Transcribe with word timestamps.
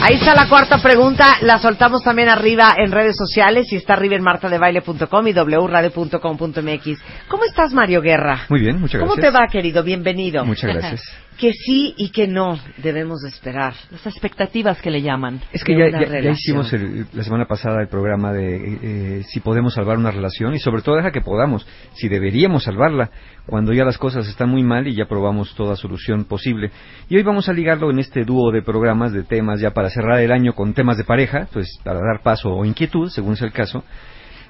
Ahí 0.00 0.14
está 0.14 0.34
la 0.34 0.48
cuarta 0.48 0.78
pregunta. 0.78 1.38
La 1.42 1.58
soltamos 1.58 2.02
también 2.02 2.28
arriba 2.28 2.74
en 2.76 2.92
redes 2.92 3.16
sociales 3.16 3.66
y 3.72 3.76
está 3.76 3.94
arriba 3.94 4.14
en 4.14 4.22
martadebaile.com 4.22 5.26
y 5.26 5.32
wradio.com.mx. 5.32 6.98
¿Cómo 7.28 7.44
estás, 7.44 7.72
Mario 7.72 8.00
Guerra? 8.00 8.46
Muy 8.48 8.60
bien, 8.60 8.80
muchas 8.80 9.00
gracias. 9.00 9.16
¿Cómo 9.16 9.20
te 9.20 9.30
va, 9.30 9.48
querido? 9.48 9.82
Bienvenido. 9.82 10.44
Muchas 10.44 10.72
gracias. 10.72 11.02
que 11.38 11.52
sí 11.52 11.94
y 11.96 12.10
que 12.10 12.26
no 12.26 12.58
debemos 12.78 13.22
esperar. 13.24 13.72
Las 13.90 14.06
expectativas 14.06 14.82
que 14.82 14.90
le 14.90 15.00
llaman. 15.00 15.40
Es 15.52 15.62
que 15.62 15.78
ya, 15.78 15.88
ya, 15.88 16.30
hicimos 16.30 16.72
la 17.12 17.22
semana 17.22 17.46
pasada 17.46 17.80
el 17.80 17.88
programa 17.88 18.32
de 18.32 18.56
eh, 18.56 18.78
eh, 18.82 19.22
si 19.28 19.40
podemos 19.40 19.74
salvar 19.74 19.98
una 19.98 20.10
relación 20.10 20.54
y 20.54 20.58
sobre 20.58 20.82
todo 20.82 20.96
deja 20.96 21.12
que 21.12 21.20
podamos, 21.20 21.66
si 21.94 22.08
deberíamos 22.08 22.64
salvarla, 22.64 23.10
cuando 23.46 23.72
ya 23.72 23.84
las 23.84 23.98
cosas 23.98 24.28
están 24.28 24.50
muy 24.50 24.64
mal 24.64 24.88
y 24.88 24.96
ya 24.96 25.06
probamos 25.06 25.54
toda 25.54 25.76
solución 25.76 26.24
posible. 26.24 26.72
Y 27.08 27.16
hoy 27.16 27.22
vamos 27.22 27.48
a 27.48 27.52
ligarlo 27.52 27.90
en 27.90 28.00
este 28.00 28.24
dúo 28.24 28.50
de 28.50 28.62
programas 28.62 29.12
de 29.12 29.22
temas 29.22 29.60
ya 29.60 29.70
para 29.70 29.90
cerrar 29.90 30.20
el 30.20 30.32
año 30.32 30.54
con 30.54 30.74
temas 30.74 30.98
de 30.98 31.04
pareja, 31.04 31.48
pues 31.52 31.78
para 31.84 32.00
dar 32.00 32.22
paso 32.22 32.50
o 32.50 32.64
inquietud, 32.64 33.08
según 33.10 33.36
sea 33.36 33.46
el 33.46 33.52
caso, 33.52 33.84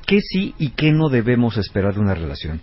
qué 0.06 0.20
sí 0.22 0.54
y 0.58 0.70
qué 0.70 0.90
no 0.90 1.10
debemos 1.10 1.58
esperar 1.58 1.94
de 1.94 2.00
una 2.00 2.14
relación. 2.14 2.62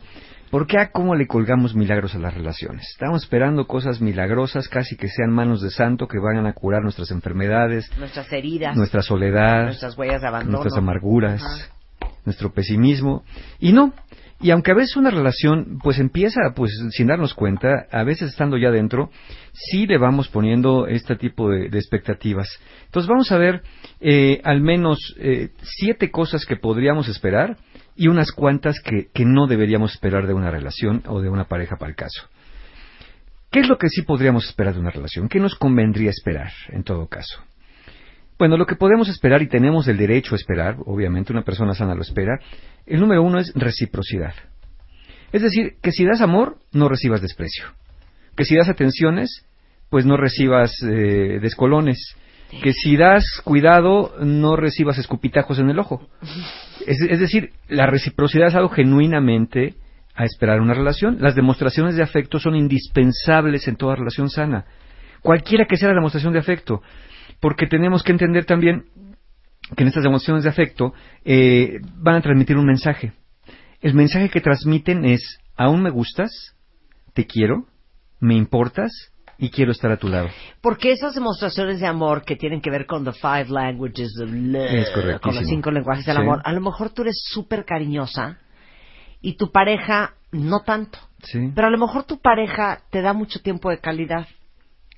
¿Por 0.51 0.67
qué 0.67 0.77
a 0.77 0.91
cómo 0.91 1.15
le 1.15 1.27
colgamos 1.27 1.75
milagros 1.75 2.15
a 2.15 2.19
las 2.19 2.33
relaciones? 2.33 2.87
Estamos 2.91 3.23
esperando 3.23 3.65
cosas 3.67 3.99
milagrosas, 3.99 4.69
casi 4.69 4.95
que 4.95 5.09
sean 5.09 5.31
manos 5.31 5.61
de 5.61 5.71
santo, 5.71 6.07
que 6.07 6.19
vayan 6.19 6.45
a 6.45 6.53
curar 6.53 6.83
nuestras 6.83 7.11
enfermedades, 7.11 7.89
nuestras 7.97 8.31
heridas, 8.31 8.75
nuestra 8.77 9.01
soledad, 9.01 9.65
nuestras 9.65 9.97
huellas 9.97 10.21
de 10.21 10.27
abandono, 10.27 10.57
nuestras 10.57 10.77
amarguras, 10.77 11.43
nuestro 12.25 12.53
pesimismo. 12.53 13.23
Y 13.59 13.73
no, 13.73 13.93
y 14.41 14.51
aunque 14.51 14.71
a 14.71 14.75
veces 14.75 14.95
una 14.97 15.09
relación 15.09 15.79
pues 15.81 15.97
empieza 15.97 16.41
pues 16.55 16.71
sin 16.91 17.07
darnos 17.07 17.33
cuenta, 17.33 17.87
a 17.91 18.03
veces 18.03 18.29
estando 18.29 18.57
ya 18.57 18.69
dentro, 18.69 19.09
sí 19.53 19.87
le 19.87 19.97
vamos 19.97 20.27
poniendo 20.27 20.87
este 20.87 21.15
tipo 21.15 21.49
de, 21.49 21.67
expectativas. 21.67 22.47
Entonces 22.85 23.09
vamos 23.09 23.31
a 23.31 23.37
ver 23.37 23.61
eh, 24.01 24.41
al 24.43 24.61
menos 24.61 25.15
eh, 25.19 25.49
siete 25.63 26.11
cosas 26.11 26.45
que 26.45 26.57
podríamos 26.57 27.07
esperar 27.07 27.57
y 27.95 28.07
unas 28.07 28.31
cuantas 28.31 28.79
que, 28.79 29.09
que 29.13 29.25
no 29.25 29.47
deberíamos 29.47 29.93
esperar 29.93 30.27
de 30.27 30.33
una 30.33 30.51
relación 30.51 31.03
o 31.07 31.21
de 31.21 31.29
una 31.29 31.45
pareja 31.45 31.77
para 31.77 31.89
el 31.89 31.95
caso. 31.95 32.27
¿Qué 33.51 33.61
es 33.61 33.69
lo 33.69 33.77
que 33.77 33.89
sí 33.89 34.01
podríamos 34.01 34.45
esperar 34.47 34.73
de 34.73 34.81
una 34.81 34.91
relación? 34.91 35.29
¿Qué 35.29 35.39
nos 35.39 35.55
convendría 35.55 36.09
esperar 36.09 36.51
en 36.69 36.83
todo 36.83 37.07
caso? 37.07 37.41
Bueno, 38.37 38.57
lo 38.57 38.65
que 38.65 38.75
podemos 38.75 39.07
esperar 39.07 39.41
y 39.41 39.47
tenemos 39.47 39.87
el 39.87 39.97
derecho 39.97 40.35
a 40.35 40.37
esperar, 40.37 40.75
obviamente 40.85 41.31
una 41.31 41.43
persona 41.43 41.73
sana 41.73 41.95
lo 41.95 42.01
espera, 42.01 42.37
el 42.85 42.99
número 42.99 43.23
uno 43.23 43.39
es 43.39 43.53
reciprocidad. 43.55 44.33
Es 45.31 45.41
decir, 45.41 45.75
que 45.81 45.91
si 45.91 46.05
das 46.05 46.21
amor, 46.21 46.57
no 46.73 46.89
recibas 46.89 47.21
desprecio. 47.21 47.65
Que 48.35 48.43
si 48.43 48.57
das 48.57 48.67
atenciones, 48.67 49.45
pues 49.89 50.05
no 50.05 50.17
recibas 50.17 50.75
eh, 50.83 51.39
descolones 51.41 52.17
que 52.61 52.73
si 52.73 52.97
das 52.97 53.41
cuidado 53.43 54.13
no 54.19 54.55
recibas 54.55 54.97
escupitajos 54.97 55.59
en 55.59 55.69
el 55.69 55.79
ojo. 55.79 56.07
Es, 56.87 57.19
decir, 57.19 57.49
la 57.67 57.87
reciprocidad 57.87 58.49
es 58.49 58.53
algo 58.53 58.69
genuinamente 58.69 59.73
a 60.13 60.23
esperar 60.23 60.61
una 60.61 60.75
relación. 60.75 61.17
Las 61.19 61.33
demostraciones 61.33 61.95
de 61.95 62.03
afecto 62.03 62.37
son 62.37 62.55
indispensables 62.55 63.67
en 63.67 63.75
toda 63.75 63.95
relación 63.95 64.29
sana. 64.29 64.65
Cualquiera 65.23 65.65
que 65.65 65.77
sea 65.77 65.87
la 65.87 65.95
demostración 65.95 66.33
de 66.33 66.39
afecto. 66.39 66.83
Porque 67.39 67.65
tenemos 67.65 68.03
que 68.03 68.11
entender 68.11 68.45
también 68.45 68.85
que 69.75 69.81
en 69.81 69.87
estas 69.87 70.03
demostraciones 70.03 70.43
de 70.43 70.49
afecto 70.51 70.93
eh, 71.23 71.79
van 71.95 72.17
a 72.17 72.21
transmitir 72.21 72.55
un 72.55 72.67
mensaje. 72.67 73.13
El 73.81 73.95
mensaje 73.95 74.29
que 74.29 74.41
transmiten 74.41 75.05
es, 75.05 75.39
aún 75.55 75.81
me 75.81 75.89
gustas, 75.89 76.55
te 77.13 77.25
quiero, 77.25 77.65
me 78.19 78.35
importas, 78.35 78.91
y 79.37 79.49
quiero 79.49 79.71
estar 79.71 79.91
a 79.91 79.97
tu 79.97 80.07
lado. 80.07 80.29
Porque 80.61 80.91
esas 80.91 81.15
demostraciones 81.15 81.79
de 81.79 81.87
amor 81.87 82.23
que 82.23 82.35
tienen 82.35 82.61
que 82.61 82.69
ver 82.69 82.85
con 82.85 83.03
the 83.03 83.11
five 83.11 83.47
languages 83.49 84.13
of 84.21 84.29
love, 84.31 85.21
con 85.21 85.35
los 85.35 85.45
cinco 85.45 85.71
lenguajes 85.71 86.05
del 86.05 86.17
amor, 86.17 86.41
a 86.43 86.51
lo 86.51 86.61
mejor 86.61 86.89
tú 86.91 87.01
eres 87.01 87.21
súper 87.33 87.65
cariñosa 87.65 88.39
y 89.21 89.37
tu 89.37 89.51
pareja 89.51 90.13
no 90.31 90.61
tanto. 90.61 90.99
Sí. 91.23 91.51
Pero 91.55 91.67
a 91.67 91.71
lo 91.71 91.77
mejor 91.77 92.03
tu 92.03 92.19
pareja 92.19 92.81
te 92.91 93.01
da 93.01 93.13
mucho 93.13 93.41
tiempo 93.41 93.69
de 93.69 93.79
calidad. 93.79 94.27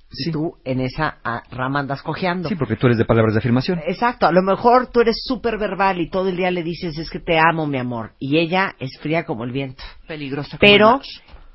Sí. 0.10 0.30
Y 0.30 0.32
tú 0.32 0.56
en 0.64 0.80
esa 0.80 1.18
ah, 1.24 1.44
rama 1.52 1.80
andas 1.80 2.02
cojeando. 2.02 2.48
Sí, 2.48 2.56
porque 2.56 2.78
tú 2.78 2.88
eres 2.88 2.98
de 2.98 3.06
palabras 3.06 3.34
de 3.34 3.40
afirmación. 3.40 3.80
Exacto. 3.88 4.26
A 4.26 4.32
lo 4.32 4.42
mejor 4.42 4.88
tú 4.88 5.02
eres 5.02 5.18
súper 5.24 5.58
verbal 5.58 6.00
y 6.00 6.10
todo 6.10 6.30
el 6.30 6.38
día 6.38 6.50
le 6.50 6.64
dices 6.64 6.98
es 6.98 7.10
que 7.10 7.20
te 7.20 7.38
amo, 7.38 7.68
mi 7.68 7.78
amor. 7.78 8.14
Y 8.20 8.38
ella 8.38 8.76
es 8.80 8.98
fría 9.02 9.26
como 9.26 9.44
el 9.44 9.52
viento. 9.52 9.84
Peligrosa 10.08 10.58
como 10.58 10.60
Pero 10.60 11.02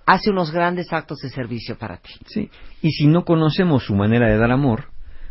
hace 0.06 0.30
unos 0.30 0.50
grandes 0.50 0.92
actos 0.92 1.18
de 1.18 1.30
servicio 1.30 1.76
para 1.78 1.98
ti. 1.98 2.12
Sí, 2.26 2.50
y 2.80 2.90
si 2.90 3.06
no 3.06 3.24
conocemos 3.24 3.84
su 3.84 3.94
manera 3.94 4.28
de 4.28 4.38
dar 4.38 4.50
amor, 4.50 4.86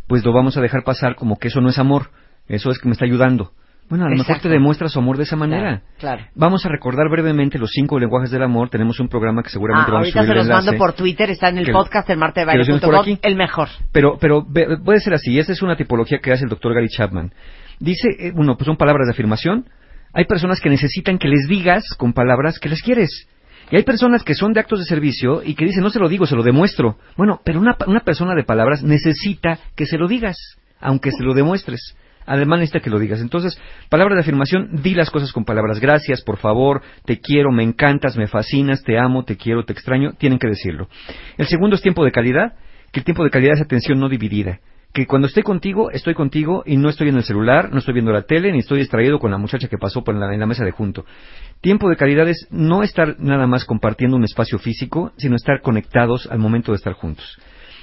pues 0.07 0.23
lo 0.25 0.33
vamos 0.33 0.57
a 0.57 0.61
dejar 0.61 0.83
pasar 0.83 1.15
como 1.15 1.37
que 1.37 1.49
eso 1.49 1.61
no 1.61 1.69
es 1.69 1.79
amor, 1.79 2.09
eso 2.47 2.69
es 2.71 2.79
que 2.79 2.87
me 2.87 2.93
está 2.93 3.05
ayudando. 3.05 3.51
Bueno, 3.91 4.05
a 4.05 4.09
lo 4.09 4.15
mejor 4.15 4.39
te 4.39 4.47
demuestra 4.47 4.87
su 4.87 4.99
amor 4.99 5.17
de 5.17 5.23
esa 5.23 5.35
manera. 5.35 5.81
Claro, 5.99 6.23
Vamos 6.33 6.65
a 6.65 6.69
recordar 6.69 7.09
brevemente 7.09 7.59
los 7.59 7.71
cinco 7.71 7.99
lenguajes 7.99 8.31
del 8.31 8.41
amor. 8.41 8.69
Tenemos 8.69 8.97
un 9.01 9.09
programa 9.09 9.43
que 9.43 9.49
seguramente 9.49 9.91
ah, 9.91 9.95
vamos 9.95 10.07
a 10.07 10.11
subir 10.11 10.17
Ahorita 10.29 10.33
se 10.33 10.47
los 10.47 10.65
mando 10.65 10.77
por 10.77 10.93
Twitter, 10.93 11.29
está 11.29 11.49
en 11.49 11.57
el 11.57 11.73
podcast 11.73 12.09
el 12.09 12.17
Marte 12.17 12.45
de 12.45 13.19
el 13.21 13.35
mejor. 13.35 13.67
Pero, 13.91 14.17
pero 14.17 14.47
puede 14.81 15.01
ser 15.01 15.13
así. 15.13 15.37
Esa 15.37 15.51
es 15.51 15.61
una 15.61 15.75
tipología 15.75 16.19
que 16.19 16.31
hace 16.31 16.45
el 16.45 16.49
doctor 16.49 16.73
Gary 16.73 16.87
Chapman. 16.87 17.33
Dice, 17.81 18.07
eh, 18.17 18.31
bueno, 18.33 18.55
pues 18.55 18.65
son 18.65 18.77
palabras 18.77 19.07
de 19.07 19.11
afirmación. 19.11 19.65
Hay 20.13 20.23
personas 20.23 20.61
que 20.61 20.69
necesitan 20.69 21.17
que 21.17 21.27
les 21.27 21.49
digas 21.49 21.83
con 21.97 22.13
palabras 22.13 22.59
que 22.59 22.69
les 22.69 22.81
quieres. 22.81 23.27
Y 23.71 23.77
hay 23.77 23.83
personas 23.83 24.23
que 24.23 24.35
son 24.35 24.51
de 24.51 24.59
actos 24.59 24.79
de 24.79 24.85
servicio 24.85 25.41
y 25.43 25.55
que 25.55 25.65
dicen, 25.65 25.81
no 25.81 25.89
se 25.89 25.99
lo 25.99 26.09
digo, 26.09 26.25
se 26.25 26.35
lo 26.35 26.43
demuestro. 26.43 26.97
Bueno, 27.15 27.39
pero 27.43 27.59
una, 27.59 27.77
una 27.87 28.01
persona 28.01 28.35
de 28.35 28.43
palabras 28.43 28.83
necesita 28.83 29.59
que 29.75 29.85
se 29.85 29.97
lo 29.97 30.07
digas, 30.07 30.37
aunque 30.81 31.11
se 31.11 31.23
lo 31.23 31.33
demuestres. 31.33 31.95
Además 32.25 32.59
necesita 32.59 32.81
que 32.81 32.89
lo 32.89 32.99
digas. 32.99 33.21
Entonces, 33.21 33.59
palabras 33.89 34.17
de 34.17 34.21
afirmación, 34.21 34.81
di 34.83 34.93
las 34.93 35.09
cosas 35.09 35.31
con 35.31 35.45
palabras. 35.45 35.79
Gracias, 35.79 36.21
por 36.21 36.37
favor, 36.37 36.81
te 37.05 37.19
quiero, 37.19 37.51
me 37.51 37.63
encantas, 37.63 38.17
me 38.17 38.27
fascinas, 38.27 38.83
te 38.83 38.99
amo, 38.99 39.23
te 39.23 39.37
quiero, 39.37 39.63
te 39.63 39.73
extraño. 39.73 40.13
Tienen 40.17 40.37
que 40.37 40.47
decirlo. 40.47 40.89
El 41.37 41.47
segundo 41.47 41.75
es 41.77 41.81
tiempo 41.81 42.03
de 42.03 42.11
calidad, 42.11 42.53
que 42.91 42.99
el 42.99 43.05
tiempo 43.05 43.23
de 43.23 43.29
calidad 43.29 43.53
es 43.53 43.61
atención 43.61 43.99
no 43.99 44.09
dividida 44.09 44.59
que 44.93 45.07
cuando 45.07 45.27
estoy 45.27 45.43
contigo, 45.43 45.89
estoy 45.91 46.13
contigo 46.13 46.63
y 46.65 46.75
no 46.75 46.89
estoy 46.89 47.09
en 47.09 47.15
el 47.15 47.23
celular, 47.23 47.71
no 47.71 47.79
estoy 47.79 47.93
viendo 47.93 48.11
la 48.11 48.23
tele, 48.23 48.51
ni 48.51 48.59
estoy 48.59 48.79
distraído 48.79 49.19
con 49.19 49.31
la 49.31 49.37
muchacha 49.37 49.69
que 49.69 49.77
pasó 49.77 50.03
por 50.03 50.15
la, 50.15 50.33
en 50.33 50.39
la 50.39 50.45
mesa 50.45 50.65
de 50.65 50.71
junto. 50.71 51.05
Tiempo 51.61 51.89
de 51.89 51.95
calidad 51.95 52.27
es 52.27 52.47
no 52.51 52.83
estar 52.83 53.19
nada 53.19 53.47
más 53.47 53.63
compartiendo 53.63 54.17
un 54.17 54.25
espacio 54.25 54.59
físico, 54.59 55.13
sino 55.17 55.35
estar 55.35 55.61
conectados 55.61 56.27
al 56.29 56.39
momento 56.39 56.71
de 56.71 56.77
estar 56.77 56.93
juntos. 56.93 57.37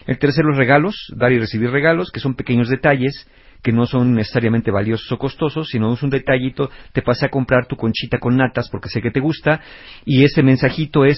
El 0.06 0.18
tercero, 0.18 0.48
los 0.48 0.58
regalos, 0.58 0.94
dar 1.16 1.32
y 1.32 1.38
recibir 1.38 1.70
regalos, 1.70 2.10
que 2.10 2.20
son 2.20 2.34
pequeños 2.34 2.68
detalles 2.68 3.26
que 3.62 3.72
no 3.72 3.86
son 3.86 4.14
necesariamente 4.14 4.70
valiosos 4.70 5.10
o 5.10 5.18
costosos, 5.18 5.68
sino 5.68 5.92
es 5.92 6.02
un 6.02 6.10
detallito, 6.10 6.70
te 6.92 7.02
pasé 7.02 7.26
a 7.26 7.28
comprar 7.28 7.66
tu 7.66 7.74
conchita 7.74 8.18
con 8.18 8.36
natas 8.36 8.68
porque 8.70 8.88
sé 8.88 9.02
que 9.02 9.10
te 9.10 9.18
gusta, 9.18 9.60
y 10.04 10.22
ese 10.22 10.44
mensajito 10.44 11.04
es, 11.04 11.16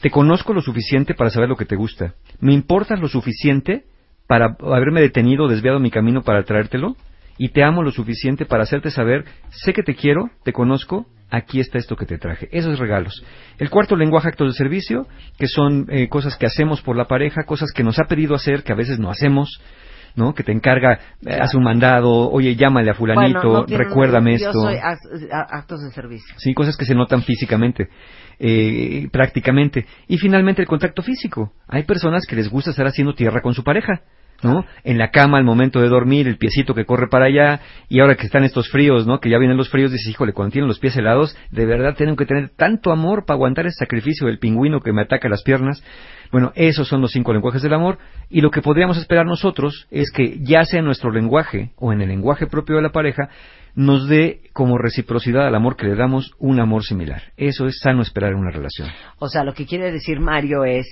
te 0.00 0.10
conozco 0.10 0.54
lo 0.54 0.62
suficiente 0.62 1.12
para 1.12 1.28
saber 1.28 1.48
lo 1.48 1.56
que 1.56 1.66
te 1.66 1.76
gusta, 1.76 2.14
me 2.40 2.54
importas 2.54 3.00
lo 3.00 3.08
suficiente 3.08 3.84
para 4.28 4.56
haberme 4.60 5.00
detenido, 5.00 5.48
desviado 5.48 5.80
mi 5.80 5.90
camino 5.90 6.22
para 6.22 6.44
traértelo, 6.44 6.94
y 7.38 7.48
te 7.48 7.64
amo 7.64 7.82
lo 7.82 7.90
suficiente 7.90 8.44
para 8.44 8.64
hacerte 8.64 8.90
saber, 8.90 9.24
sé 9.48 9.72
que 9.72 9.82
te 9.82 9.94
quiero, 9.94 10.28
te 10.44 10.52
conozco, 10.52 11.06
aquí 11.30 11.60
está 11.60 11.78
esto 11.78 11.96
que 11.96 12.04
te 12.04 12.18
traje. 12.18 12.48
Esos 12.52 12.78
regalos. 12.78 13.24
El 13.58 13.70
cuarto 13.70 13.96
lenguaje, 13.96 14.28
actos 14.28 14.52
de 14.52 14.58
servicio, 14.58 15.06
que 15.38 15.46
son 15.46 15.86
eh, 15.88 16.08
cosas 16.08 16.36
que 16.36 16.46
hacemos 16.46 16.82
por 16.82 16.96
la 16.96 17.06
pareja, 17.06 17.44
cosas 17.44 17.70
que 17.74 17.82
nos 17.82 17.98
ha 17.98 18.04
pedido 18.04 18.34
hacer, 18.34 18.64
que 18.64 18.72
a 18.72 18.76
veces 18.76 18.98
no 18.98 19.08
hacemos, 19.08 19.62
¿no? 20.14 20.34
Que 20.34 20.42
te 20.42 20.52
encarga, 20.52 20.98
eh, 21.24 21.38
hace 21.40 21.56
un 21.56 21.62
mandado, 21.62 22.10
oye, 22.10 22.54
llámale 22.54 22.90
a 22.90 22.94
fulanito, 22.94 23.64
recuérdame 23.66 24.34
esto. 24.34 24.52
Yo 24.52 24.60
soy 24.60 24.76
actos 25.30 25.80
de 25.84 25.90
servicio. 25.92 26.34
Sí, 26.38 26.52
cosas 26.52 26.76
que 26.76 26.84
se 26.84 26.94
notan 26.94 27.22
físicamente. 27.22 27.88
Eh, 28.40 29.08
prácticamente. 29.10 29.86
Y 30.06 30.18
finalmente 30.18 30.60
el 30.60 30.68
contacto 30.68 31.02
físico. 31.02 31.52
Hay 31.66 31.84
personas 31.84 32.24
que 32.28 32.36
les 32.36 32.48
gusta 32.48 32.70
estar 32.70 32.86
haciendo 32.86 33.14
tierra 33.14 33.40
con 33.40 33.54
su 33.54 33.64
pareja 33.64 34.02
¿no? 34.42 34.64
En 34.84 34.98
la 34.98 35.10
cama 35.10 35.38
al 35.38 35.44
momento 35.44 35.80
de 35.80 35.88
dormir, 35.88 36.28
el 36.28 36.36
piecito 36.36 36.74
que 36.74 36.84
corre 36.84 37.08
para 37.08 37.26
allá, 37.26 37.60
y 37.88 38.00
ahora 38.00 38.14
que 38.14 38.26
están 38.26 38.44
estos 38.44 38.68
fríos, 38.70 39.06
¿no? 39.06 39.20
Que 39.20 39.30
ya 39.30 39.38
vienen 39.38 39.56
los 39.56 39.68
fríos, 39.68 39.90
dices, 39.90 40.08
híjole, 40.08 40.32
cuando 40.32 40.52
tienen 40.52 40.68
los 40.68 40.78
pies 40.78 40.96
helados, 40.96 41.36
de 41.50 41.66
verdad 41.66 41.94
tienen 41.96 42.16
que 42.16 42.26
tener 42.26 42.50
tanto 42.50 42.92
amor 42.92 43.24
para 43.26 43.36
aguantar 43.36 43.66
el 43.66 43.72
sacrificio 43.72 44.26
del 44.26 44.38
pingüino 44.38 44.80
que 44.80 44.92
me 44.92 45.02
ataca 45.02 45.28
las 45.28 45.42
piernas. 45.42 45.82
Bueno, 46.30 46.52
esos 46.54 46.86
son 46.88 47.00
los 47.00 47.12
cinco 47.12 47.32
lenguajes 47.32 47.62
del 47.62 47.74
amor, 47.74 47.98
y 48.28 48.40
lo 48.40 48.50
que 48.50 48.62
podríamos 48.62 48.98
esperar 48.98 49.26
nosotros 49.26 49.86
es 49.90 50.10
que 50.10 50.38
ya 50.40 50.64
sea 50.64 50.80
en 50.80 50.86
nuestro 50.86 51.10
lenguaje 51.10 51.72
o 51.76 51.92
en 51.92 52.02
el 52.02 52.08
lenguaje 52.08 52.46
propio 52.46 52.76
de 52.76 52.82
la 52.82 52.92
pareja, 52.92 53.28
nos 53.74 54.08
dé 54.08 54.40
como 54.52 54.76
reciprocidad 54.76 55.46
al 55.46 55.54
amor 55.54 55.76
que 55.76 55.86
le 55.86 55.94
damos 55.94 56.32
un 56.38 56.60
amor 56.60 56.82
similar. 56.84 57.22
Eso 57.36 57.66
es 57.66 57.78
sano 57.80 58.02
esperar 58.02 58.32
en 58.32 58.38
una 58.38 58.50
relación. 58.50 58.88
O 59.18 59.28
sea, 59.28 59.44
lo 59.44 59.54
que 59.54 59.66
quiere 59.66 59.92
decir 59.92 60.20
Mario 60.20 60.64
es, 60.64 60.86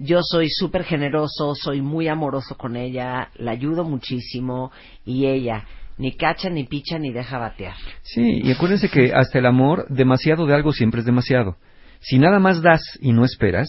yo 0.00 0.20
soy 0.22 0.48
súper 0.48 0.84
generoso, 0.84 1.54
soy 1.54 1.82
muy 1.82 2.08
amoroso 2.08 2.56
con 2.56 2.76
ella, 2.76 3.30
la 3.36 3.52
ayudo 3.52 3.84
muchísimo 3.84 4.70
y 5.04 5.26
ella 5.26 5.64
ni 5.98 6.16
cacha, 6.16 6.48
ni 6.48 6.64
picha, 6.64 6.98
ni 6.98 7.12
deja 7.12 7.38
batear. 7.38 7.74
Sí, 8.02 8.40
y 8.42 8.50
acuérdense 8.52 8.88
que 8.88 9.12
hasta 9.12 9.38
el 9.38 9.46
amor, 9.46 9.86
demasiado 9.88 10.46
de 10.46 10.54
algo 10.54 10.72
siempre 10.72 11.00
es 11.00 11.06
demasiado. 11.06 11.56
Si 12.00 12.18
nada 12.18 12.38
más 12.38 12.62
das 12.62 12.82
y 13.00 13.12
no 13.12 13.24
esperas, 13.24 13.68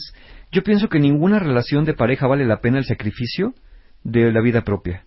yo 0.52 0.64
pienso 0.64 0.88
que 0.88 1.00
ninguna 1.00 1.40
relación 1.40 1.86
de 1.86 1.94
pareja 1.94 2.28
vale 2.28 2.46
la 2.46 2.62
pena 2.62 2.78
el 2.78 2.86
sacrificio 2.86 3.54
de 4.04 4.32
la 4.32 4.42
vida 4.42 4.62
propia. 4.62 5.04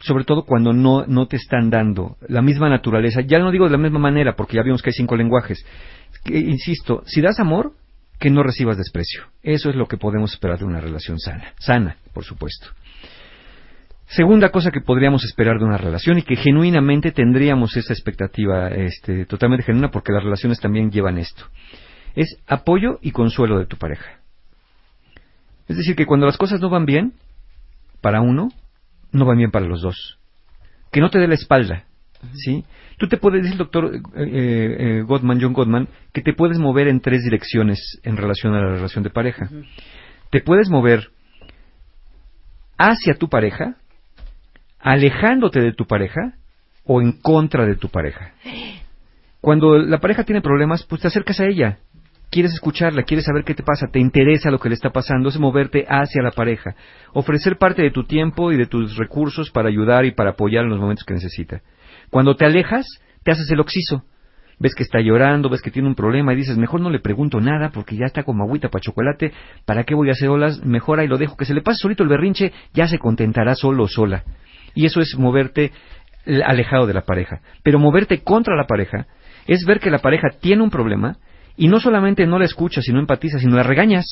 Sobre 0.00 0.24
todo 0.24 0.44
cuando 0.44 0.72
no, 0.72 1.06
no 1.06 1.26
te 1.26 1.36
están 1.36 1.70
dando 1.70 2.16
la 2.28 2.42
misma 2.42 2.68
naturaleza. 2.68 3.20
Ya 3.22 3.38
no 3.38 3.50
digo 3.50 3.64
de 3.64 3.72
la 3.72 3.78
misma 3.78 3.98
manera, 3.98 4.36
porque 4.36 4.56
ya 4.56 4.62
vimos 4.62 4.82
que 4.82 4.90
hay 4.90 4.94
cinco 4.94 5.16
lenguajes. 5.16 5.64
insisto, 6.26 7.02
si 7.06 7.20
das 7.20 7.40
amor, 7.40 7.72
que 8.24 8.30
no 8.30 8.42
recibas 8.42 8.78
desprecio. 8.78 9.24
Eso 9.42 9.68
es 9.68 9.76
lo 9.76 9.86
que 9.86 9.98
podemos 9.98 10.32
esperar 10.32 10.58
de 10.58 10.64
una 10.64 10.80
relación 10.80 11.18
sana. 11.18 11.52
Sana, 11.58 11.98
por 12.14 12.24
supuesto. 12.24 12.68
Segunda 14.06 14.48
cosa 14.48 14.70
que 14.70 14.80
podríamos 14.80 15.24
esperar 15.24 15.58
de 15.58 15.66
una 15.66 15.76
relación 15.76 16.16
y 16.16 16.22
que 16.22 16.36
genuinamente 16.36 17.12
tendríamos 17.12 17.76
esa 17.76 17.92
expectativa 17.92 18.68
este, 18.68 19.26
totalmente 19.26 19.66
genuina 19.66 19.90
porque 19.90 20.10
las 20.10 20.24
relaciones 20.24 20.58
también 20.58 20.90
llevan 20.90 21.18
esto. 21.18 21.44
Es 22.14 22.38
apoyo 22.46 22.98
y 23.02 23.10
consuelo 23.10 23.58
de 23.58 23.66
tu 23.66 23.76
pareja. 23.76 24.20
Es 25.68 25.76
decir, 25.76 25.94
que 25.94 26.06
cuando 26.06 26.24
las 26.24 26.38
cosas 26.38 26.62
no 26.62 26.70
van 26.70 26.86
bien, 26.86 27.12
para 28.00 28.22
uno, 28.22 28.48
no 29.12 29.26
van 29.26 29.36
bien 29.36 29.50
para 29.50 29.66
los 29.66 29.82
dos. 29.82 30.18
Que 30.90 31.02
no 31.02 31.10
te 31.10 31.18
dé 31.18 31.28
la 31.28 31.34
espalda, 31.34 31.84
¿sí? 32.32 32.64
Tú 32.98 33.08
te 33.08 33.16
puedes, 33.16 33.42
decir 33.42 33.52
el 33.52 33.58
doctor 33.58 33.94
eh, 33.94 34.00
eh, 34.16 34.76
eh, 34.78 35.02
Gottman, 35.02 35.40
John 35.40 35.52
Gottman, 35.52 35.88
que 36.12 36.22
te 36.22 36.32
puedes 36.32 36.58
mover 36.58 36.88
en 36.88 37.00
tres 37.00 37.22
direcciones 37.24 38.00
en 38.02 38.16
relación 38.16 38.54
a 38.54 38.60
la 38.60 38.74
relación 38.74 39.04
de 39.04 39.10
pareja. 39.10 39.48
Te 40.30 40.40
puedes 40.40 40.68
mover 40.68 41.10
hacia 42.78 43.14
tu 43.14 43.28
pareja, 43.28 43.76
alejándote 44.80 45.60
de 45.60 45.72
tu 45.72 45.86
pareja 45.86 46.34
o 46.84 47.00
en 47.00 47.12
contra 47.12 47.66
de 47.66 47.76
tu 47.76 47.88
pareja. 47.88 48.32
Cuando 49.40 49.78
la 49.78 49.98
pareja 49.98 50.24
tiene 50.24 50.40
problemas, 50.40 50.84
pues 50.84 51.02
te 51.02 51.08
acercas 51.08 51.40
a 51.40 51.46
ella, 51.46 51.78
quieres 52.30 52.52
escucharla, 52.52 53.04
quieres 53.04 53.26
saber 53.26 53.44
qué 53.44 53.54
te 53.54 53.62
pasa, 53.62 53.86
te 53.86 54.00
interesa 54.00 54.50
lo 54.50 54.58
que 54.58 54.68
le 54.68 54.74
está 54.74 54.90
pasando, 54.90 55.28
es 55.28 55.38
moverte 55.38 55.86
hacia 55.88 56.22
la 56.22 56.30
pareja, 56.30 56.74
ofrecer 57.12 57.58
parte 57.58 57.82
de 57.82 57.90
tu 57.90 58.04
tiempo 58.04 58.50
y 58.50 58.56
de 58.56 58.66
tus 58.66 58.96
recursos 58.96 59.50
para 59.50 59.68
ayudar 59.68 60.04
y 60.04 60.12
para 60.12 60.30
apoyar 60.30 60.64
en 60.64 60.70
los 60.70 60.80
momentos 60.80 61.04
que 61.04 61.14
necesita. 61.14 61.62
Cuando 62.10 62.36
te 62.36 62.44
alejas, 62.44 62.86
te 63.22 63.32
haces 63.32 63.50
el 63.50 63.60
oxiso. 63.60 64.04
Ves 64.58 64.74
que 64.74 64.84
está 64.84 65.00
llorando, 65.00 65.48
ves 65.48 65.62
que 65.62 65.70
tiene 65.70 65.88
un 65.88 65.94
problema 65.94 66.32
y 66.32 66.36
dices, 66.36 66.56
mejor 66.56 66.80
no 66.80 66.90
le 66.90 67.00
pregunto 67.00 67.40
nada 67.40 67.70
porque 67.70 67.96
ya 67.96 68.06
está 68.06 68.22
como 68.22 68.44
agüita 68.44 68.68
para 68.68 68.82
chocolate, 68.82 69.32
¿para 69.64 69.82
qué 69.84 69.94
voy 69.94 70.10
a 70.10 70.12
hacer 70.12 70.28
olas? 70.28 70.64
Mejor 70.64 71.00
ahí 71.00 71.08
lo 71.08 71.18
dejo, 71.18 71.36
que 71.36 71.44
se 71.44 71.54
le 71.54 71.62
pase 71.62 71.78
solito 71.78 72.04
el 72.04 72.08
berrinche, 72.08 72.52
ya 72.72 72.86
se 72.86 72.98
contentará 72.98 73.56
solo 73.56 73.84
o 73.84 73.88
sola. 73.88 74.22
Y 74.74 74.86
eso 74.86 75.00
es 75.00 75.16
moverte 75.18 75.72
alejado 76.44 76.86
de 76.86 76.94
la 76.94 77.02
pareja. 77.02 77.40
Pero 77.62 77.78
moverte 77.78 78.22
contra 78.22 78.56
la 78.56 78.66
pareja 78.66 79.06
es 79.46 79.64
ver 79.64 79.80
que 79.80 79.90
la 79.90 79.98
pareja 79.98 80.28
tiene 80.40 80.62
un 80.62 80.70
problema 80.70 81.16
y 81.56 81.68
no 81.68 81.80
solamente 81.80 82.26
no 82.26 82.38
la 82.38 82.44
escuchas 82.44 82.88
y 82.88 82.92
no 82.92 83.00
empatizas, 83.00 83.40
sino 83.40 83.56
la 83.56 83.62
regañas. 83.62 84.06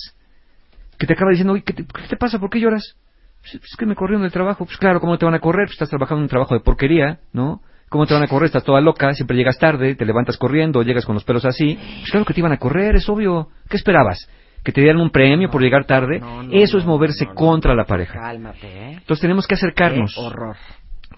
Que 0.99 1.07
te 1.07 1.15
acaba 1.15 1.31
diciendo, 1.31 1.55
¿qué 1.65 1.73
te, 1.73 1.85
¿qué 1.85 2.09
te 2.09 2.17
pasa? 2.17 2.39
¿Por 2.39 2.51
qué 2.51 2.61
lloras? 2.61 2.97
Pues, 3.41 3.55
es 3.55 3.77
que 3.77 3.87
me 3.87 3.95
corrieron 3.95 4.23
del 4.23 4.33
trabajo. 4.33 4.65
Pues 4.65 4.77
claro, 4.77 5.01
¿cómo 5.01 5.19
te 5.19 5.25
van 5.25 5.35
a 5.35 5.41
correr? 5.41 5.67
Pues 5.67 5.75
estás 5.75 5.91
trabajando 5.91 6.21
en 6.21 6.25
un 6.25 6.29
trabajo 6.29 6.55
de 6.55 6.61
porquería, 6.61 7.21
¿no? 7.33 7.61
¿Cómo 7.93 8.07
te 8.07 8.15
van 8.15 8.23
a 8.23 8.27
correr? 8.27 8.47
Estás 8.47 8.65
toda 8.65 8.81
loca, 8.81 9.13
siempre 9.13 9.37
llegas 9.37 9.59
tarde, 9.59 9.95
te 9.95 10.07
levantas 10.07 10.39
corriendo, 10.39 10.83
llegas 10.83 11.05
con 11.05 11.15
los 11.15 11.25
pelos 11.25 11.45
así. 11.45 11.79
Pues 11.99 12.11
claro 12.11 12.25
que 12.25 12.33
te 12.33 12.41
iban 12.41 12.51
a 12.51 12.57
correr, 12.57 12.97
es 12.97 13.07
obvio. 13.07 13.49
¿Qué 13.69 13.77
esperabas? 13.77 14.31
¿Que 14.65 14.73
te 14.73 14.81
dieran 14.81 14.99
un 15.03 15.11
premio 15.11 15.51
por 15.51 15.61
llegar 15.61 15.85
tarde? 15.85 16.23
Eso 16.53 16.79
es 16.79 16.87
moverse 16.87 17.27
contra 17.27 17.75
la 17.75 17.85
pareja. 17.85 18.15
Cálmate, 18.19 18.67
¿eh? 18.67 18.93
Entonces 18.93 19.21
tenemos 19.21 19.47
que 19.47 19.57
acercarnos. 19.57 20.17
horror. 20.17 20.57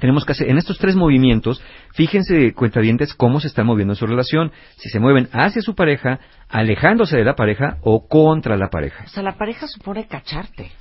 Tenemos 0.01 0.25
que 0.25 0.33
hacer, 0.33 0.51
en 0.51 0.59
estos 0.59 0.77
tres 0.79 0.97
movimientos, 0.97 1.63
fíjense, 1.93 2.53
cuentadientes, 2.55 3.15
cómo 3.15 3.39
se 3.39 3.47
está 3.47 3.63
moviendo 3.63 3.95
su 3.95 4.09
relación. 4.09 4.51
Si 4.75 4.89
se 4.89 4.99
mueven 4.99 5.29
hacia 5.33 5.63
su 5.63 5.77
pareja, 5.77 6.19
alejándose 6.49 7.17
de 7.17 7.25
la 7.25 7.37
pareja 7.37 7.77
o 7.83 8.09
contra 8.09 8.57
la 8.57 8.69
pareja. 8.69 9.05
O 9.05 9.09
sea, 9.09 9.23
la 9.23 9.37
pareja 9.39 9.69
supone 9.69 10.09
cacharte. 10.09 10.73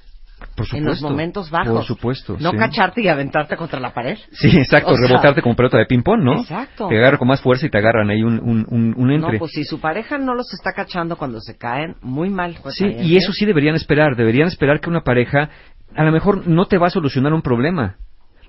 Por 0.56 0.66
supuesto. 0.66 0.78
En 0.78 0.86
los 0.86 1.01
momentos 1.01 1.50
bajos. 1.50 1.74
Por 1.74 1.84
supuesto. 1.86 2.38
No 2.40 2.51
cacharte 2.54 3.01
y 3.01 3.07
aventarte 3.07 3.57
contra 3.57 3.80
la 3.80 3.94
pared. 3.94 4.18
Sí, 4.31 4.50
exacto. 4.57 4.95
rebotarte 4.95 5.42
como 5.42 5.56
pelota 5.56 5.78
de 5.78 5.86
ping-pong, 5.86 6.22
¿no? 6.22 6.42
Exacto. 6.42 6.88
Te 6.88 6.98
agarra 6.98 7.18
con 7.18 7.28
más 7.28 7.42
fuerza 7.42 7.66
y 7.66 7.69
te 7.69 7.78
agarran 7.78 8.10
ahí 8.10 8.24
un, 8.24 8.40
un, 8.40 8.94
un, 8.98 9.12
entre. 9.12 9.34
No, 9.34 9.40
pues 9.40 9.51
si 9.51 9.63
su 9.63 9.80
pareja 9.80 10.18
no 10.18 10.36
los 10.36 10.54
está 10.54 10.74
cachando 10.74 11.18
cuando 11.18 11.40
se 11.40 11.57
caen, 11.57 11.95
muy 12.01 12.30
mal. 12.30 12.57
Pues, 12.62 12.75
sí, 12.75 12.86
y 12.86 13.18
eso 13.18 13.34
sí 13.34 13.45
deberían 13.45 13.75
esperar. 13.75 14.16
Deberían 14.16 14.48
esperar 14.48 14.80
que 14.80 14.90
una 14.90 15.01
pareja 15.01 15.50
a 15.95 16.04
lo 16.04 16.12
mejor 16.12 16.48
no 16.48 16.66
te 16.66 16.78
va 16.78 16.88
a 16.88 16.92
solucionar 16.92 17.34
un 17.34 17.42
problema. 17.42 17.98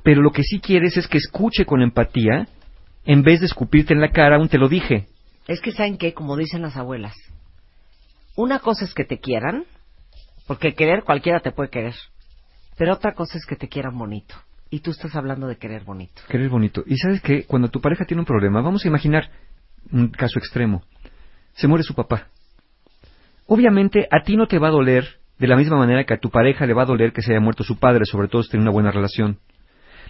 Pero 0.02 0.22
lo 0.22 0.32
que 0.32 0.42
sí 0.42 0.60
quieres 0.60 0.96
es 0.96 1.08
que 1.08 1.18
escuche 1.18 1.64
con 1.64 1.80
empatía 1.82 2.46
en 3.04 3.22
vez 3.22 3.40
de 3.40 3.46
escupirte 3.46 3.94
en 3.94 4.00
la 4.00 4.10
cara 4.10 4.38
un 4.38 4.48
te 4.48 4.58
lo 4.58 4.68
dije. 4.68 5.08
Es 5.46 5.60
que 5.60 5.72
saben 5.72 5.98
que, 5.98 6.14
como 6.14 6.36
dicen 6.36 6.62
las 6.62 6.76
abuelas, 6.76 7.14
una 8.36 8.58
cosa 8.60 8.84
es 8.84 8.94
que 8.94 9.04
te 9.04 9.18
quieran 9.18 9.64
porque 10.46 10.74
querer 10.74 11.04
cualquiera 11.04 11.40
te 11.40 11.52
puede 11.52 11.70
querer. 11.70 11.94
Pero 12.76 12.94
otra 12.94 13.12
cosa 13.12 13.38
es 13.38 13.46
que 13.46 13.56
te 13.56 13.68
quieran 13.68 13.96
bonito. 13.96 14.34
Y 14.70 14.80
tú 14.80 14.90
estás 14.90 15.14
hablando 15.14 15.46
de 15.46 15.56
querer 15.56 15.84
bonito. 15.84 16.22
Querer 16.28 16.48
bonito. 16.48 16.82
Y 16.86 16.96
sabes 16.96 17.20
que 17.20 17.44
cuando 17.44 17.68
tu 17.68 17.80
pareja 17.80 18.04
tiene 18.04 18.22
un 18.22 18.26
problema, 18.26 18.60
vamos 18.60 18.84
a 18.84 18.88
imaginar 18.88 19.30
un 19.92 20.08
caso 20.08 20.38
extremo. 20.38 20.82
Se 21.52 21.68
muere 21.68 21.84
su 21.84 21.94
papá. 21.94 22.28
Obviamente 23.46 24.08
a 24.10 24.22
ti 24.22 24.36
no 24.36 24.46
te 24.46 24.58
va 24.58 24.68
a 24.68 24.72
doler 24.72 25.06
de 25.38 25.46
la 25.46 25.56
misma 25.56 25.76
manera 25.76 26.04
que 26.04 26.14
a 26.14 26.18
tu 26.18 26.30
pareja 26.30 26.66
le 26.66 26.74
va 26.74 26.82
a 26.82 26.86
doler 26.86 27.12
que 27.12 27.22
se 27.22 27.32
haya 27.32 27.40
muerto 27.40 27.62
su 27.62 27.78
padre, 27.78 28.04
sobre 28.04 28.28
todo 28.28 28.42
si 28.42 28.50
tiene 28.50 28.62
una 28.62 28.72
buena 28.72 28.90
relación. 28.90 29.38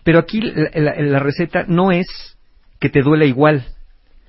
Pero 0.05 0.19
aquí 0.19 0.41
la, 0.41 0.95
la 0.97 1.19
receta 1.19 1.65
no 1.67 1.91
es 1.91 2.07
que 2.79 2.91
te 2.91 3.03
duela 3.03 3.25
igual, 3.25 3.65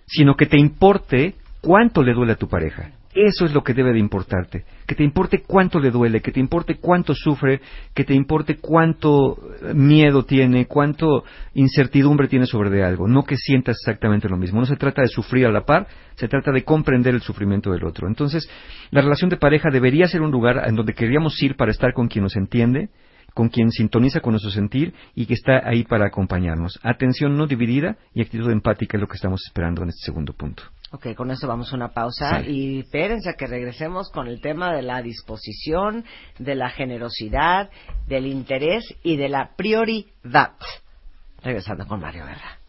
sino 0.07 0.35
que 0.35 0.45
te 0.45 0.57
importe 0.57 1.35
cuánto 1.61 2.03
le 2.03 2.13
duele 2.13 2.33
a 2.33 2.37
tu 2.37 2.47
pareja. 2.47 2.91
Eso 3.15 3.45
es 3.45 3.53
lo 3.53 3.63
que 3.63 3.73
debe 3.73 3.93
de 3.93 3.99
importarte. 3.99 4.65
Que 4.85 4.93
te 4.93 5.03
importe 5.05 5.41
cuánto 5.41 5.79
le 5.79 5.89
duele, 5.89 6.21
que 6.21 6.33
te 6.33 6.41
importe 6.41 6.75
cuánto 6.75 7.15
sufre, 7.15 7.61
que 7.93 8.03
te 8.03 8.13
importe 8.13 8.57
cuánto 8.57 9.37
miedo 9.73 10.25
tiene, 10.25 10.65
cuánto 10.65 11.23
incertidumbre 11.53 12.27
tiene 12.27 12.45
sobre 12.45 12.69
de 12.69 12.83
algo. 12.83 13.07
No 13.07 13.23
que 13.23 13.37
sientas 13.37 13.77
exactamente 13.79 14.27
lo 14.27 14.35
mismo. 14.35 14.59
No 14.59 14.65
se 14.65 14.75
trata 14.75 15.01
de 15.01 15.07
sufrir 15.07 15.45
a 15.45 15.51
la 15.51 15.63
par, 15.63 15.87
se 16.15 16.27
trata 16.27 16.51
de 16.51 16.65
comprender 16.65 17.15
el 17.15 17.21
sufrimiento 17.21 17.71
del 17.71 17.85
otro. 17.85 18.09
Entonces, 18.09 18.49
la 18.91 18.99
relación 18.99 19.29
de 19.29 19.37
pareja 19.37 19.69
debería 19.71 20.07
ser 20.07 20.21
un 20.21 20.31
lugar 20.31 20.61
en 20.67 20.75
donde 20.75 20.93
queríamos 20.93 21.41
ir 21.41 21.55
para 21.55 21.71
estar 21.71 21.93
con 21.93 22.09
quien 22.09 22.23
nos 22.23 22.35
entiende, 22.35 22.89
con 23.33 23.47
quien 23.47 23.71
sintoniza 23.71 24.19
con 24.19 24.33
nuestro 24.33 24.51
sentir 24.51 24.93
y 25.15 25.25
que 25.25 25.35
está 25.35 25.61
ahí 25.65 25.85
para 25.85 26.07
acompañarnos. 26.07 26.81
Atención 26.83 27.37
no 27.37 27.47
dividida 27.47 27.95
y 28.13 28.21
actitud 28.21 28.51
empática 28.51 28.97
es 28.97 29.01
lo 29.01 29.07
que 29.07 29.15
estamos 29.15 29.41
esperando 29.47 29.83
en 29.83 29.89
este 29.89 30.05
segundo 30.05 30.33
punto. 30.33 30.63
Ok, 30.95 31.13
con 31.13 31.29
eso 31.29 31.45
vamos 31.45 31.73
a 31.73 31.75
una 31.75 31.89
pausa 31.89 32.41
y 32.47 32.79
espérense 32.79 33.29
a 33.29 33.33
que 33.33 33.47
regresemos 33.47 34.09
con 34.11 34.29
el 34.29 34.39
tema 34.39 34.73
de 34.73 34.81
la 34.81 35.01
disposición, 35.01 36.05
de 36.39 36.55
la 36.55 36.69
generosidad, 36.69 37.69
del 38.07 38.27
interés 38.27 38.85
y 39.03 39.17
de 39.17 39.27
la 39.27 39.49
prioridad. 39.57 40.53
Regresando 41.43 41.85
con 41.85 41.99
Mario 41.99 42.23
Guerra. 42.23 42.59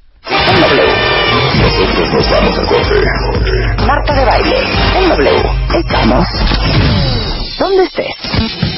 Nosotros 1.56 2.12
nos 2.14 2.30
vamos 2.32 2.58
a 2.58 2.66
corte. 2.66 3.86
Marta 3.86 4.14
de 4.16 4.24
baile, 4.24 4.56
en 4.96 5.08
W. 5.08 5.42
Estamos. 5.78 6.26
¿Dónde 7.60 7.84
estés? 7.84 8.75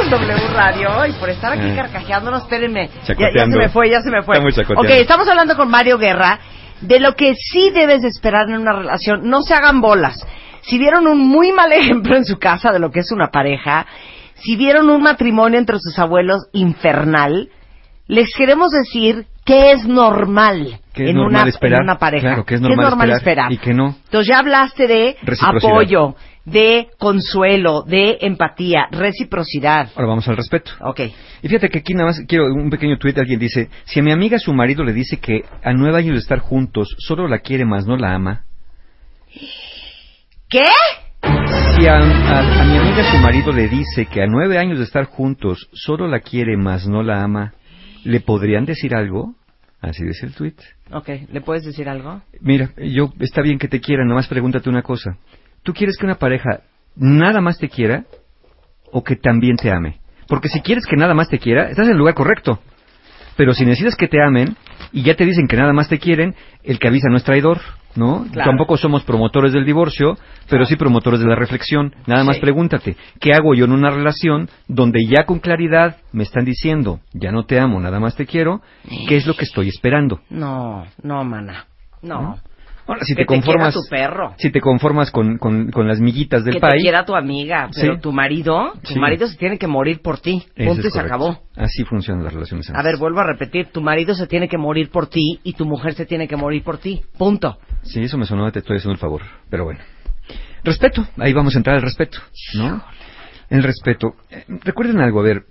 En 0.00 0.10
W 0.10 0.48
Radio 0.54 1.06
y 1.06 1.12
por 1.12 1.28
estar 1.28 1.52
aquí 1.52 1.68
eh. 1.68 1.76
carcajeándonos, 1.76 2.42
espérenme. 2.42 2.88
Ya, 3.06 3.44
se 3.44 3.56
me 3.56 3.68
fue, 3.68 3.90
ya 3.90 4.00
se 4.00 4.10
me 4.10 4.22
fue. 4.22 4.38
ok, 4.38 4.90
estamos 4.90 5.28
hablando 5.28 5.54
con 5.56 5.68
Mario 5.68 5.98
Guerra 5.98 6.40
de 6.80 6.98
lo 6.98 7.14
que 7.14 7.34
sí 7.34 7.70
debes 7.70 8.02
esperar 8.04 8.48
en 8.48 8.56
una 8.56 8.72
relación. 8.72 9.28
No 9.28 9.42
se 9.42 9.54
hagan 9.54 9.80
bolas. 9.80 10.26
si 10.62 10.78
vieron 10.78 11.06
un 11.06 11.18
muy 11.18 11.52
mal 11.52 11.72
ejemplo 11.72 12.16
en 12.16 12.24
su 12.24 12.38
casa 12.38 12.72
de 12.72 12.78
lo 12.78 12.90
que 12.90 13.00
es 13.00 13.12
una 13.12 13.28
pareja, 13.28 13.86
si 14.34 14.56
vieron 14.56 14.88
un 14.90 15.02
matrimonio 15.02 15.58
entre 15.58 15.78
sus 15.78 15.98
abuelos 15.98 16.48
infernal, 16.52 17.50
les 18.06 18.34
queremos 18.34 18.70
decir 18.70 19.26
que 19.44 19.72
es 19.72 19.84
normal, 19.84 20.80
en, 20.94 21.18
una, 21.18 21.44
una 21.80 21.98
pareja. 21.98 22.44
que 22.44 22.54
es 22.54 22.60
normal, 22.60 23.10
esperar, 23.10 23.52
Y 23.52 23.58
que 23.58 23.74
no. 23.74 23.96
Entonces 24.04 24.28
ya 24.28 24.38
hablaste 24.38 24.86
de 24.86 25.16
apoyo, 25.40 26.14
de 26.44 26.88
consuelo, 26.98 27.82
de 27.82 28.18
empatía, 28.20 28.86
reciprocidad. 28.90 29.88
Ahora 29.96 30.08
vamos 30.08 30.28
al 30.28 30.36
respeto. 30.36 30.72
Ok. 30.80 31.00
Y 31.42 31.48
fíjate 31.48 31.70
que 31.70 31.78
aquí 31.78 31.92
nada 31.94 32.06
más 32.06 32.20
quiero 32.28 32.46
un 32.52 32.70
pequeño 32.70 32.98
tuit. 32.98 33.18
Alguien 33.18 33.40
dice, 33.40 33.68
si 33.84 34.00
a 34.00 34.02
mi 34.02 34.12
amiga 34.12 34.38
su 34.38 34.52
marido 34.52 34.84
le 34.84 34.92
dice 34.92 35.18
que 35.18 35.44
a 35.62 35.72
nueve 35.72 35.98
años 35.98 36.14
de 36.14 36.20
estar 36.20 36.38
juntos 36.38 36.94
solo 36.98 37.26
la 37.26 37.40
quiere 37.40 37.64
más 37.64 37.86
no 37.86 37.96
la 37.96 38.14
ama. 38.14 38.44
¿Qué? 40.48 40.64
Si 41.22 41.86
a, 41.86 41.96
a 41.96 42.64
mi 42.64 42.76
amiga 42.76 43.10
su 43.10 43.16
marido 43.18 43.52
le 43.52 43.68
dice 43.68 44.06
que 44.06 44.22
a 44.22 44.26
nueve 44.26 44.58
años 44.58 44.78
de 44.78 44.84
estar 44.84 45.06
juntos 45.06 45.68
solo 45.72 46.06
la 46.06 46.20
quiere 46.20 46.56
más 46.56 46.86
no 46.86 47.02
la 47.02 47.22
ama, 47.22 47.54
¿le 48.04 48.20
podrían 48.20 48.64
decir 48.64 48.94
algo? 48.94 49.34
Así 49.80 50.04
dice 50.04 50.26
el 50.26 50.34
tuit. 50.34 50.58
Ok, 50.92 51.08
¿le 51.32 51.40
puedes 51.40 51.64
decir 51.64 51.88
algo? 51.88 52.22
Mira, 52.40 52.70
yo 52.76 53.12
está 53.18 53.42
bien 53.42 53.58
que 53.58 53.68
te 53.68 53.80
quiera, 53.80 54.04
nada 54.04 54.14
más 54.14 54.28
pregúntate 54.28 54.68
una 54.68 54.82
cosa. 54.82 55.16
¿Tú 55.62 55.72
quieres 55.72 55.96
que 55.96 56.06
una 56.06 56.16
pareja 56.16 56.60
nada 56.94 57.40
más 57.40 57.58
te 57.58 57.68
quiera 57.68 58.04
o 58.92 59.02
que 59.02 59.16
también 59.16 59.56
te 59.56 59.70
ame? 59.70 60.00
Porque 60.28 60.48
si 60.48 60.60
quieres 60.60 60.86
que 60.86 60.96
nada 60.96 61.14
más 61.14 61.28
te 61.28 61.38
quiera, 61.38 61.68
estás 61.68 61.86
en 61.86 61.92
el 61.92 61.98
lugar 61.98 62.14
correcto. 62.14 62.60
Pero 63.36 63.54
si 63.54 63.64
necesitas 63.64 63.96
que 63.96 64.08
te 64.08 64.22
amen 64.22 64.56
y 64.92 65.02
ya 65.02 65.16
te 65.16 65.24
dicen 65.24 65.48
que 65.48 65.56
nada 65.56 65.72
más 65.72 65.88
te 65.88 65.98
quieren, 65.98 66.34
el 66.62 66.78
que 66.78 66.88
avisa 66.88 67.08
no 67.10 67.16
es 67.16 67.24
traidor, 67.24 67.60
¿no? 67.96 68.24
Tampoco 68.32 68.76
somos 68.76 69.02
promotores 69.04 69.52
del 69.52 69.64
divorcio, 69.64 70.16
pero 70.48 70.64
sí 70.64 70.76
promotores 70.76 71.20
de 71.20 71.26
la 71.26 71.34
reflexión. 71.34 71.94
Nada 72.06 72.24
más 72.24 72.38
pregúntate, 72.38 72.96
¿qué 73.20 73.32
hago 73.32 73.54
yo 73.54 73.64
en 73.64 73.72
una 73.72 73.90
relación 73.90 74.48
donde 74.68 75.00
ya 75.06 75.24
con 75.24 75.38
claridad 75.38 75.96
me 76.12 76.22
están 76.22 76.44
diciendo, 76.44 77.00
ya 77.12 77.32
no 77.32 77.44
te 77.44 77.58
amo, 77.58 77.80
nada 77.80 78.00
más 78.00 78.16
te 78.16 78.26
quiero? 78.26 78.60
¿Qué 79.08 79.16
es 79.16 79.26
lo 79.26 79.34
que 79.34 79.44
estoy 79.44 79.68
esperando? 79.68 80.20
No, 80.30 80.84
no, 81.02 81.24
mana. 81.24 81.66
No 82.02 82.38
si 83.02 83.14
te, 83.14 83.26
conformas, 83.26 83.74
si 84.38 84.50
te 84.50 84.60
conformas 84.60 85.10
con, 85.10 85.38
con, 85.38 85.70
las 85.86 86.00
miguitas 86.00 86.44
del 86.44 86.58
país. 86.58 86.72
Que 86.72 86.78
te 86.78 86.82
quiera 86.82 87.04
tu 87.04 87.14
amiga, 87.14 87.70
pero 87.74 87.98
tu 87.98 88.12
marido, 88.12 88.72
tu 88.82 88.98
marido 88.98 89.26
se 89.26 89.36
tiene 89.36 89.58
que 89.58 89.66
morir 89.66 90.00
por 90.02 90.18
ti. 90.18 90.44
Punto 90.56 90.86
y 90.86 90.90
se 90.90 91.00
acabó. 91.00 91.38
Así 91.56 91.84
funcionan 91.84 92.24
las 92.24 92.32
relaciones. 92.32 92.70
A 92.70 92.82
ver, 92.82 92.96
vuelvo 92.96 93.20
a 93.20 93.24
repetir, 93.24 93.68
tu 93.72 93.80
marido 93.80 94.14
se 94.14 94.26
tiene 94.26 94.48
que 94.48 94.58
morir 94.58 94.90
por 94.90 95.08
ti 95.08 95.40
y 95.44 95.52
tu 95.54 95.64
mujer 95.64 95.94
se 95.94 96.06
tiene 96.06 96.26
que 96.26 96.36
morir 96.36 96.62
por 96.62 96.78
ti. 96.78 97.02
Punto. 97.16 97.58
Sí, 97.82 98.00
eso 98.00 98.18
me 98.18 98.26
sonó, 98.26 98.50
te 98.50 98.60
estoy 98.60 98.76
haciendo 98.76 98.94
el 98.94 98.98
favor, 98.98 99.22
pero 99.48 99.64
bueno. 99.64 99.80
Respeto, 100.64 101.06
ahí 101.18 101.32
vamos 101.32 101.54
a 101.54 101.58
entrar 101.58 101.76
al 101.76 101.82
respeto, 101.82 102.18
¿no? 102.54 102.82
El 103.50 103.62
respeto. 103.62 104.14
Eh, 104.30 104.44
recuerden 104.64 105.00
algo, 105.00 105.20
a 105.20 105.24
ver, 105.24 105.42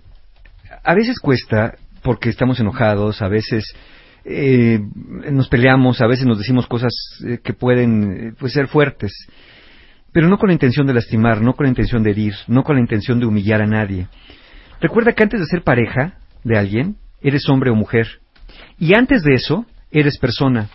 a 0.84 0.94
veces 0.94 1.20
cuesta 1.20 1.76
porque 2.02 2.30
estamos 2.30 2.60
enojados, 2.60 3.22
a 3.22 3.28
veces 3.28 3.76
eh, 4.24 4.80
nos 5.32 5.50
peleamos, 5.50 6.02
a 6.02 6.08
veces 6.08 6.26
nos 6.26 6.38
decimos 6.38 6.68
cosas 6.68 6.94
eh, 7.26 7.40
que 7.44 7.54
pueden 7.54 8.04
eh, 8.30 8.34
pues, 8.38 8.54
ser 8.54 8.68
fuertes, 8.68 9.12
pero 10.12 10.28
no 10.28 10.38
con 10.38 10.48
la 10.48 10.54
intención 10.54 10.86
de 10.86 10.94
lastimar, 10.94 11.42
no 11.42 11.54
con 11.54 11.66
la 11.66 11.70
intención 11.70 12.04
de 12.04 12.12
herir, 12.12 12.36
no 12.48 12.64
con 12.64 12.76
la 12.76 12.82
intención 12.82 13.20
de 13.20 13.26
humillar 13.26 13.62
a 13.62 13.68
nadie. 13.68 14.08
Recuerda 14.80 15.14
que 15.14 15.24
antes 15.24 15.40
de 15.40 15.46
ser 15.46 15.64
pareja 15.64 16.18
de 16.44 16.58
alguien, 16.58 16.98
eres 17.22 17.48
hombre 17.50 17.72
o 17.72 17.76
mujer. 17.76 18.08
Y 18.78 18.94
antes 18.94 19.24
de 19.24 19.36
eso, 19.36 19.66
eres 19.92 20.18
persona. 20.18 20.70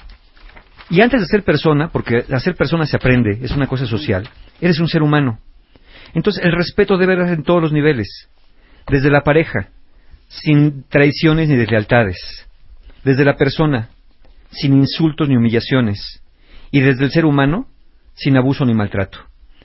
Y 0.89 1.01
antes 1.01 1.21
de 1.21 1.27
ser 1.27 1.43
persona, 1.43 1.89
porque 1.89 2.25
a 2.31 2.41
ser 2.41 2.55
persona 2.55 2.87
se 2.87 2.97
aprende, 2.97 3.39
es 3.43 3.51
una 3.51 3.67
cosa 3.67 3.87
social, 3.87 4.29
eres 4.61 4.79
un 4.79 4.89
ser 4.89 5.03
humano. 5.03 5.41
Entonces 6.15 6.45
el 6.45 6.53
respeto 6.53 6.97
debe 6.97 7.17
darse 7.17 7.35
en 7.35 7.43
todos 7.43 7.61
los 7.61 7.73
niveles, 7.73 8.29
desde 8.89 9.11
la 9.11 9.23
pareja, 9.23 9.71
sin 10.29 10.85
traiciones 10.89 11.49
ni 11.49 11.57
deslealtades 11.57 12.47
desde 13.07 13.25
la 13.25 13.37
persona, 13.37 13.91
sin 14.51 14.75
insultos 14.75 15.29
ni 15.29 15.37
humillaciones, 15.37 16.25
y 16.73 16.81
desde 16.81 17.05
el 17.05 17.13
ser 17.13 17.25
humano, 17.25 17.69
sin 18.15 18.37
abuso 18.37 18.65
ni 18.65 18.75
maltrato. 18.75 19.21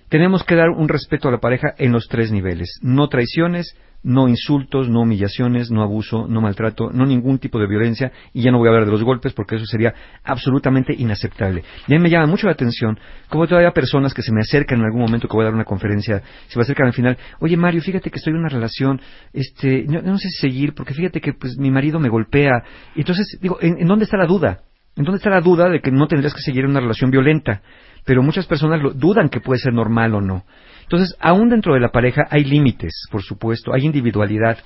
Tenemos 0.09 0.43
que 0.43 0.53
dar 0.53 0.69
un 0.69 0.87
respeto 0.87 1.27
a 1.27 1.31
la 1.31 1.39
pareja 1.39 1.73
en 1.79 1.91
los 1.91 2.07
tres 2.07 2.31
niveles. 2.31 2.77
No 2.83 3.09
traiciones, 3.09 3.75
no 4.03 4.27
insultos, 4.27 4.89
no 4.89 5.01
humillaciones, 5.01 5.69
no 5.71 5.83
abuso, 5.83 6.27
no 6.27 6.41
maltrato, 6.41 6.89
no 6.91 7.05
ningún 7.05 7.39
tipo 7.39 7.59
de 7.59 7.67
violencia. 7.67 8.11
Y 8.33 8.41
ya 8.41 8.51
no 8.51 8.57
voy 8.57 8.67
a 8.67 8.71
hablar 8.71 8.85
de 8.85 8.91
los 8.91 9.03
golpes 9.03 9.33
porque 9.33 9.55
eso 9.55 9.65
sería 9.65 9.93
absolutamente 10.23 10.93
inaceptable. 10.97 11.63
Y 11.87 11.93
a 11.93 11.97
mí 11.97 12.03
me 12.03 12.09
llama 12.09 12.27
mucho 12.27 12.47
la 12.47 12.53
atención 12.53 12.99
cómo 13.29 13.47
todavía 13.47 13.71
personas 13.71 14.13
que 14.13 14.21
se 14.21 14.31
me 14.31 14.41
acercan 14.41 14.79
en 14.79 14.85
algún 14.85 15.01
momento 15.01 15.27
que 15.27 15.33
voy 15.33 15.43
a 15.43 15.45
dar 15.45 15.53
una 15.53 15.65
conferencia, 15.65 16.21
se 16.47 16.57
me 16.57 16.63
acercan 16.63 16.87
al 16.87 16.93
final, 16.93 17.17
oye 17.39 17.57
Mario, 17.57 17.81
fíjate 17.81 18.09
que 18.09 18.17
estoy 18.17 18.33
en 18.33 18.39
una 18.39 18.49
relación, 18.49 18.99
este, 19.33 19.85
no, 19.87 20.17
sé 20.17 20.29
si 20.29 20.47
seguir 20.47 20.73
porque 20.73 20.93
fíjate 20.93 21.21
que 21.21 21.33
pues 21.33 21.57
mi 21.57 21.71
marido 21.71 21.99
me 21.99 22.09
golpea. 22.09 22.63
Entonces, 22.95 23.37
digo, 23.41 23.57
¿en 23.61 23.87
dónde 23.87 24.05
está 24.05 24.17
la 24.17 24.25
duda? 24.25 24.61
¿En 24.95 25.05
dónde 25.05 25.17
está 25.17 25.29
la 25.29 25.39
duda 25.39 25.69
de 25.69 25.79
que 25.79 25.89
no 25.89 26.07
tendrías 26.07 26.33
que 26.33 26.41
seguir 26.41 26.65
en 26.65 26.71
una 26.71 26.81
relación 26.81 27.11
violenta? 27.11 27.61
Pero 28.05 28.23
muchas 28.23 28.45
personas 28.45 28.81
lo, 28.81 28.91
dudan 28.91 29.29
que 29.29 29.39
puede 29.39 29.59
ser 29.59 29.73
normal 29.73 30.15
o 30.15 30.21
no. 30.21 30.43
Entonces, 30.83 31.15
aún 31.19 31.49
dentro 31.49 31.73
de 31.73 31.79
la 31.79 31.89
pareja 31.89 32.23
hay 32.29 32.43
límites, 32.43 33.07
por 33.11 33.21
supuesto, 33.21 33.73
hay 33.73 33.85
individualidad. 33.85 34.57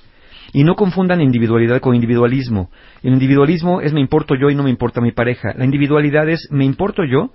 Y 0.52 0.64
no 0.64 0.74
confundan 0.74 1.20
individualidad 1.20 1.80
con 1.80 1.94
individualismo. 1.94 2.70
El 3.02 3.14
individualismo 3.14 3.80
es 3.80 3.92
me 3.92 4.00
importo 4.00 4.34
yo 4.36 4.48
y 4.48 4.54
no 4.54 4.62
me 4.62 4.70
importa 4.70 5.00
mi 5.00 5.12
pareja. 5.12 5.52
La 5.56 5.64
individualidad 5.64 6.28
es 6.28 6.48
me 6.50 6.64
importo 6.64 7.04
yo 7.04 7.32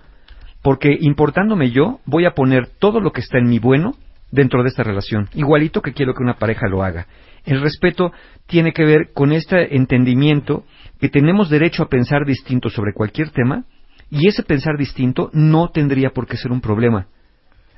porque 0.62 0.96
importándome 1.00 1.72
yo 1.72 2.00
voy 2.06 2.26
a 2.26 2.32
poner 2.32 2.68
todo 2.80 3.00
lo 3.00 3.12
que 3.12 3.22
está 3.22 3.38
en 3.38 3.50
mi 3.50 3.60
bueno 3.60 3.96
dentro 4.32 4.64
de 4.64 4.70
esta 4.70 4.84
relación, 4.84 5.28
igualito 5.34 5.82
que 5.82 5.94
quiero 5.94 6.14
que 6.14 6.24
una 6.24 6.36
pareja 6.36 6.68
lo 6.68 6.84
haga. 6.84 7.08
El 7.44 7.62
respeto 7.62 8.12
tiene 8.48 8.72
que 8.72 8.86
ver 8.86 9.12
con 9.14 9.32
este 9.32 9.76
entendimiento 9.76 10.64
que 11.00 11.10
tenemos 11.10 11.50
derecho 11.50 11.84
a 11.84 11.90
pensar 11.90 12.26
distinto 12.26 12.70
sobre 12.70 12.94
cualquier 12.94 13.32
tema 13.32 13.66
y 14.12 14.28
ese 14.28 14.44
pensar 14.44 14.78
distinto 14.78 15.30
no 15.34 15.70
tendría 15.70 16.12
por 16.12 16.28
qué 16.28 16.38
ser 16.38 16.52
un 16.52 16.62
problema. 16.62 17.08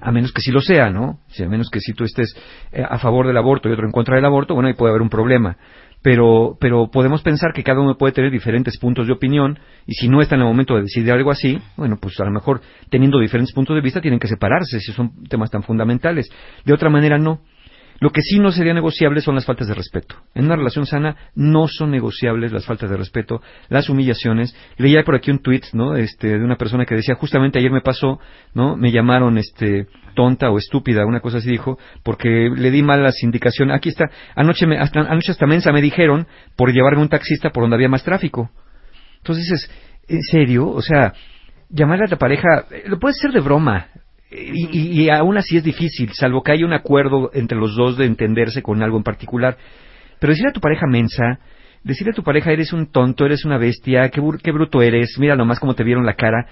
A 0.02 0.12
menos 0.12 0.34
que 0.34 0.42
sí 0.42 0.52
lo 0.52 0.60
sea, 0.60 0.90
¿no? 0.90 1.20
Si 1.28 1.44
a 1.44 1.48
menos 1.48 1.70
que 1.70 1.80
si 1.80 1.94
tú 1.94 2.04
estés 2.04 2.36
eh, 2.74 2.84
a 2.84 2.98
favor 2.98 3.25
del 3.25 3.38
aborto 3.38 3.70
y 3.70 3.72
otro 3.72 3.86
en 3.86 3.92
contra 3.92 4.16
del 4.16 4.25
aborto, 4.25 4.54
bueno, 4.54 4.68
ahí 4.68 4.74
puede 4.74 4.90
haber 4.90 5.02
un 5.02 5.10
problema. 5.10 5.56
Pero, 6.02 6.58
pero 6.60 6.92
podemos 6.92 7.22
pensar 7.22 7.54
que 7.54 7.63
cada 7.63 7.80
uno 7.80 7.98
puede 7.98 8.12
tener 8.12 8.30
diferentes 8.30 8.78
puntos 8.78 9.08
de 9.08 9.13
opinión 9.13 9.58
y 9.86 9.94
si 9.94 10.10
no 10.10 10.20
está 10.20 10.36
en 10.36 10.42
el 10.42 10.48
momento 10.48 10.75
de 10.75 10.82
decidir 10.82 11.13
algo 11.13 11.32
así, 11.32 11.58
bueno, 11.78 11.98
pues 12.02 12.20
a 12.20 12.25
lo 12.25 12.32
mejor 12.32 12.60
teniendo 12.90 13.20
diferentes 13.20 13.54
puntos 13.54 13.75
de 13.75 13.82
vista 13.82 14.02
tienen 14.02 14.20
que 14.20 14.28
separarse 14.28 14.82
si 14.82 14.92
son 14.92 15.24
temas 15.30 15.50
tan 15.50 15.63
fundamentales. 15.63 16.30
De 16.66 16.74
otra 16.74 16.90
manera, 16.90 17.18
no. 17.18 17.40
Lo 18.04 18.10
que 18.10 18.22
sí 18.22 18.38
no 18.38 18.52
sería 18.52 18.74
negociable 18.74 19.22
son 19.22 19.36
las 19.36 19.46
faltas 19.46 19.70
de 19.70 19.76
respeto. 19.76 20.18
En 20.36 20.44
una 20.44 20.58
relación 20.58 20.86
sana 20.86 21.16
no 21.36 21.70
son 21.70 21.90
negociables 21.90 22.52
las 22.52 22.66
faltas 22.66 22.90
de 22.90 22.98
respeto, 22.98 23.42
las 23.70 23.88
humillaciones. 23.88 24.54
Leía 24.76 25.06
por 25.06 25.16
aquí 25.16 25.32
un 25.32 25.40
tweet, 25.40 25.62
¿no? 25.72 25.96
Este, 25.96 26.38
de 26.38 26.44
una 26.44 26.58
persona 26.58 26.86
que 26.86 26.96
decía, 26.96 27.16
justamente 27.16 27.60
ayer 27.60 27.72
me 27.72 27.80
pasó, 27.80 28.20
¿no? 28.54 28.76
Me 28.76 28.92
llamaron, 28.92 29.38
este, 29.38 29.88
tonta 30.16 30.50
o 30.50 30.58
estúpida, 30.58 31.06
una 31.06 31.22
cosa 31.22 31.38
así 31.38 31.50
dijo, 31.50 31.80
porque 32.04 32.50
le 32.54 32.72
di 32.72 32.84
malas 32.84 33.24
indicaciones. 33.24 33.74
Aquí 33.74 33.88
está, 33.88 34.12
anoche, 34.36 34.68
me, 34.68 34.78
hasta, 34.80 35.00
anoche 35.00 35.32
hasta 35.32 35.48
mensa 35.48 35.72
me 35.72 35.82
dijeron 35.82 36.28
por 36.58 36.74
llevarme 36.74 37.04
un 37.04 37.08
taxista 37.08 37.52
por 37.52 37.64
donde 37.64 37.78
había 37.78 37.88
más 37.88 38.04
tráfico. 38.04 38.52
Entonces 39.20 39.46
dices, 39.46 39.72
¿en 40.10 40.24
serio? 40.24 40.68
O 40.68 40.82
sea, 40.82 41.14
llamarle 41.70 42.04
a 42.04 42.12
la 42.12 42.18
pareja, 42.18 42.66
eh, 42.70 42.84
lo 42.86 43.00
puede 43.00 43.14
ser 43.14 43.32
de 43.32 43.40
broma, 43.40 43.88
y, 44.34 45.04
y, 45.04 45.10
aún 45.10 45.38
así 45.38 45.58
es 45.58 45.63
difícil, 45.63 46.12
salvo 46.13 46.42
que 46.42 46.52
haya 46.52 46.66
un 46.66 46.74
acuerdo 46.74 47.30
entre 47.34 47.58
los 47.58 47.75
dos 47.75 47.98
de 47.98 48.06
entenderse 48.06 48.62
con 48.62 48.82
algo 48.82 48.98
en 48.98 49.04
particular. 49.04 49.58
Pero 50.20 50.32
decirle 50.32 50.50
a 50.50 50.54
tu 50.54 50.60
pareja 50.60 50.88
mensa, 50.88 51.40
decirle 51.84 52.12
a 52.12 52.16
tu 52.16 52.24
pareja 52.24 52.52
eres 52.52 52.74
un 52.74 52.88
tonto, 52.88 53.25
eres 53.25 53.46
una 53.46 53.58
bestia, 53.58 54.10
qué, 54.10 54.22
qué 54.42 54.52
bruto 54.52 54.82
eres, 54.82 55.18
mira 55.20 55.36
nomás 55.36 55.60
cómo 55.60 55.75
te 55.75 55.84
vieron 55.84 56.06
la 56.06 56.16
cara, 56.16 56.48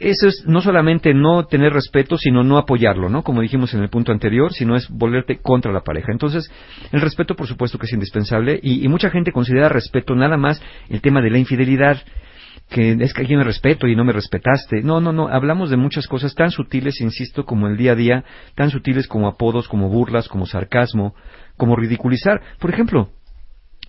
eso 0.00 0.26
es 0.26 0.44
no 0.46 0.60
solamente 0.60 1.14
no 1.14 1.46
tener 1.46 1.72
respeto, 1.72 2.16
sino 2.16 2.42
no 2.42 2.58
apoyarlo, 2.58 3.08
¿no? 3.08 3.22
Como 3.22 3.42
dijimos 3.42 3.74
en 3.74 3.82
el 3.82 3.88
punto 3.88 4.12
anterior, 4.12 4.52
sino 4.52 4.76
es 4.76 4.88
volverte 4.88 5.38
contra 5.38 5.72
la 5.72 5.82
pareja. 5.82 6.10
Entonces, 6.10 6.50
el 6.90 7.00
respeto, 7.00 7.36
por 7.36 7.46
supuesto, 7.46 7.78
que 7.78 7.86
es 7.86 7.92
indispensable 7.92 8.58
y, 8.62 8.84
y 8.84 8.88
mucha 8.88 9.10
gente 9.10 9.32
considera 9.32 9.68
respeto 9.68 10.14
nada 10.14 10.36
más 10.36 10.60
el 10.88 11.00
tema 11.00 11.20
de 11.20 11.30
la 11.30 11.38
infidelidad 11.38 11.98
que 12.68 12.92
es 13.00 13.12
que 13.12 13.20
alguien 13.20 13.38
me 13.38 13.44
respeto 13.44 13.86
y 13.86 13.94
no 13.94 14.04
me 14.04 14.12
respetaste. 14.12 14.82
No, 14.82 15.00
no, 15.00 15.12
no, 15.12 15.28
hablamos 15.28 15.70
de 15.70 15.76
muchas 15.76 16.06
cosas 16.06 16.34
tan 16.34 16.50
sutiles, 16.50 17.00
insisto, 17.00 17.44
como 17.44 17.66
el 17.68 17.76
día 17.76 17.92
a 17.92 17.96
día, 17.96 18.24
tan 18.54 18.70
sutiles 18.70 19.06
como 19.06 19.28
apodos, 19.28 19.68
como 19.68 19.88
burlas, 19.88 20.28
como 20.28 20.46
sarcasmo, 20.46 21.14
como 21.56 21.76
ridiculizar. 21.76 22.40
Por 22.58 22.70
ejemplo, 22.70 23.10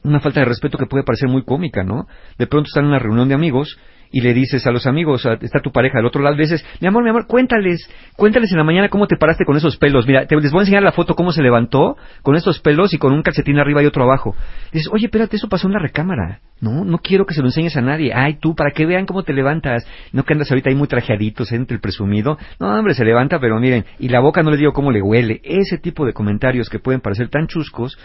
una 0.04 0.20
falta 0.20 0.42
de 0.42 0.46
respeto 0.46 0.78
que 0.78 0.86
puede 0.86 1.04
parecer 1.04 1.30
muy 1.30 1.44
cómica, 1.44 1.84
¿no? 1.84 2.08
De 2.38 2.48
pronto 2.48 2.68
están 2.68 2.84
en 2.84 2.90
una 2.90 3.00
reunión 3.00 3.28
de 3.28 3.36
amigos 3.36 3.78
y 4.16 4.22
le 4.22 4.34
dices 4.34 4.66
a 4.66 4.72
los 4.72 4.88
amigos, 4.88 5.28
está 5.42 5.60
tu 5.60 5.74
pareja 5.74 5.98
del 5.98 6.06
otro 6.06 6.22
lado, 6.22 6.38
veces, 6.38 6.66
mi 6.80 6.88
amor, 6.88 7.04
mi 7.04 7.10
amor, 7.10 7.28
cuéntales, 7.28 7.86
cuéntales 8.16 8.50
en 8.50 8.58
la 8.58 8.64
mañana 8.64 8.88
cómo 8.88 9.08
te 9.08 9.18
paraste 9.18 9.44
con 9.44 9.58
esos 9.58 9.76
pelos. 9.76 10.08
Mira, 10.08 10.26
te, 10.26 10.38
les 10.38 10.54
voy 10.54 10.60
a 10.60 10.62
enseñar 10.62 10.84
la 10.84 10.94
foto 10.94 11.16
cómo 11.16 11.34
se 11.34 11.44
levantó 11.44 11.98
con 12.22 12.38
estos 12.38 12.62
pelos 12.62 12.94
y 12.94 12.98
con 12.98 13.12
un 13.12 13.24
calcetín 13.24 13.60
arriba 13.60 13.84
y 13.84 13.88
otro 13.88 14.04
abajo. 14.04 14.34
dices, 14.72 14.90
oye, 14.94 15.08
espérate, 15.08 15.36
eso 15.36 15.50
pasó 15.50 15.68
en 15.68 15.74
la 15.74 15.80
recámara. 15.80 16.40
No, 16.62 16.86
no 16.86 17.00
quiero 17.00 17.26
que 17.26 17.34
se 17.34 17.42
lo 17.42 17.48
enseñes 17.48 17.76
a 17.76 17.82
nadie. 17.82 18.14
Ay, 18.16 18.38
tú, 18.40 18.56
para 18.56 18.72
que 18.72 18.86
vean 18.86 19.06
cómo 19.06 19.24
te 19.24 19.34
levantas. 19.34 19.86
No 20.14 20.24
que 20.24 20.32
andas 20.32 20.50
ahorita 20.50 20.70
ahí 20.70 20.78
muy 20.78 20.88
trajeaditos 20.88 21.52
entre 21.52 21.76
el 21.76 21.82
presumido. 21.82 22.38
No, 22.58 22.74
hombre, 22.74 22.94
se 22.94 23.04
levanta, 23.04 23.40
pero 23.40 23.60
miren, 23.60 23.84
y 24.00 24.08
la 24.08 24.22
boca 24.22 24.44
no 24.44 24.52
le 24.52 24.56
digo 24.56 24.72
cómo 24.72 24.94
le 24.94 25.02
huele. 25.02 25.42
Ese 25.44 25.78
tipo 25.78 26.06
de 26.06 26.14
comentarios 26.14 26.70
que 26.70 26.80
pueden 26.80 27.02
parecer 27.02 27.28
tan 27.28 27.48
chuscos, 27.48 27.98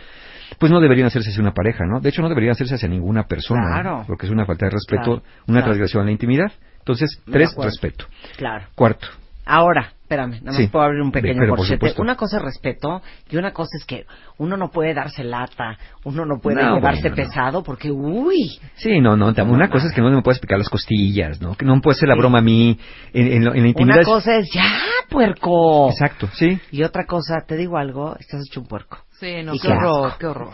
pues 0.58 0.72
no 0.72 0.80
deberían 0.80 1.06
hacerse 1.06 1.30
hacia 1.30 1.42
una 1.42 1.52
pareja, 1.52 1.84
¿no? 1.86 2.00
De 2.00 2.08
hecho, 2.08 2.22
no 2.22 2.28
deberían 2.28 2.52
hacerse 2.52 2.74
hacia 2.74 2.88
ninguna 2.88 3.24
persona, 3.24 3.80
claro. 3.80 4.04
porque 4.06 4.26
es 4.26 4.32
una 4.32 4.46
falta 4.46 4.66
de 4.66 4.72
respeto, 4.72 5.22
una 5.46 5.62
transgresión 5.62 6.02
a 6.02 6.06
la 6.06 6.12
intimidad. 6.12 6.52
Entonces, 6.78 7.20
tres, 7.30 7.54
respeto. 7.56 8.06
Claro. 8.36 8.66
Cuarto. 8.74 9.06
Ahora, 9.44 9.92
espérame, 10.02 10.40
nada 10.42 10.58
más 10.58 10.70
puedo 10.70 10.84
abrir 10.84 11.00
un 11.02 11.10
pequeño 11.10 11.40
corchete. 11.48 11.94
una 11.98 12.14
cosa 12.14 12.36
es 12.36 12.42
respeto 12.42 13.02
y 13.30 13.36
una 13.36 13.52
cosa 13.52 13.76
es 13.78 13.84
que 13.84 14.06
uno 14.38 14.56
no 14.56 14.70
puede 14.70 14.94
darse 14.94 15.24
lata, 15.24 15.76
uno 16.04 16.24
no 16.24 16.38
puede 16.40 16.62
llevarse 16.62 17.10
pesado 17.10 17.62
porque, 17.62 17.90
uy. 17.90 18.60
Sí, 18.74 19.00
no, 19.00 19.16
no, 19.16 19.32
una 19.44 19.68
cosa 19.68 19.86
es 19.86 19.92
que 19.92 20.00
no 20.00 20.10
me 20.10 20.22
puedes 20.22 20.40
picar 20.40 20.58
las 20.58 20.68
costillas, 20.68 21.40
¿no? 21.40 21.56
Que 21.56 21.64
no 21.64 21.74
me 21.74 21.80
puede 21.80 21.96
hacer 21.96 22.08
la 22.08 22.16
broma 22.16 22.38
a 22.38 22.42
mí 22.42 22.78
en, 23.12 23.44
la 23.44 23.56
intimidad. 23.56 23.98
Una 23.98 24.04
cosa 24.04 24.36
es, 24.36 24.48
ya, 24.52 24.70
puerco. 25.08 25.90
Exacto, 25.90 26.28
sí. 26.34 26.60
Y 26.70 26.84
otra 26.84 27.04
cosa, 27.06 27.40
te 27.46 27.56
digo 27.56 27.76
algo, 27.76 28.16
estás 28.18 28.42
hecho 28.48 28.60
un 28.60 28.66
puerco. 28.66 28.98
Sí, 29.20 29.42
no, 29.44 29.52
qué, 29.60 29.68
horror, 29.68 30.12
qué 30.18 30.26
horror. 30.26 30.48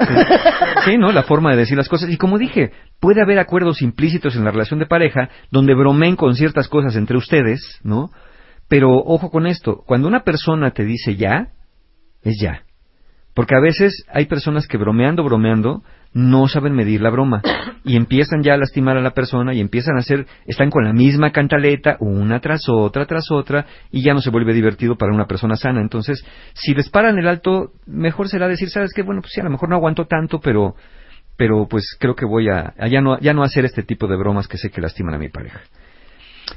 Sí, 0.85 0.99
¿no? 0.99 1.12
La 1.12 1.23
forma 1.23 1.52
de 1.52 1.58
decir 1.58 1.76
las 1.76 1.88
cosas. 1.88 2.11
Y 2.11 2.16
como 2.16 2.37
dije, 2.37 2.73
puede 2.99 3.23
haber 3.23 3.38
acuerdos 3.38 3.80
implícitos 3.80 4.35
en 4.35 4.44
la 4.44 4.50
relación 4.50 4.80
de 4.80 4.87
pareja 4.87 5.28
donde 5.52 5.75
bromen 5.75 6.16
con 6.16 6.35
ciertas 6.35 6.66
cosas 6.66 6.96
entre 6.96 7.16
ustedes, 7.16 7.80
¿no? 7.85 8.11
Pero 8.68 8.90
ojo 8.90 9.30
con 9.30 9.46
esto, 9.46 9.85
cuando 9.87 10.08
una 10.08 10.25
persona 10.25 10.73
te 10.73 10.85
dice 10.85 11.14
ya, 11.14 11.52
es 12.23 12.40
ya. 12.40 12.65
Porque 13.37 13.55
a 13.55 13.61
veces 13.61 14.07
hay 14.11 14.25
personas 14.25 14.66
que 14.66 14.78
bromeando, 14.78 15.23
bromeando, 15.23 15.83
no 16.14 16.49
saben 16.49 16.73
medir 16.73 17.02
la 17.02 17.11
broma 17.11 17.43
y 17.85 17.95
empiezan 17.95 18.43
ya 18.43 18.55
a 18.55 18.57
lastimar 18.57 18.97
a 18.97 19.02
la 19.02 19.11
persona 19.11 19.52
y 19.52 19.61
empiezan 19.61 19.97
a 19.97 19.99
hacer, 19.99 20.26
están 20.47 20.71
con 20.71 20.85
la 20.85 20.95
misma 20.95 21.33
cantaleta 21.33 21.99
una 22.00 22.40
tras 22.40 22.62
otra, 22.66 23.05
tras 23.05 23.31
otra 23.31 23.66
y 23.90 24.02
ya 24.02 24.14
no 24.14 24.23
se 24.23 24.31
vuelve 24.31 24.55
divertido 24.55 24.97
para 24.97 25.12
una 25.12 25.26
persona 25.26 25.55
sana. 25.57 25.83
Entonces, 25.83 26.25
si 26.55 26.73
les 26.73 26.88
paran 26.88 27.19
el 27.19 27.28
alto, 27.28 27.73
mejor 27.85 28.31
será 28.31 28.49
decir, 28.49 28.71
sabes 28.71 28.95
qué, 28.95 29.02
bueno, 29.02 29.21
pues 29.21 29.35
sí, 29.35 29.40
a 29.43 29.45
lo 29.45 29.50
mejor 29.50 29.69
no 29.69 29.76
aguanto 29.76 30.07
tanto, 30.07 30.40
pero, 30.40 30.75
pero 31.37 31.69
pues 31.69 31.95
creo 32.00 32.14
que 32.14 32.25
voy 32.25 32.49
a, 32.49 32.73
ya 32.88 33.02
no, 33.02 33.21
ya 33.21 33.35
no 33.35 33.43
hacer 33.43 33.66
este 33.66 33.83
tipo 33.83 34.07
de 34.07 34.16
bromas 34.16 34.49
que 34.49 34.57
sé 34.57 34.71
que 34.71 34.81
lastiman 34.81 35.12
a 35.12 35.19
mi 35.19 35.28
pareja. 35.28 35.61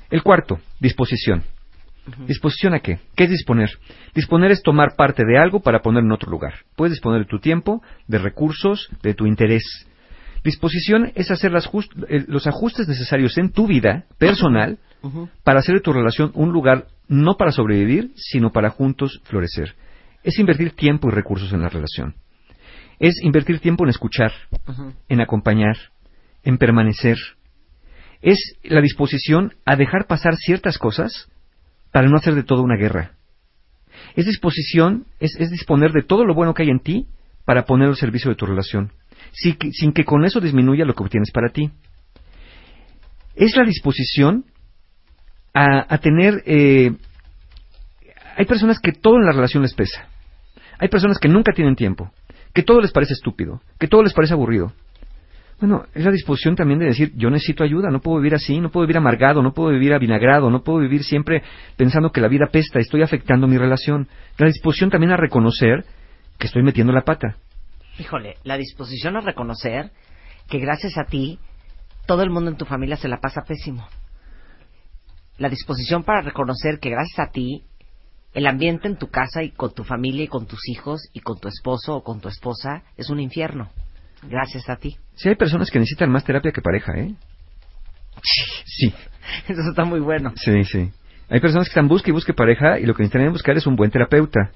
El 0.10 0.24
cuarto, 0.24 0.60
disposición. 0.80 1.44
¿Disposición 2.28 2.74
a 2.74 2.80
qué? 2.80 3.00
¿Qué 3.16 3.26
es 3.26 3.30
disponer? 3.30 3.70
Disponer 4.14 4.52
es 4.52 4.62
tomar 4.62 4.96
parte 4.96 5.24
de 5.26 5.38
algo 5.38 5.60
para 5.60 5.82
poner 5.82 6.04
en 6.04 6.12
otro 6.12 6.30
lugar. 6.30 6.54
Puedes 6.76 6.94
disponer 6.94 7.22
de 7.22 7.28
tu 7.28 7.40
tiempo, 7.40 7.82
de 8.08 8.18
recursos, 8.18 8.90
de 9.02 9.14
tu 9.14 9.26
interés. 9.26 9.64
Disposición 10.44 11.12
es 11.16 11.32
hacer 11.32 11.52
eh, 11.54 12.26
los 12.28 12.48
ajustes 12.48 12.88
necesarios 12.88 13.38
en 13.38 13.52
tu 13.52 13.68
vida 13.68 14.06
personal 14.18 14.80
para 15.44 15.60
hacer 15.60 15.76
de 15.76 15.82
tu 15.82 15.94
relación 15.94 16.32
un 16.34 16.52
lugar 16.52 16.88
no 17.08 17.36
para 17.38 17.52
sobrevivir, 17.52 18.12
sino 18.16 18.52
para 18.52 18.70
juntos 18.70 19.22
florecer. 19.26 19.76
Es 20.24 20.40
invertir 20.40 20.72
tiempo 20.72 21.10
y 21.10 21.12
recursos 21.12 21.52
en 21.54 21.62
la 21.62 21.70
relación. 21.70 22.16
Es 23.00 23.16
invertir 23.24 23.60
tiempo 23.60 23.86
en 23.86 23.90
escuchar, 23.90 24.32
en 25.08 25.22
acompañar, 25.22 25.78
en 26.44 26.58
permanecer. 26.58 27.18
Es 28.22 28.58
la 28.64 28.82
disposición 28.82 29.54
a 29.66 29.78
dejar 29.78 30.08
pasar 30.08 30.36
ciertas 30.36 30.78
cosas 30.78 31.30
para 31.92 32.08
no 32.08 32.18
hacer 32.18 32.36
de 32.36 32.44
todo 32.44 32.62
una 32.62 32.78
guerra. 32.78 33.14
Es 34.16 34.26
disposición, 34.26 35.06
es, 35.20 35.34
disponer 35.50 35.92
de 35.92 36.04
todo 36.04 36.26
lo 36.26 36.34
bueno 36.34 36.54
que 36.54 36.64
hay 36.64 36.70
en 36.70 36.80
ti 36.80 37.08
para 37.46 37.66
poner 37.66 37.88
al 37.88 37.96
servicio 37.96 38.30
de 38.30 38.36
tu 38.36 38.46
relación, 38.46 38.92
sin 39.32 39.94
que, 39.94 40.06
con 40.06 40.26
eso 40.26 40.40
disminuya 40.40 40.86
lo 40.86 40.94
que 40.94 41.04
obtienes 41.04 41.32
para 41.32 41.50
ti. 41.50 41.72
Es 43.36 43.56
la 43.56 43.64
disposición 43.64 44.46
a, 45.54 45.98
tener... 46.00 46.44
Eh, 46.46 46.92
hay 48.36 48.46
personas 48.46 48.80
que 48.80 48.92
todo 48.92 49.18
en 49.18 49.26
la 49.26 49.32
relación 49.32 49.64
les 49.64 49.74
pesa. 49.74 50.08
Hay 50.78 50.88
personas 50.88 51.18
que 51.20 51.28
nunca 51.28 51.52
tienen 51.52 51.76
tiempo, 51.76 52.12
que 52.54 52.64
todo 52.64 52.80
les 52.80 52.92
parece 52.92 53.14
estúpido, 53.14 53.62
que 53.78 53.88
todo 53.88 54.04
les 54.04 54.14
parece 54.14 54.34
aburrido. 54.34 54.74
Bueno, 55.60 55.84
es 55.94 56.06
la 56.06 56.12
disposición 56.12 56.56
también 56.56 56.80
de 56.80 56.86
decir, 56.86 57.12
yo 57.16 57.30
necesito 57.30 57.66
ayuda, 57.66 57.90
no 57.92 58.00
puedo 58.00 58.18
vivir 58.18 58.34
así, 58.34 58.62
no 58.62 58.70
puedo 58.70 58.86
vivir 58.86 58.98
amargado, 58.98 59.42
no 59.42 59.54
puedo 59.54 59.72
vivir 59.72 59.94
avinagrado, 59.94 60.50
no 60.50 60.64
puedo 60.64 60.80
vivir 60.80 61.04
siempre 61.04 61.44
pensando 61.76 62.12
que 62.12 62.22
la 62.22 62.30
vida 62.30 62.48
pesta, 62.50 62.80
estoy 62.80 63.02
afectando 63.02 63.46
mi 63.46 63.58
relación. 63.58 64.08
La 64.38 64.48
disposición 64.48 64.90
también 64.90 65.12
a 65.12 65.18
reconocer 65.18 65.84
que 66.38 66.48
estoy 66.48 66.64
metiendo 66.64 66.94
la 66.94 67.02
pata. 67.02 67.36
Híjole, 68.00 68.36
la 68.44 68.58
disposición 68.58 69.18
a 69.18 69.22
reconocer 69.22 69.92
que 70.48 70.60
gracias 70.60 70.98
a 70.98 71.04
ti 71.04 71.40
todo 72.06 72.24
el 72.24 72.30
mundo 72.30 72.50
en 72.50 72.58
tu 72.58 72.64
familia 72.64 72.96
se 72.96 73.10
la 73.10 73.20
pasa 73.20 73.44
pésimo. 73.46 73.86
La 75.38 75.50
disposición 75.50 76.04
para 76.04 76.22
reconocer 76.22 76.80
que 76.80 76.90
gracias 76.90 77.20
a 77.20 77.32
ti 77.32 77.66
el 78.34 78.48
ambiente 78.48 78.88
en 78.88 78.98
tu 78.98 79.10
casa 79.10 79.44
y 79.44 79.52
con 79.52 79.74
tu 79.74 79.84
familia 79.84 80.24
y 80.24 80.28
con 80.28 80.46
tus 80.46 80.70
hijos 80.70 81.02
y 81.12 81.20
con 81.20 81.38
tu 81.40 81.50
esposo 81.50 81.98
o 81.98 82.04
con 82.04 82.22
tu 82.22 82.30
esposa 82.30 82.84
es 82.96 83.10
un 83.10 83.20
infierno. 83.20 83.70
Gracias 84.24 84.70
a 84.70 84.76
ti. 84.76 84.98
Sí, 85.16 85.30
hay 85.30 85.36
personas 85.36 85.70
que 85.70 85.80
necesitan 85.80 86.12
más 86.12 86.24
terapia 86.24 86.52
que 86.52 86.62
pareja, 86.62 86.94
¿eh? 86.98 87.14
Sí. 88.66 88.94
Eso 89.48 89.70
está 89.70 89.86
muy 89.86 90.00
bueno. 90.00 90.34
Sí, 90.36 90.64
sí. 90.64 90.92
Hay 91.30 91.40
personas 91.40 91.68
que 91.68 91.72
están 91.72 91.88
busque 91.88 92.10
y 92.10 92.14
busque 92.14 92.34
pareja 92.34 92.80
y 92.80 92.86
lo 92.86 92.94
que 92.96 93.04
necesitan 93.04 93.32
buscar 93.32 93.56
es 93.56 93.68
un 93.68 93.76
buen 93.76 93.92
terapeuta. 93.92 94.52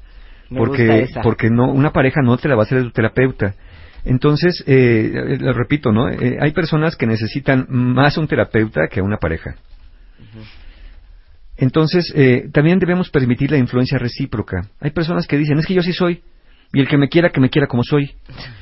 porque 0.49 1.07
porque 1.21 1.49
no 1.49 1.71
una 1.71 1.91
pareja 1.91 2.21
no 2.21 2.37
te 2.37 2.47
la 2.47 2.55
va 2.55 2.63
a 2.63 2.65
hacer 2.65 2.79
de 2.79 2.83
tu 2.85 2.91
terapeuta. 2.91 3.53
Entonces, 4.05 4.63
eh, 4.67 5.37
lo 5.39 5.53
repito, 5.53 5.91
¿no? 5.91 6.09
Eh, 6.09 6.37
hay 6.41 6.51
personas 6.51 6.95
que 6.97 7.05
necesitan 7.05 7.65
más 7.69 8.17
un 8.17 8.27
terapeuta 8.27 8.87
que 8.89 9.01
una 9.01 9.17
pareja. 9.17 9.55
Entonces, 11.55 12.11
eh, 12.15 12.49
también 12.51 12.79
debemos 12.79 13.09
permitir 13.09 13.51
la 13.51 13.57
influencia 13.57 13.97
recíproca. 13.97 14.67
Hay 14.81 14.91
personas 14.91 15.27
que 15.27 15.37
dicen, 15.37 15.57
es 15.59 15.65
que 15.65 15.75
yo 15.75 15.83
sí 15.83 15.93
soy, 15.93 16.21
y 16.73 16.81
el 16.81 16.87
que 16.87 16.97
me 16.97 17.07
quiera, 17.07 17.29
que 17.29 17.39
me 17.39 17.49
quiera 17.49 17.67
como 17.67 17.83
soy. 17.83 18.15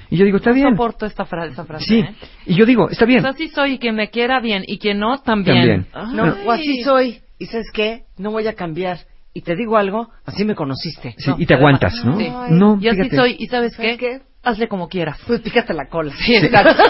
Y 0.10 0.18
yo 0.18 0.26
digo, 0.26 0.38
está 0.38 0.52
bien. 0.52 0.72
soporto 0.72 1.06
esta, 1.06 1.26
frase. 1.26 1.56
Sí, 1.80 2.00
¿eh? 2.00 2.14
y 2.46 2.56
yo 2.56 2.66
digo, 2.66 2.90
está 2.90 3.06
bien. 3.06 3.26
así 3.26 3.48
soy 3.48 3.74
y 3.74 3.80
quien 3.80 3.96
me 3.96 4.10
quiera 4.10 4.42
bien 4.42 4.64
y 4.68 4.78
quien 4.80 5.00
no, 5.00 5.20
también. 5.20 5.88
No, 6.14 6.36
o 6.46 6.52
así 6.52 6.84
soy. 6.84 7.22
Y 7.40 7.46
sabes 7.46 7.72
qué, 7.74 8.04
no 8.18 8.32
voy 8.32 8.46
a 8.48 8.54
cambiar. 8.54 9.00
Y 9.34 9.42
te 9.42 9.56
digo 9.56 9.78
algo, 9.78 10.10
así 10.26 10.44
me 10.44 10.56
conociste. 10.56 11.16
Sí, 11.18 11.32
y 11.38 11.46
te 11.46 11.54
aguantas, 11.54 12.04
¿no? 12.04 12.18
no 12.50 12.78
y 12.82 12.90
así 12.90 13.10
soy, 13.10 13.38
y 13.40 13.48
¿sabes, 13.48 13.78
qué? 13.78 14.20
Hazle 14.44 14.68
como 14.68 14.90
quieras. 14.90 15.18
Pues 15.26 15.40
pícate 15.40 15.74
la 15.74 15.86
cola. 15.86 16.14
Sí, 16.18 16.36
exacto. 16.36 16.84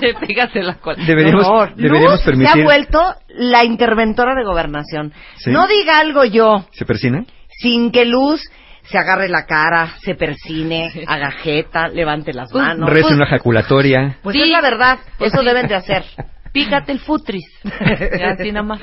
pícate 0.26 0.62
la 0.62 0.76
cola. 0.76 1.04
Deberíamos, 1.04 1.76
deberíamos 1.76 2.22
permitir... 2.22 2.52
se 2.52 2.60
ha 2.60 2.64
vuelto 2.64 3.14
la 3.28 3.64
interventora 3.64 4.34
de 4.34 4.44
gobernación. 4.44 5.12
No 5.46 5.66
diga 5.66 5.98
algo 5.98 6.24
yo. 6.24 6.64
¿Se 6.72 6.86
persina? 6.86 7.26
Sin 7.60 7.90
que 7.90 8.06
Luz 8.06 8.40
se 8.84 8.98
agarre 8.98 9.28
la 9.28 9.46
cara, 9.46 9.94
se 10.02 10.14
persine, 10.14 10.90
haga 11.06 11.30
jeta, 11.30 11.88
levante 11.88 12.32
las 12.32 12.50
pues, 12.50 12.62
manos. 12.62 12.90
Rece 12.90 13.14
una 13.14 13.24
ejaculatoria. 13.24 14.18
Pues 14.22 14.36
es 14.36 14.48
la 14.48 14.60
verdad, 14.60 14.98
eso 15.18 15.42
deben 15.42 15.68
de 15.68 15.74
hacer. 15.74 16.04
Pícate 16.52 16.92
el 16.92 17.00
futris. 17.00 17.46
así 17.64 18.52
nada 18.52 18.62
más. 18.62 18.80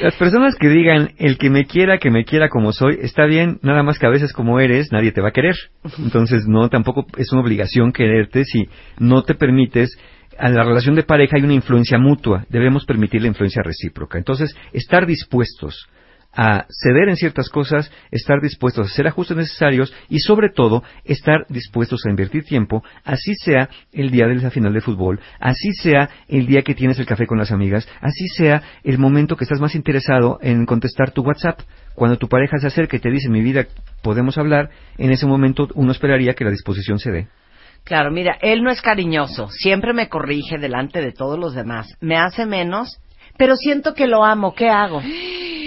Las 0.00 0.14
personas 0.14 0.54
que 0.58 0.68
digan, 0.68 1.10
el 1.18 1.36
que 1.36 1.50
me 1.50 1.66
quiera, 1.66 1.98
que 1.98 2.10
me 2.10 2.24
quiera 2.24 2.48
como 2.48 2.72
soy, 2.72 2.98
está 3.02 3.26
bien, 3.26 3.58
nada 3.62 3.82
más 3.82 3.98
que 3.98 4.06
a 4.06 4.10
veces 4.10 4.32
como 4.32 4.58
eres, 4.58 4.90
nadie 4.90 5.12
te 5.12 5.20
va 5.20 5.28
a 5.28 5.32
querer. 5.32 5.54
Entonces, 5.98 6.46
no, 6.46 6.70
tampoco 6.70 7.04
es 7.18 7.30
una 7.32 7.42
obligación 7.42 7.92
quererte 7.92 8.44
si 8.44 8.70
no 8.98 9.22
te 9.22 9.34
permites 9.34 9.98
a 10.38 10.48
la 10.48 10.64
relación 10.64 10.94
de 10.96 11.04
pareja 11.04 11.36
hay 11.36 11.44
una 11.44 11.54
influencia 11.54 11.98
mutua, 11.98 12.44
debemos 12.48 12.84
permitir 12.84 13.22
la 13.22 13.28
influencia 13.28 13.62
recíproca. 13.62 14.18
Entonces, 14.18 14.56
estar 14.72 15.06
dispuestos 15.06 15.86
a 16.36 16.66
ceder 16.68 17.08
en 17.08 17.16
ciertas 17.16 17.48
cosas, 17.48 17.90
estar 18.10 18.40
dispuestos 18.40 18.86
a 18.86 18.90
hacer 18.92 19.06
ajustes 19.06 19.36
necesarios 19.36 19.92
y 20.08 20.18
sobre 20.18 20.50
todo 20.50 20.82
estar 21.04 21.46
dispuestos 21.48 22.04
a 22.06 22.10
invertir 22.10 22.44
tiempo, 22.44 22.82
así 23.04 23.34
sea 23.34 23.68
el 23.92 24.10
día 24.10 24.26
de 24.26 24.36
la 24.36 24.50
final 24.50 24.72
de 24.72 24.80
fútbol, 24.80 25.20
así 25.40 25.72
sea 25.72 26.10
el 26.28 26.46
día 26.46 26.62
que 26.62 26.74
tienes 26.74 26.98
el 26.98 27.06
café 27.06 27.26
con 27.26 27.38
las 27.38 27.52
amigas, 27.52 27.88
así 28.00 28.28
sea 28.28 28.62
el 28.82 28.98
momento 28.98 29.36
que 29.36 29.44
estás 29.44 29.60
más 29.60 29.74
interesado 29.74 30.38
en 30.42 30.66
contestar 30.66 31.12
tu 31.12 31.22
WhatsApp. 31.22 31.60
Cuando 31.94 32.18
tu 32.18 32.28
pareja 32.28 32.58
se 32.58 32.66
acerca 32.66 32.96
y 32.96 33.00
te 33.00 33.10
dice 33.10 33.28
mi 33.28 33.40
vida 33.40 33.66
podemos 34.02 34.36
hablar, 34.36 34.70
en 34.98 35.10
ese 35.10 35.26
momento 35.26 35.68
uno 35.74 35.92
esperaría 35.92 36.34
que 36.34 36.44
la 36.44 36.50
disposición 36.50 36.98
se 36.98 37.12
dé. 37.12 37.28
Claro, 37.84 38.10
mira, 38.10 38.38
él 38.40 38.62
no 38.62 38.70
es 38.70 38.80
cariñoso, 38.80 39.48
siempre 39.50 39.92
me 39.92 40.08
corrige 40.08 40.58
delante 40.58 41.00
de 41.00 41.12
todos 41.12 41.38
los 41.38 41.54
demás, 41.54 41.86
me 42.00 42.16
hace 42.16 42.46
menos 42.46 42.98
pero 43.36 43.56
siento 43.56 43.94
que 43.94 44.06
lo 44.06 44.24
amo, 44.24 44.54
¿qué 44.54 44.68
hago? 44.68 45.02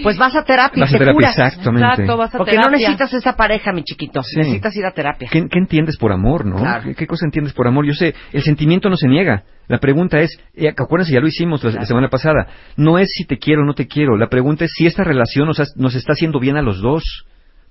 Pues 0.04 0.16
vas 0.18 0.36
a 0.36 0.44
terapia 0.44 0.82
vas 0.84 0.92
y 0.92 0.96
a 0.96 1.00
te 1.00 1.06
terapia, 1.06 1.14
curas. 1.16 1.38
Exactamente. 1.38 1.88
Exacto, 1.88 2.18
vas 2.18 2.34
a 2.36 2.38
Porque 2.38 2.52
terapia. 2.52 2.70
no 2.72 2.78
necesitas 2.78 3.14
esa 3.14 3.34
pareja, 3.36 3.74
mi 3.74 3.84
chiquito. 3.84 4.22
Sí. 4.22 4.38
Necesitas 4.38 4.76
ir 4.76 4.86
a 4.86 4.92
terapia. 4.92 5.28
¿Qué, 5.32 5.48
qué 5.50 5.58
entiendes 5.60 5.98
por 5.98 6.12
amor, 6.12 6.46
no? 6.46 6.58
Claro. 6.58 6.84
¿Qué, 6.84 6.94
qué 6.96 7.08
cosa 7.08 7.26
entiendes 7.26 7.54
por 7.54 7.68
amor? 7.68 7.86
Yo 7.86 7.94
sé, 7.94 8.14
el 8.32 8.44
sentimiento 8.44 8.90
no 8.90 8.96
se 8.96 9.08
niega. 9.08 9.44
La 9.68 9.80
pregunta 9.80 10.20
es, 10.20 10.40
eh, 10.54 10.70
acuérdense, 10.70 11.14
ya 11.14 11.20
lo 11.20 11.28
hicimos 11.28 11.64
la, 11.64 11.72
la 11.72 11.86
semana 11.88 12.10
pasada, 12.10 12.48
no 12.78 13.00
es 13.00 13.10
si 13.12 13.26
te 13.26 13.38
quiero 13.40 13.64
o 13.64 13.66
no 13.66 13.74
te 13.74 13.88
quiero. 13.88 14.16
La 14.18 14.28
pregunta 14.30 14.66
es 14.66 14.72
si 14.76 14.86
esta 14.86 15.04
relación 15.04 15.48
nos, 15.48 15.60
ha- 15.60 15.66
nos 15.76 15.96
está 15.96 16.14
haciendo 16.14 16.40
bien 16.40 16.58
a 16.58 16.62
los 16.62 16.80
dos. 16.80 17.04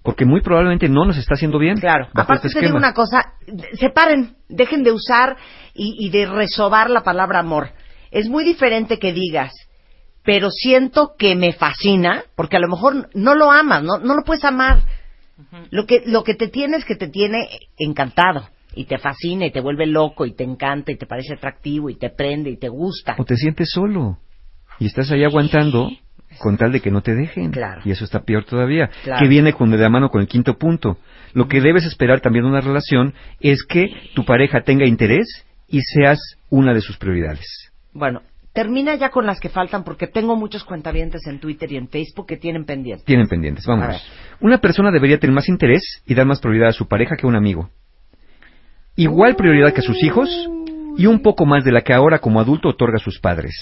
Porque 0.02 0.24
muy 0.24 0.40
probablemente 0.40 0.88
no 0.88 1.04
nos 1.04 1.16
está 1.16 1.34
haciendo 1.34 1.58
bien. 1.58 1.78
Claro. 1.78 2.08
Aparte 2.14 2.46
este 2.48 2.60
te 2.60 2.66
digo 2.66 2.76
una 2.78 2.92
cosa, 2.92 3.22
separen, 3.74 4.36
dejen 4.48 4.82
de 4.84 4.92
usar 4.92 5.36
y, 5.74 5.96
y 5.98 6.10
de 6.10 6.26
resobar 6.26 6.90
la 6.90 7.02
palabra 7.02 7.40
amor. 7.40 7.70
Es 8.12 8.28
muy 8.28 8.44
diferente 8.44 8.98
que 9.00 9.12
digas, 9.12 9.52
pero 10.26 10.50
siento 10.50 11.14
que 11.16 11.36
me 11.36 11.52
fascina, 11.52 12.24
porque 12.34 12.56
a 12.56 12.60
lo 12.60 12.68
mejor 12.68 13.08
no 13.14 13.34
lo 13.34 13.50
amas, 13.50 13.82
no, 13.82 13.98
no 13.98 14.14
lo 14.14 14.24
puedes 14.24 14.44
amar. 14.44 14.82
Lo 15.70 15.86
que, 15.86 16.02
lo 16.04 16.24
que 16.24 16.34
te 16.34 16.48
tiene 16.48 16.78
es 16.78 16.84
que 16.84 16.96
te 16.96 17.08
tiene 17.08 17.48
encantado 17.78 18.48
y 18.74 18.86
te 18.86 18.98
fascina 18.98 19.46
y 19.46 19.52
te 19.52 19.60
vuelve 19.60 19.86
loco 19.86 20.26
y 20.26 20.34
te 20.34 20.44
encanta 20.44 20.90
y 20.90 20.96
te 20.96 21.06
parece 21.06 21.34
atractivo 21.34 21.90
y 21.90 21.96
te 21.96 22.10
prende 22.10 22.50
y 22.50 22.58
te 22.58 22.68
gusta. 22.68 23.14
O 23.18 23.24
te 23.24 23.36
sientes 23.36 23.70
solo. 23.70 24.18
Y 24.78 24.86
estás 24.86 25.10
ahí 25.12 25.24
aguantando 25.24 25.90
con 26.38 26.56
tal 26.56 26.72
de 26.72 26.80
que 26.80 26.90
no 26.90 27.02
te 27.02 27.14
dejen. 27.14 27.52
Claro. 27.52 27.82
Y 27.84 27.92
eso 27.92 28.04
está 28.04 28.24
peor 28.24 28.44
todavía. 28.44 28.90
Claro. 29.04 29.20
Que 29.20 29.28
viene 29.28 29.52
con 29.52 29.70
de 29.70 29.78
la 29.78 29.88
mano 29.88 30.10
con 30.10 30.20
el 30.20 30.26
quinto 30.26 30.58
punto. 30.58 30.98
Lo 31.34 31.46
que 31.48 31.60
debes 31.60 31.84
esperar 31.84 32.20
también 32.20 32.44
de 32.44 32.50
una 32.50 32.60
relación 32.60 33.14
es 33.40 33.64
que 33.64 33.86
tu 34.14 34.24
pareja 34.24 34.62
tenga 34.62 34.86
interés 34.86 35.46
y 35.68 35.80
seas 35.82 36.18
una 36.50 36.74
de 36.74 36.80
sus 36.80 36.96
prioridades. 36.96 37.70
Bueno, 37.92 38.22
termina 38.56 38.94
ya 38.94 39.10
con 39.10 39.26
las 39.26 39.38
que 39.38 39.50
faltan 39.50 39.84
porque 39.84 40.06
tengo 40.06 40.34
muchos 40.34 40.64
cuentavientes 40.64 41.26
en 41.26 41.40
Twitter 41.40 41.70
y 41.72 41.76
en 41.76 41.88
Facebook 41.88 42.26
que 42.26 42.38
tienen 42.38 42.64
pendientes. 42.64 43.04
Tienen 43.04 43.28
pendientes, 43.28 43.66
vamos. 43.66 44.02
Una 44.40 44.56
persona 44.62 44.90
debería 44.90 45.18
tener 45.18 45.34
más 45.34 45.50
interés 45.50 46.02
y 46.06 46.14
dar 46.14 46.24
más 46.24 46.40
prioridad 46.40 46.70
a 46.70 46.72
su 46.72 46.88
pareja 46.88 47.16
que 47.16 47.26
a 47.26 47.28
un 47.28 47.36
amigo. 47.36 47.68
Igual 48.96 49.36
prioridad 49.36 49.74
que 49.74 49.80
a 49.80 49.84
sus 49.84 50.02
hijos 50.02 50.30
y 50.96 51.04
un 51.04 51.20
poco 51.20 51.44
más 51.44 51.64
de 51.64 51.72
la 51.72 51.82
que 51.82 51.92
ahora 51.92 52.18
como 52.20 52.40
adulto 52.40 52.70
otorga 52.70 52.96
a 52.96 53.04
sus 53.04 53.20
padres. 53.20 53.52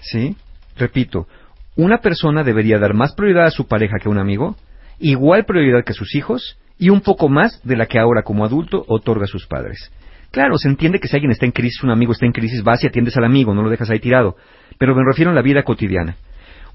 ¿Sí? 0.00 0.34
Repito, 0.76 1.28
una 1.76 1.98
persona 1.98 2.42
debería 2.42 2.80
dar 2.80 2.94
más 2.94 3.14
prioridad 3.14 3.46
a 3.46 3.52
su 3.52 3.68
pareja 3.68 3.98
que 4.02 4.08
a 4.08 4.10
un 4.10 4.18
amigo, 4.18 4.56
igual 4.98 5.44
prioridad 5.44 5.84
que 5.84 5.92
a 5.92 5.94
sus 5.94 6.16
hijos 6.16 6.58
y 6.80 6.90
un 6.90 7.00
poco 7.00 7.28
más 7.28 7.62
de 7.62 7.76
la 7.76 7.86
que 7.86 8.00
ahora 8.00 8.22
como 8.22 8.44
adulto 8.44 8.84
otorga 8.88 9.26
a 9.26 9.28
sus 9.28 9.46
padres. 9.46 9.92
Claro, 10.34 10.58
se 10.58 10.68
entiende 10.68 10.98
que 10.98 11.06
si 11.06 11.14
alguien 11.14 11.30
está 11.30 11.46
en 11.46 11.52
crisis, 11.52 11.80
un 11.84 11.90
amigo 11.90 12.10
está 12.10 12.26
en 12.26 12.32
crisis, 12.32 12.64
vas 12.64 12.82
y 12.82 12.88
atiendes 12.88 13.16
al 13.16 13.22
amigo, 13.24 13.54
no 13.54 13.62
lo 13.62 13.70
dejas 13.70 13.88
ahí 13.88 14.00
tirado. 14.00 14.34
Pero 14.78 14.92
me 14.96 15.04
refiero 15.06 15.30
a 15.30 15.34
la 15.34 15.42
vida 15.42 15.62
cotidiana. 15.62 16.16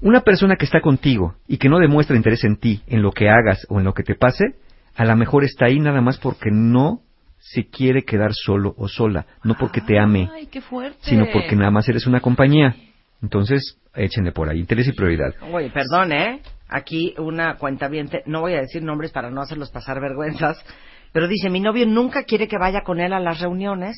Una 0.00 0.22
persona 0.22 0.56
que 0.56 0.64
está 0.64 0.80
contigo 0.80 1.34
y 1.46 1.58
que 1.58 1.68
no 1.68 1.78
demuestra 1.78 2.16
interés 2.16 2.42
en 2.44 2.56
ti, 2.56 2.80
en 2.86 3.02
lo 3.02 3.12
que 3.12 3.28
hagas 3.28 3.66
o 3.68 3.78
en 3.78 3.84
lo 3.84 3.92
que 3.92 4.02
te 4.02 4.14
pase, 4.14 4.54
a 4.96 5.04
lo 5.04 5.14
mejor 5.14 5.44
está 5.44 5.66
ahí 5.66 5.78
nada 5.78 6.00
más 6.00 6.18
porque 6.18 6.48
no 6.50 7.02
se 7.38 7.66
quiere 7.68 8.04
quedar 8.04 8.32
solo 8.32 8.74
o 8.78 8.88
sola, 8.88 9.26
no 9.44 9.56
porque 9.60 9.82
te 9.82 9.98
ame, 9.98 10.30
Ay, 10.34 10.46
qué 10.46 10.62
fuerte. 10.62 10.96
sino 11.02 11.26
porque 11.30 11.54
nada 11.54 11.70
más 11.70 11.86
eres 11.86 12.06
una 12.06 12.20
compañía. 12.20 12.74
Entonces, 13.22 13.78
échenle 13.94 14.32
por 14.32 14.48
ahí, 14.48 14.58
interés 14.60 14.88
y 14.88 14.92
prioridad. 14.92 15.34
Oye, 15.52 15.68
perdón, 15.70 16.12
¿eh? 16.12 16.40
Aquí 16.66 17.14
una 17.18 17.56
cuentaviente, 17.56 18.22
no 18.24 18.40
voy 18.40 18.54
a 18.54 18.60
decir 18.62 18.82
nombres 18.82 19.12
para 19.12 19.30
no 19.30 19.42
hacerlos 19.42 19.70
pasar 19.70 20.00
vergüenzas, 20.00 20.64
pero 21.12 21.28
dice, 21.28 21.50
mi 21.50 21.60
novio 21.60 21.86
nunca 21.86 22.24
quiere 22.24 22.48
que 22.48 22.58
vaya 22.58 22.82
con 22.82 23.00
él 23.00 23.12
a 23.12 23.20
las 23.20 23.40
reuniones 23.40 23.96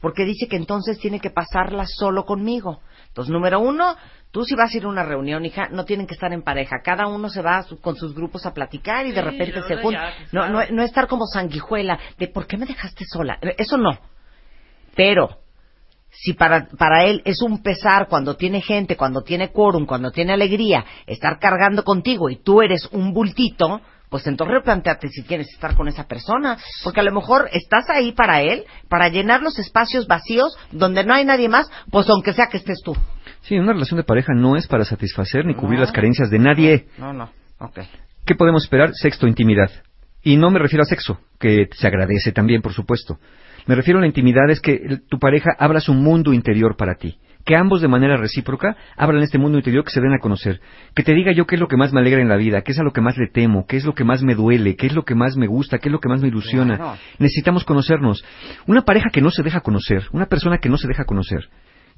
porque 0.00 0.24
dice 0.24 0.46
que 0.48 0.56
entonces 0.56 0.98
tiene 0.98 1.20
que 1.20 1.30
pasarla 1.30 1.84
solo 1.86 2.24
conmigo. 2.24 2.80
Entonces, 3.08 3.30
número 3.32 3.60
uno, 3.60 3.96
tú 4.30 4.44
si 4.44 4.54
vas 4.54 4.72
a 4.72 4.76
ir 4.76 4.84
a 4.84 4.88
una 4.88 5.02
reunión, 5.02 5.44
hija, 5.44 5.68
no 5.70 5.84
tienen 5.84 6.06
que 6.06 6.14
estar 6.14 6.32
en 6.32 6.42
pareja. 6.42 6.76
Cada 6.82 7.06
uno 7.06 7.28
se 7.28 7.42
va 7.42 7.62
su- 7.62 7.80
con 7.80 7.96
sus 7.96 8.14
grupos 8.14 8.46
a 8.46 8.54
platicar 8.54 9.04
y 9.06 9.10
de 9.12 9.20
Sí, 9.20 9.26
repente 9.26 9.62
se 9.62 9.76
pues, 9.78 9.98
No, 10.32 10.48
no, 10.48 10.60
no 10.70 10.82
estar 10.82 11.06
como 11.06 11.26
sanguijuela 11.26 11.98
de 12.18 12.28
¿por 12.28 12.46
qué 12.46 12.56
me 12.56 12.66
dejaste 12.66 13.04
sola? 13.04 13.38
Eso 13.58 13.76
no. 13.76 13.98
Pero 14.94 15.28
si 16.10 16.32
para, 16.32 16.66
para 16.78 17.04
él 17.04 17.22
es 17.24 17.42
un 17.42 17.62
pesar 17.62 18.08
cuando 18.08 18.36
tiene 18.36 18.60
gente, 18.60 18.96
cuando 18.96 19.22
tiene 19.22 19.50
quórum, 19.52 19.86
cuando 19.86 20.10
tiene 20.10 20.32
alegría, 20.32 20.84
estar 21.06 21.38
cargando 21.38 21.84
contigo 21.84 22.30
y 22.30 22.36
tú 22.36 22.62
eres 22.62 22.88
un 22.92 23.12
bultito, 23.12 23.80
pues 24.10 24.26
entonces 24.26 24.54
replanteate 24.56 25.08
si 25.08 25.22
quieres 25.22 25.48
estar 25.50 25.74
con 25.74 25.88
esa 25.88 26.06
persona, 26.06 26.58
porque 26.84 27.00
a 27.00 27.04
lo 27.04 27.12
mejor 27.12 27.48
estás 27.52 27.88
ahí 27.88 28.12
para 28.12 28.42
él, 28.42 28.64
para 28.88 29.08
llenar 29.08 29.40
los 29.40 29.58
espacios 29.58 30.06
vacíos 30.06 30.54
donde 30.72 31.04
no 31.04 31.14
hay 31.14 31.24
nadie 31.24 31.48
más, 31.48 31.70
pues 31.90 32.08
aunque 32.10 32.32
sea 32.34 32.48
que 32.48 32.58
estés 32.58 32.78
tú. 32.84 32.94
Sí, 33.42 33.56
una 33.58 33.72
relación 33.72 33.96
de 33.98 34.04
pareja 34.04 34.34
no 34.34 34.56
es 34.56 34.66
para 34.66 34.84
satisfacer 34.84 35.46
ni 35.46 35.54
cubrir 35.54 35.78
No. 35.78 35.84
las 35.86 35.92
carencias 35.92 36.28
de 36.28 36.38
nadie. 36.38 36.88
No, 36.98 37.12
no, 37.14 37.30
ok. 37.58 37.78
¿Qué 38.26 38.34
podemos 38.34 38.64
esperar? 38.64 38.90
Sexto, 38.92 39.26
intimidad. 39.26 39.70
Y 40.22 40.36
no 40.36 40.50
me 40.50 40.58
refiero 40.58 40.82
a 40.82 40.86
sexo, 40.86 41.18
que 41.38 41.68
se 41.72 41.86
agradece 41.86 42.32
también, 42.32 42.60
por 42.60 42.74
supuesto. 42.74 43.18
Me 43.66 43.74
refiero 43.74 43.98
a 43.98 44.02
la 44.02 44.06
intimidad, 44.06 44.50
es 44.50 44.60
que 44.60 44.98
tu 45.08 45.18
pareja 45.18 45.50
abra 45.58 45.80
su 45.80 45.94
mundo 45.94 46.32
interior 46.34 46.76
para 46.76 46.96
ti. 46.96 47.18
Que 47.44 47.56
ambos 47.56 47.80
de 47.80 47.88
manera 47.88 48.16
recíproca 48.16 48.76
abran 48.96 49.22
este 49.22 49.38
mundo 49.38 49.58
interior 49.58 49.84
que 49.84 49.90
se 49.90 50.00
den 50.00 50.12
a 50.12 50.18
conocer. 50.18 50.60
Que 50.94 51.02
te 51.02 51.14
diga 51.14 51.32
yo 51.32 51.46
qué 51.46 51.56
es 51.56 51.60
lo 51.60 51.68
que 51.68 51.76
más 51.76 51.92
me 51.92 52.00
alegra 52.00 52.20
en 52.20 52.28
la 52.28 52.36
vida, 52.36 52.62
qué 52.62 52.72
es 52.72 52.78
a 52.78 52.82
lo 52.82 52.92
que 52.92 53.00
más 53.00 53.16
le 53.16 53.28
temo, 53.28 53.66
qué 53.66 53.76
es 53.76 53.84
lo 53.84 53.94
que 53.94 54.04
más 54.04 54.22
me 54.22 54.34
duele, 54.34 54.76
qué 54.76 54.86
es 54.86 54.94
lo 54.94 55.04
que 55.04 55.14
más 55.14 55.36
me 55.36 55.46
gusta, 55.46 55.78
qué 55.78 55.88
es 55.88 55.92
lo 55.92 56.00
que 56.00 56.08
más 56.08 56.20
me 56.20 56.28
ilusiona. 56.28 56.76
Claro. 56.76 56.98
Necesitamos 57.18 57.64
conocernos. 57.64 58.24
Una 58.66 58.82
pareja 58.82 59.10
que 59.10 59.20
no 59.20 59.30
se 59.30 59.42
deja 59.42 59.60
conocer, 59.60 60.04
una 60.12 60.26
persona 60.26 60.58
que 60.58 60.68
no 60.68 60.76
se 60.76 60.88
deja 60.88 61.04
conocer, 61.04 61.48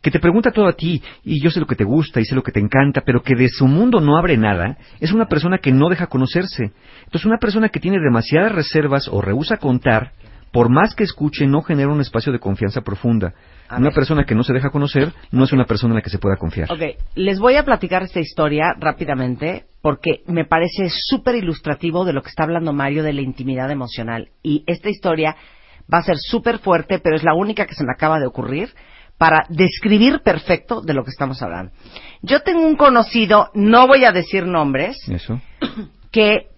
que 0.02 0.10
te 0.10 0.18
pregunta 0.18 0.50
todo 0.50 0.66
a 0.66 0.72
ti 0.72 1.00
y 1.22 1.40
yo 1.42 1.50
sé 1.50 1.60
lo 1.60 1.66
que 1.66 1.76
te 1.76 1.84
gusta 1.84 2.20
y 2.20 2.24
sé 2.24 2.34
lo 2.34 2.42
que 2.42 2.52
te 2.52 2.60
encanta, 2.60 3.02
pero 3.06 3.22
que 3.22 3.36
de 3.36 3.48
su 3.48 3.66
mundo 3.66 4.00
no 4.00 4.18
abre 4.18 4.36
nada, 4.36 4.76
es 5.00 5.12
una 5.12 5.26
persona 5.26 5.58
que 5.58 5.72
no 5.72 5.88
deja 5.88 6.08
conocerse. 6.08 6.72
Entonces, 7.04 7.24
una 7.24 7.38
persona 7.38 7.68
que 7.68 7.80
tiene 7.80 7.98
demasiadas 8.00 8.52
reservas 8.52 9.08
o 9.08 9.22
rehúsa 9.22 9.58
contar, 9.58 10.12
por 10.52 10.68
más 10.68 10.94
que 10.94 11.04
escuche, 11.04 11.46
no 11.46 11.62
genera 11.62 11.88
un 11.90 12.00
espacio 12.00 12.32
de 12.32 12.38
confianza 12.38 12.82
profunda. 12.82 13.34
A 13.68 13.78
una 13.78 13.88
ver. 13.88 13.94
persona 13.94 14.24
que 14.24 14.34
no 14.34 14.44
se 14.44 14.52
deja 14.52 14.68
conocer 14.70 15.12
no 15.30 15.44
es 15.44 15.52
una 15.52 15.64
persona 15.64 15.92
en 15.92 15.96
la 15.96 16.02
que 16.02 16.10
se 16.10 16.18
pueda 16.18 16.36
confiar. 16.36 16.70
Ok, 16.70 16.98
les 17.14 17.38
voy 17.38 17.56
a 17.56 17.64
platicar 17.64 18.02
esta 18.02 18.20
historia 18.20 18.74
rápidamente 18.78 19.64
porque 19.80 20.22
me 20.26 20.44
parece 20.44 20.88
súper 20.90 21.36
ilustrativo 21.36 22.04
de 22.04 22.12
lo 22.12 22.22
que 22.22 22.28
está 22.28 22.44
hablando 22.44 22.72
Mario 22.74 23.02
de 23.02 23.14
la 23.14 23.22
intimidad 23.22 23.70
emocional. 23.70 24.28
Y 24.42 24.62
esta 24.66 24.90
historia 24.90 25.34
va 25.92 25.98
a 25.98 26.02
ser 26.02 26.16
súper 26.18 26.58
fuerte, 26.58 26.98
pero 26.98 27.16
es 27.16 27.24
la 27.24 27.34
única 27.34 27.66
que 27.66 27.74
se 27.74 27.84
me 27.84 27.92
acaba 27.92 28.20
de 28.20 28.26
ocurrir 28.26 28.68
para 29.16 29.46
describir 29.48 30.20
perfecto 30.22 30.82
de 30.82 30.92
lo 30.94 31.02
que 31.04 31.10
estamos 31.10 31.40
hablando. 31.42 31.72
Yo 32.20 32.42
tengo 32.42 32.66
un 32.66 32.76
conocido, 32.76 33.50
no 33.54 33.86
voy 33.86 34.04
a 34.04 34.12
decir 34.12 34.46
nombres, 34.46 34.96
Eso. 35.08 35.40
que 36.10 36.48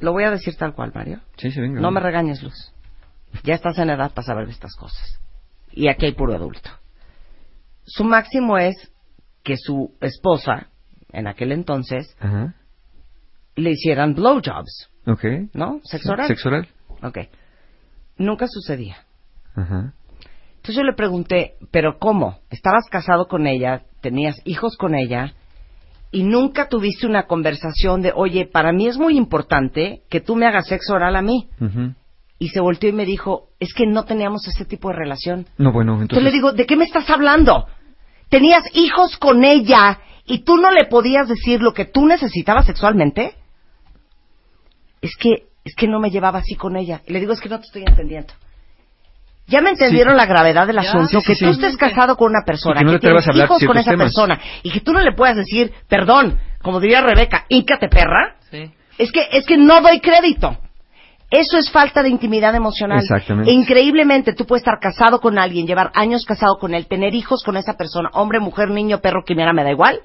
lo 0.00 0.12
voy 0.12 0.24
a 0.24 0.30
decir 0.30 0.56
tal 0.56 0.74
cual, 0.74 0.92
Mario. 0.94 1.20
Sí, 1.36 1.50
sí, 1.50 1.60
venga. 1.60 1.80
No 1.80 1.90
me 1.90 2.00
regañes, 2.00 2.42
Luz. 2.42 2.73
Ya 3.42 3.54
estás 3.54 3.78
en 3.78 3.90
edad 3.90 4.12
para 4.12 4.26
saber 4.26 4.46
de 4.46 4.52
estas 4.52 4.74
cosas. 4.76 5.18
Y 5.72 5.88
aquí 5.88 6.06
hay 6.06 6.12
puro 6.12 6.34
adulto. 6.34 6.70
Su 7.84 8.04
máximo 8.04 8.56
es 8.58 8.74
que 9.42 9.56
su 9.56 9.92
esposa, 10.00 10.68
en 11.12 11.26
aquel 11.26 11.52
entonces, 11.52 12.16
Ajá. 12.20 12.54
le 13.56 13.70
hicieran 13.70 14.14
blowjobs, 14.14 14.88
Ok. 15.06 15.24
¿no? 15.52 15.80
¿Sexo 15.84 16.12
oral? 16.12 16.28
Sexo 16.28 16.48
oral. 16.48 16.68
Ok. 17.02 17.18
Nunca 18.16 18.46
sucedía. 18.48 18.96
Ajá. 19.54 19.92
Entonces 20.56 20.76
yo 20.76 20.82
le 20.82 20.94
pregunté, 20.94 21.56
¿pero 21.70 21.98
cómo? 21.98 22.38
¿Estabas 22.50 22.88
casado 22.90 23.26
con 23.28 23.46
ella? 23.46 23.82
¿Tenías 24.00 24.40
hijos 24.46 24.76
con 24.78 24.94
ella? 24.94 25.34
Y 26.10 26.22
nunca 26.22 26.68
tuviste 26.68 27.06
una 27.06 27.26
conversación 27.26 28.00
de, 28.00 28.12
oye, 28.14 28.46
para 28.46 28.72
mí 28.72 28.86
es 28.86 28.96
muy 28.96 29.18
importante 29.18 30.02
que 30.08 30.20
tú 30.20 30.36
me 30.36 30.46
hagas 30.46 30.68
sexo 30.68 30.94
oral 30.94 31.16
a 31.16 31.22
mí. 31.22 31.50
Ujú. 31.60 31.92
Y 32.38 32.48
se 32.48 32.60
volteó 32.60 32.90
y 32.90 32.92
me 32.92 33.04
dijo, 33.06 33.48
es 33.60 33.72
que 33.74 33.86
no 33.86 34.04
teníamos 34.04 34.46
ese 34.48 34.64
tipo 34.64 34.88
de 34.88 34.96
relación. 34.96 35.46
No, 35.56 35.72
bueno, 35.72 35.92
Entonces 35.92 36.18
entonces... 36.18 36.24
le 36.24 36.30
digo, 36.32 36.52
¿de 36.52 36.66
qué 36.66 36.76
me 36.76 36.84
estás 36.84 37.08
hablando? 37.10 37.66
¿Tenías 38.28 38.62
hijos 38.74 39.16
con 39.18 39.44
ella 39.44 40.00
y 40.26 40.40
tú 40.40 40.56
no 40.56 40.70
le 40.72 40.86
podías 40.86 41.28
decir 41.28 41.62
lo 41.62 41.72
que 41.72 41.84
tú 41.84 42.06
necesitabas 42.06 42.66
sexualmente? 42.66 43.34
Es 45.00 45.16
que, 45.16 45.46
es 45.64 45.74
que 45.76 45.86
no 45.86 46.00
me 46.00 46.10
llevaba 46.10 46.38
así 46.40 46.54
con 46.56 46.76
ella. 46.76 47.02
Y 47.06 47.12
le 47.12 47.20
digo, 47.20 47.32
es 47.32 47.40
que 47.40 47.48
no 47.48 47.58
te 47.60 47.66
estoy 47.66 47.82
entendiendo. 47.86 48.32
Ya 49.46 49.60
me 49.60 49.70
entendieron 49.70 50.14
Sí. 50.14 50.18
la 50.18 50.26
gravedad 50.26 50.66
del 50.66 50.76
Ya, 50.76 50.88
asunto, 50.88 51.20
sí, 51.20 51.26
que 51.26 51.34
sí, 51.34 51.44
tú 51.44 51.52
sí. 51.52 51.60
estés 51.60 51.76
casado 51.76 52.16
con 52.16 52.30
una 52.30 52.44
persona, 52.46 52.76
Y 52.76 52.78
que 52.80 52.84
no 52.86 52.92
que 52.92 52.98
tienes 52.98 53.26
hijos 53.36 53.62
con 53.64 53.76
esa 53.76 53.90
temas. 53.90 54.06
persona, 54.06 54.40
y 54.62 54.70
que 54.70 54.80
tú 54.80 54.92
no 54.92 55.00
le 55.00 55.12
puedas 55.12 55.36
decir, 55.36 55.72
perdón, 55.86 56.38
como 56.62 56.80
diría 56.80 57.02
Rebeca, 57.02 57.44
íncate 57.50 57.88
perra, 57.88 58.36
Sí. 58.50 58.70
es 58.96 59.12
que, 59.12 59.28
es 59.32 59.44
que 59.44 59.58
no 59.58 59.82
doy 59.82 60.00
crédito. 60.00 60.56
Eso 61.34 61.58
es 61.58 61.70
falta 61.70 62.02
de 62.02 62.10
intimidad 62.10 62.54
emocional. 62.54 63.00
Exactamente. 63.00 63.50
E 63.50 63.54
increíblemente 63.54 64.34
tú 64.34 64.46
puedes 64.46 64.62
estar 64.62 64.78
casado 64.78 65.20
con 65.20 65.38
alguien, 65.38 65.66
llevar 65.66 65.90
años 65.94 66.24
casado 66.24 66.58
con 66.60 66.74
él, 66.74 66.86
tener 66.86 67.14
hijos 67.14 67.42
con 67.42 67.56
esa 67.56 67.74
persona, 67.74 68.10
hombre, 68.12 68.38
mujer, 68.38 68.70
niño, 68.70 69.00
perro, 69.00 69.24
quimera, 69.24 69.52
me 69.52 69.64
da 69.64 69.72
igual, 69.72 70.00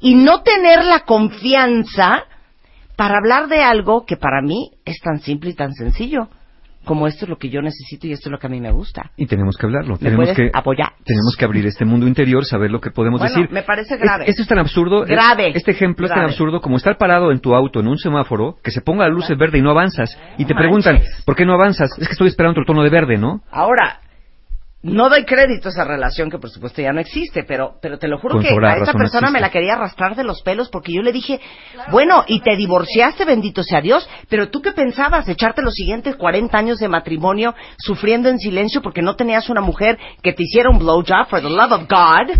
y 0.00 0.14
no 0.14 0.42
tener 0.42 0.84
la 0.84 1.00
confianza 1.00 2.24
para 2.96 3.18
hablar 3.18 3.48
de 3.48 3.62
algo 3.62 4.04
que 4.04 4.16
para 4.16 4.42
mí 4.42 4.72
es 4.84 5.00
tan 5.00 5.20
simple 5.20 5.50
y 5.50 5.54
tan 5.54 5.72
sencillo. 5.72 6.28
Como 6.84 7.06
esto 7.06 7.24
es 7.24 7.28
lo 7.28 7.36
que 7.36 7.50
yo 7.50 7.60
necesito 7.62 8.06
y 8.06 8.12
esto 8.12 8.28
es 8.28 8.32
lo 8.32 8.38
que 8.38 8.46
a 8.46 8.50
mí 8.50 8.60
me 8.60 8.70
gusta. 8.70 9.10
Y 9.16 9.26
tenemos 9.26 9.56
que 9.56 9.66
hablarlo. 9.66 9.94
¿Me 9.94 9.98
tenemos 9.98 10.32
que 10.34 10.50
apoyar. 10.52 10.92
Tenemos 11.04 11.36
que 11.38 11.44
abrir 11.44 11.66
este 11.66 11.84
mundo 11.84 12.06
interior, 12.06 12.44
saber 12.44 12.70
lo 12.70 12.80
que 12.80 12.90
podemos 12.90 13.20
bueno, 13.20 13.34
decir. 13.34 13.52
me 13.52 13.62
parece 13.62 13.96
grave. 13.96 14.24
esto 14.26 14.42
es 14.42 14.48
tan 14.48 14.58
absurdo. 14.58 15.04
Grave. 15.04 15.52
Este 15.54 15.72
ejemplo 15.72 16.06
es 16.06 16.12
tan 16.12 16.24
absurdo 16.24 16.60
como 16.60 16.76
estar 16.76 16.96
parado 16.98 17.32
en 17.32 17.40
tu 17.40 17.54
auto 17.54 17.80
en 17.80 17.88
un 17.88 17.98
semáforo, 17.98 18.56
que 18.62 18.70
se 18.70 18.80
ponga 18.80 19.04
la 19.04 19.10
luz 19.10 19.28
verde 19.36 19.58
y 19.58 19.62
no 19.62 19.70
avanzas. 19.70 20.18
Y 20.38 20.44
te 20.44 20.54
preguntan, 20.54 21.00
¿por 21.24 21.36
qué 21.36 21.44
no 21.44 21.54
avanzas? 21.54 21.90
Es 21.98 22.08
que 22.08 22.12
estoy 22.12 22.28
esperando 22.28 22.60
otro 22.60 22.64
tono 22.64 22.82
de 22.82 22.90
verde, 22.90 23.16
¿no? 23.16 23.42
Ahora, 23.50 24.00
no 24.82 25.10
doy 25.10 25.24
crédito 25.24 25.68
a 25.68 25.72
esa 25.72 25.84
relación 25.84 26.30
que 26.30 26.38
por 26.38 26.50
supuesto 26.50 26.80
ya 26.80 26.92
no 26.92 27.00
existe, 27.00 27.44
pero, 27.44 27.74
pero 27.82 27.98
te 27.98 28.08
lo 28.08 28.18
juro 28.18 28.40
que 28.40 28.48
a 28.48 28.76
esa 28.76 28.92
persona 28.94 29.30
me 29.30 29.40
la 29.40 29.50
quería 29.50 29.74
arrastrar 29.74 30.16
de 30.16 30.24
los 30.24 30.40
pelos 30.42 30.70
porque 30.70 30.92
yo 30.92 31.02
le 31.02 31.12
dije, 31.12 31.38
bueno, 31.90 32.24
y 32.26 32.40
te 32.40 32.56
divorciaste, 32.56 33.26
bendito 33.26 33.62
sea 33.62 33.82
Dios, 33.82 34.08
pero 34.28 34.48
tú 34.48 34.62
qué 34.62 34.72
pensabas, 34.72 35.28
echarte 35.28 35.60
los 35.60 35.74
siguientes 35.74 36.16
40 36.16 36.56
años 36.56 36.78
de 36.78 36.88
matrimonio 36.88 37.54
sufriendo 37.78 38.30
en 38.30 38.38
silencio 38.38 38.80
porque 38.80 39.02
no 39.02 39.16
tenías 39.16 39.50
una 39.50 39.60
mujer 39.60 39.98
que 40.22 40.32
te 40.32 40.44
hiciera 40.44 40.70
un 40.70 40.78
blowjob 40.78 41.28
for 41.28 41.42
the 41.42 41.50
love 41.50 41.72
of 41.72 41.82
God? 41.82 42.36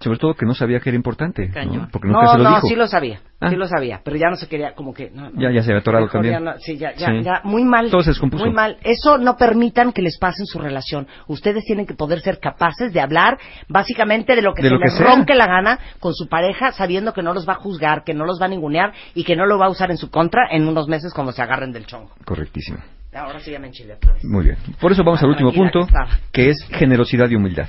Sobre 0.00 0.18
todo 0.18 0.34
que 0.34 0.46
no 0.46 0.54
sabía 0.54 0.80
que 0.80 0.90
era 0.90 0.96
importante. 0.96 1.48
¿no? 1.48 1.88
Porque 1.90 2.08
no, 2.08 2.30
se 2.30 2.38
lo 2.38 2.44
no, 2.44 2.60
sí 2.60 2.76
lo 2.76 2.86
sabía. 2.86 3.20
Sí 3.40 3.46
ah. 3.46 3.56
lo 3.56 3.68
sabía, 3.68 4.00
pero 4.02 4.16
ya 4.16 4.30
no 4.30 4.34
se 4.34 4.48
quería, 4.48 4.74
como 4.74 4.92
que... 4.92 5.12
ya, 5.36 5.52
ya 5.52 5.62
se 5.62 5.70
había 5.70 5.80
atorado 5.80 6.08
también. 6.08 6.44
sí, 6.58 6.76
ya, 6.76 6.92
ya, 6.94 7.20
ya, 7.22 7.40
muy 7.44 7.62
mal. 7.62 7.88
Todo 7.88 8.02
se 8.02 8.10
descompuso. 8.10 8.44
Muy 8.44 8.52
mal. 8.52 8.78
Eso 8.82 9.16
no 9.16 9.36
permitan 9.36 9.92
que 9.92 10.02
les 10.02 10.18
pase 10.18 10.42
en 10.42 10.46
su 10.46 10.58
relación. 10.58 11.06
Ustedes 11.28 11.64
tienen 11.64 11.86
que 11.86 11.94
poder 11.94 12.18
ser 12.20 12.40
capaces 12.40 12.92
de 12.92 13.00
hablar 13.00 13.38
básicamente 13.68 14.34
de 14.34 14.42
lo 14.42 14.54
que 14.54 14.62
se 14.62 14.70
les 14.70 14.98
ronque 14.98 15.36
la 15.36 15.46
gana 15.46 15.78
con 16.00 16.14
su 16.14 16.28
pareja, 16.28 16.72
sabiendo 16.72 17.12
que 17.12 17.22
no 17.22 17.32
los 17.32 17.48
va 17.48 17.52
a 17.52 17.56
juzgar, 17.56 18.02
que 18.02 18.12
no 18.12 18.24
los 18.24 18.40
va 18.42 18.46
a 18.46 18.48
ningunear 18.48 18.92
y 19.14 19.22
que 19.22 19.36
no 19.36 19.46
lo 19.46 19.56
va 19.56 19.66
a 19.66 19.70
usar 19.70 19.92
en 19.92 19.98
su 19.98 20.10
contra 20.10 20.48
en 20.50 20.66
unos 20.66 20.88
meses 20.88 21.14
cuando 21.14 21.30
se 21.30 21.40
agarren 21.40 21.70
del 21.70 21.86
chongo. 21.86 22.10
Correctísimo. 22.24 22.78
Ahora 23.14 23.38
sí 23.38 23.52
ya 23.52 23.60
me 23.60 23.68
enchilé 23.68 23.94
otra 23.94 24.14
vez. 24.14 24.24
Muy 24.24 24.46
bien. 24.46 24.56
Por 24.80 24.90
eso 24.90 25.04
vamos 25.04 25.22
al 25.22 25.30
último 25.30 25.52
punto, 25.52 25.86
que 26.32 26.50
es 26.50 26.60
generosidad 26.72 27.30
y 27.30 27.36
humildad. 27.36 27.68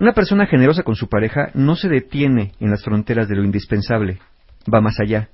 Una 0.00 0.12
persona 0.12 0.46
generosa 0.46 0.82
con 0.82 0.96
su 0.96 1.08
pareja 1.08 1.50
no 1.54 1.76
se 1.76 1.88
detiene 1.88 2.52
en 2.58 2.70
las 2.70 2.82
fronteras 2.82 3.28
de 3.28 3.36
lo 3.36 3.44
indispensable, 3.44 4.18
va 4.72 4.80
más 4.80 4.98
allá. 5.00 5.28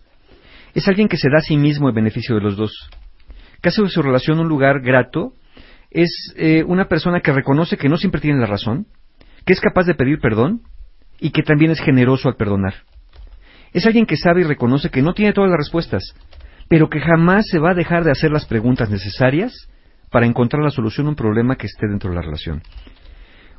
Es 0.75 0.89
alguien 0.89 1.09
que 1.09 1.17
se 1.17 1.29
da 1.29 1.39
a 1.39 1.43
sí 1.43 1.57
mismo 1.57 1.89
el 1.89 1.95
beneficio 1.95 2.35
de 2.35 2.41
los 2.41 2.57
dos. 2.57 2.89
Que 3.61 3.71
de 3.71 3.89
su 3.89 4.03
relación 4.03 4.41
un 4.41 4.49
lugar 4.49 4.81
grato, 4.81 5.35
es 5.91 6.35
eh, 6.37 6.65
una 6.67 6.89
persona 6.89 7.21
que 7.21 7.33
reconoce 7.33 7.77
que 7.77 7.89
no 7.89 7.97
siempre 7.97 8.21
tiene 8.21 8.41
la 8.41 8.47
razón, 8.47 8.87
que 9.45 9.53
es 9.53 9.61
capaz 9.61 9.85
de 9.85 9.95
pedir 9.95 10.21
perdón 10.21 10.63
y 11.21 11.31
que 11.31 11.43
también 11.43 11.71
es 11.71 11.81
generoso 11.81 12.29
al 12.29 12.37
perdonar. 12.37 12.75
Es 13.73 13.87
alguien 13.87 14.07
que 14.07 14.17
sabe 14.17 14.41
y 14.41 14.45
reconoce 14.45 14.91
que 14.91 15.03
no 15.03 15.15
tiene 15.15 15.33
todas 15.33 15.51
las 15.51 15.59
respuestas, 15.59 16.15
pero 16.69 16.89
que 16.89 17.01
jamás 17.01 17.47
se 17.49 17.59
va 17.59 17.71
a 17.71 17.75
dejar 17.75 18.05
de 18.05 18.11
hacer 18.11 18.31
las 18.31 18.47
preguntas 18.47 18.91
necesarias 18.91 19.69
para 20.11 20.27
encontrar 20.27 20.63
la 20.63 20.71
solución 20.71 21.07
a 21.07 21.11
un 21.11 21.17
problema 21.17 21.57
que 21.57 21.67
esté 21.67 21.87
dentro 21.87 22.11
de 22.11 22.17
la 22.17 22.23
relación. 22.23 22.63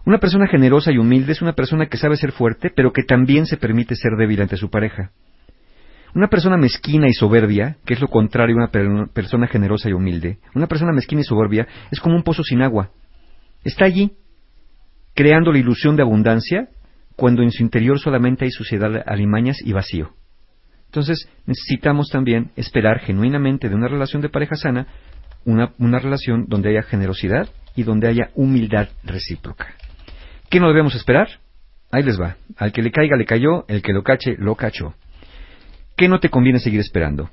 Una 0.06 0.20
persona 0.20 0.48
generosa 0.48 0.92
y 0.92 0.98
humilde 0.98 1.32
es 1.32 1.42
una 1.42 1.54
persona 1.54 1.86
que 1.86 1.98
sabe 1.98 2.18
ser 2.18 2.32
fuerte, 2.32 2.72
pero 2.76 2.92
que 2.92 3.04
también 3.04 3.46
se 3.46 3.58
permite 3.58 3.96
ser 3.96 4.12
débil 4.18 4.42
ante 4.42 4.58
su 4.58 4.70
pareja. 4.70 5.12
Una 6.16 6.28
persona 6.28 6.58
mezquina 6.58 7.08
y 7.08 7.14
soberbia, 7.14 7.78
que 7.86 7.96
es 7.96 8.02
lo 8.02 8.08
contrario 8.08 8.56
a 8.56 8.70
una 8.78 9.08
persona 9.08 9.48
generosa 9.48 9.90
y 9.90 9.94
humilde, 9.94 10.38
una 10.54 10.68
persona 10.68 10.92
mezquina 10.94 11.22
y 11.22 11.24
soberbia 11.24 11.68
es 11.92 12.00
como 12.00 12.16
un 12.16 12.24
pozo 12.24 12.44
sin 12.44 12.62
agua. 12.62 12.92
Está 13.64 13.86
allí, 13.86 14.12
creando 15.16 15.52
la 15.52 15.58
ilusión 15.58 15.96
de 15.96 16.04
abundancia, 16.04 16.70
cuando 17.16 17.42
en 17.42 17.52
su 17.52 17.64
interior 17.64 18.00
solamente 18.00 18.46
hay 18.46 18.52
suciedad, 18.52 18.92
alimañas 19.08 19.58
y 19.64 19.74
vacío. 19.74 20.12
Entonces, 20.86 21.28
necesitamos 21.48 22.10
también 22.10 22.52
esperar 22.56 23.00
genuinamente 23.00 23.68
de 23.68 23.76
una 23.76 23.88
relación 23.88 24.22
de 24.22 24.30
pareja 24.30 24.56
sana 24.56 24.88
una, 25.46 25.74
una 25.80 26.00
relación 26.00 26.46
donde 26.48 26.70
haya 26.70 26.84
generosidad 26.84 27.50
y 27.76 27.84
donde 27.84 28.08
haya 28.08 28.30
humildad 28.36 28.90
recíproca. 29.04 29.74
¿Qué 30.50 30.60
no 30.60 30.68
debemos 30.68 30.94
esperar? 30.94 31.28
Ahí 31.92 32.04
les 32.04 32.20
va. 32.20 32.38
Al 32.58 32.72
que 32.72 32.84
le 32.84 32.92
caiga 32.92 33.18
le 33.18 33.26
cayó, 33.26 33.66
el 33.68 33.82
que 33.82 33.94
lo 33.94 34.04
cache 34.04 34.36
lo 34.38 34.56
cachó. 34.56 34.94
¿Qué 35.96 36.08
no 36.08 36.20
te 36.20 36.30
conviene 36.30 36.60
seguir 36.60 36.80
esperando? 36.80 37.30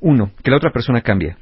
Uno, 0.00 0.32
que 0.42 0.50
la 0.50 0.56
otra 0.56 0.72
persona 0.72 1.00
cambie. 1.00 1.36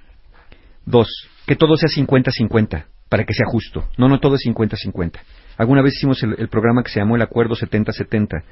Dos, 0.84 1.08
que 1.46 1.56
todo 1.56 1.76
sea 1.76 1.88
50-50 1.88 2.84
para 3.08 3.24
que 3.24 3.34
sea 3.34 3.46
justo. 3.46 3.88
No, 3.98 4.08
no 4.08 4.20
todo 4.20 4.36
es 4.36 4.42
50-50. 4.46 5.18
Alguna 5.58 5.82
vez 5.82 5.96
hicimos 5.96 6.22
el, 6.22 6.48
programa 6.48 6.82
que 6.82 6.90
se 6.90 7.00
llamó 7.00 7.16
el 7.16 7.22
Acuerdo 7.22 7.54
70-70. 7.54 8.42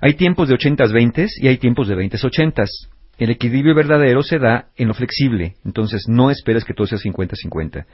Hay 0.00 0.14
tiempos 0.14 0.48
de 0.48 0.56
80-20 0.56 1.28
y 1.36 1.48
hay 1.48 1.58
tiempos 1.58 1.86
de 1.86 1.96
20-80. 1.96 2.66
El 3.18 3.30
equilibrio 3.30 3.74
verdadero 3.74 4.22
se 4.22 4.38
da 4.38 4.70
en 4.76 4.88
lo 4.88 4.94
flexible. 4.94 5.56
Entonces, 5.64 6.04
no 6.08 6.30
esperes 6.30 6.64
que 6.64 6.72
todo 6.72 6.86
sea 6.86 6.98
50-50. 6.98 7.84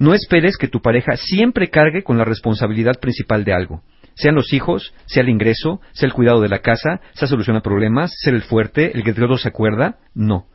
No 0.00 0.12
esperes 0.12 0.56
que 0.56 0.66
tu 0.66 0.82
pareja 0.82 1.16
siempre 1.16 1.70
cargue 1.70 2.02
con 2.02 2.18
la 2.18 2.24
responsabilidad 2.24 2.98
principal 3.00 3.44
de 3.44 3.52
algo. 3.52 3.82
Sean 4.14 4.34
los 4.34 4.52
hijos, 4.52 4.94
sea 5.06 5.22
el 5.22 5.28
ingreso, 5.28 5.80
sea 5.92 6.06
el 6.06 6.12
cuidado 6.12 6.40
de 6.40 6.48
la 6.48 6.60
casa, 6.60 7.00
sea 7.12 7.28
solucionar 7.28 7.62
problemas, 7.62 8.12
ser 8.22 8.34
el 8.34 8.42
fuerte, 8.42 8.92
el 8.94 9.02
que 9.02 9.12
todo 9.12 9.36
se 9.36 9.48
acuerda. 9.48 9.98
No. 10.14 10.46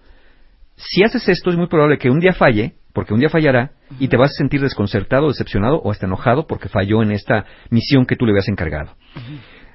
Si 0.75 1.03
haces 1.03 1.27
esto, 1.27 1.49
es 1.49 1.57
muy 1.57 1.67
probable 1.67 1.97
que 1.97 2.09
un 2.09 2.19
día 2.19 2.33
falle, 2.33 2.75
porque 2.93 3.13
un 3.13 3.19
día 3.19 3.29
fallará, 3.29 3.71
y 3.99 4.07
te 4.07 4.17
vas 4.17 4.31
a 4.31 4.37
sentir 4.37 4.61
desconcertado, 4.61 5.27
decepcionado 5.27 5.77
o 5.77 5.91
hasta 5.91 6.05
enojado 6.05 6.47
porque 6.47 6.69
falló 6.69 7.03
en 7.03 7.11
esta 7.11 7.45
misión 7.69 8.05
que 8.05 8.15
tú 8.15 8.25
le 8.25 8.31
habías 8.31 8.47
encargado. 8.47 8.95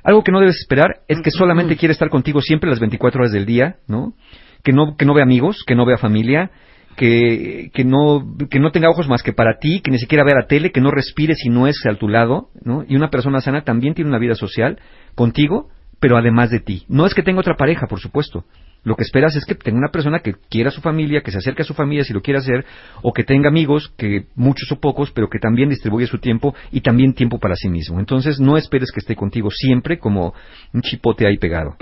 Algo 0.03 0.23
que 0.23 0.33
no 0.33 0.41
debes 0.41 0.59
esperar 0.59 1.01
es 1.09 1.21
que 1.23 1.31
solamente 1.31 1.77
quiere 1.77 1.93
estar 1.93 2.11
contigo 2.11 2.41
siempre 2.41 2.71
las 2.71 2.81
24 2.81 3.21
horas 3.21 3.33
del 3.33 3.47
día, 3.47 3.77
¿no? 3.87 4.15
Que 4.63 4.73
no, 4.73 4.97
que 4.97 5.05
no 5.05 5.15
vea 5.15 5.25
amigos, 5.25 5.65
que 5.67 5.75
no 5.75 5.85
vea 5.87 5.97
familia, 5.99 6.51
que, 6.97 7.71
que, 7.73 7.85
no, 7.85 8.37
que 8.51 8.61
no 8.61 8.71
tenga 8.71 8.91
ojos 8.91 9.09
más 9.09 9.23
que 9.23 9.33
para 9.33 9.59
ti, 9.59 9.81
que 9.81 9.91
ni 9.91 9.99
siquiera 9.99 10.25
vea 10.25 10.35
la 10.35 10.47
tele, 10.47 10.73
que 10.73 10.81
no 10.81 10.91
respire 10.91 11.35
si 11.35 11.49
no 11.49 11.67
es 11.67 11.85
a 11.87 11.95
tu 11.95 12.09
lado, 12.09 12.51
¿no? 12.63 12.85
Y 12.89 12.97
una 12.97 13.11
persona 13.11 13.41
sana 13.41 13.63
también 13.63 13.95
tiene 13.95 14.11
una 14.11 14.19
vida 14.19 14.35
social 14.35 14.79
contigo, 15.15 15.69
pero 16.01 16.17
además 16.17 16.51
de 16.51 16.61
ti. 16.61 16.85
No 16.89 17.07
es 17.07 17.15
que 17.15 17.23
tenga 17.23 17.41
otra 17.41 17.57
pareja, 17.57 17.87
por 17.87 18.01
supuesto. 18.01 18.45
Lo 18.83 18.97
que 18.97 19.03
esperas 19.03 19.35
es 19.35 19.47
que 19.47 19.55
tenga 19.55 19.79
una 19.79 19.91
persona 19.91 20.19
que 20.19 20.35
quiera 20.51 20.69
a 20.69 20.73
su 20.73 20.83
familia, 20.83 21.23
que 21.23 21.31
se 21.31 21.39
acerque 21.39 21.63
a 21.63 21.65
su 21.65 21.73
familia 21.73 22.05
si 22.05 22.13
lo 22.13 22.21
quiere 22.21 22.39
hacer, 22.39 22.67
o 23.01 23.13
que 23.15 23.25
tenga 23.25 23.49
amigos, 23.49 23.93
que 23.97 24.27
muchos 24.35 24.71
o 24.71 24.79
pocos, 24.79 25.11
pero 25.11 25.31
que 25.31 25.39
también 25.39 25.71
distribuye 25.71 26.07
su 26.07 26.19
tiempo 26.19 26.55
y 26.71 26.83
también 26.83 27.15
tiempo 27.15 27.39
para 27.39 27.57
sí 27.57 27.71
mismo. 27.71 27.99
Entonces 27.99 28.39
no 28.39 28.59
esperes 28.59 28.93
que 28.93 29.01
esté 29.01 29.17
contigo 29.17 29.51
siempre 29.51 29.99
como 29.99 30.35
un 30.75 30.83
chipote 30.83 31.27
ahí 31.27 31.39
pegado. 31.39 31.77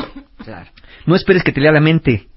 No 1.05 1.17
esperes 1.17 1.43
que 1.43 1.53
te 1.53 1.61
lea 1.61 1.73
la 1.73 1.81
mente. 1.81 2.29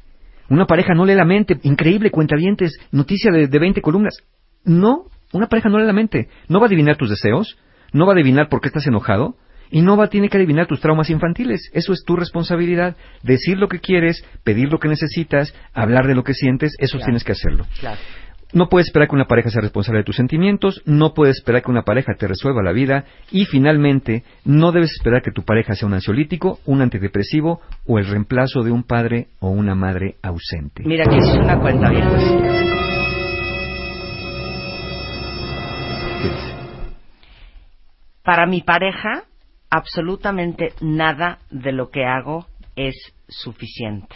Una 0.50 0.66
pareja 0.66 0.94
no 0.94 1.06
lee 1.06 1.16
la 1.16 1.26
mente. 1.26 1.58
Increíble, 1.64 2.12
cuentavientes, 2.12 2.78
noticia 2.92 3.32
de, 3.32 3.48
de 3.48 3.60
20 3.60 3.82
columnas. 3.82 4.18
No, 4.64 5.06
una 5.34 5.48
pareja 5.48 5.70
no 5.70 5.80
lee 5.80 5.86
la 5.86 5.94
mente. 5.94 6.30
No 6.48 6.60
va 6.60 6.66
a 6.66 6.68
adivinar 6.68 6.98
tus 6.98 7.10
deseos, 7.10 7.58
no 7.94 8.06
va 8.06 8.14
a 8.14 8.16
adivinar 8.16 8.50
por 8.50 8.62
qué 8.62 8.68
estás 8.68 8.88
enojado, 8.88 9.36
y 9.72 9.82
no 9.82 9.98
va 9.98 10.06
a 10.06 10.10
tiene 10.10 10.30
que 10.30 10.38
adivinar 10.38 10.68
tus 10.68 10.80
traumas 10.80 11.10
infantiles. 11.10 11.70
Eso 11.74 11.94
es 11.94 12.04
tu 12.06 12.16
responsabilidad. 12.16 12.96
Decir 13.24 13.58
lo 13.58 13.68
que 13.68 13.80
quieres, 13.80 14.24
pedir 14.44 14.72
lo 14.72 14.80
que 14.80 14.88
necesitas, 14.88 15.54
hablar 15.74 16.08
de 16.08 16.16
lo 16.16 16.24
que 16.24 16.34
sientes, 16.34 16.74
eso 16.80 17.00
tienes 17.00 17.24
que 17.24 17.32
hacerlo. 17.32 17.66
No 18.54 18.70
puedes 18.70 18.88
esperar 18.88 19.10
que 19.10 19.16
una 19.16 19.26
pareja 19.26 19.50
sea 19.50 19.62
responsable 19.62 20.00
de 20.00 20.06
tus 20.06 20.16
sentimientos, 20.16 20.82
no 20.86 21.14
puedes 21.14 21.38
esperar 21.38 21.64
que 21.64 21.72
una 21.72 21.84
pareja 21.84 22.14
te 22.16 22.28
resuelva 22.28 22.64
la 22.64 22.72
vida 22.72 23.06
y 23.32 23.46
finalmente 23.46 24.24
no 24.46 24.72
debes 24.72 24.92
esperar 24.92 25.22
que 25.22 25.32
tu 25.32 25.44
pareja 25.44 25.74
sea 25.74 25.88
un 25.88 25.94
ansiolítico, 25.94 26.60
un 26.66 26.82
antidepresivo 26.82 27.62
o 27.86 28.00
el 28.00 28.08
reemplazo 28.08 28.64
de 28.64 28.72
un 28.72 28.84
padre 28.84 29.28
o 29.40 29.50
una 29.50 29.76
madre 29.76 30.16
ausente. 30.22 30.84
Mira 30.86 31.06
que 31.06 31.18
es 31.18 31.34
una 31.34 31.60
cuenta 31.60 31.90
bien. 31.90 32.06
Para 38.24 38.48
mi 38.48 38.62
pareja, 38.62 39.24
absolutamente 39.70 40.74
nada 40.82 41.40
de 41.52 41.72
lo 41.72 41.90
que 41.90 42.06
hago 42.06 42.48
es 42.76 42.96
suficiente. 43.28 44.16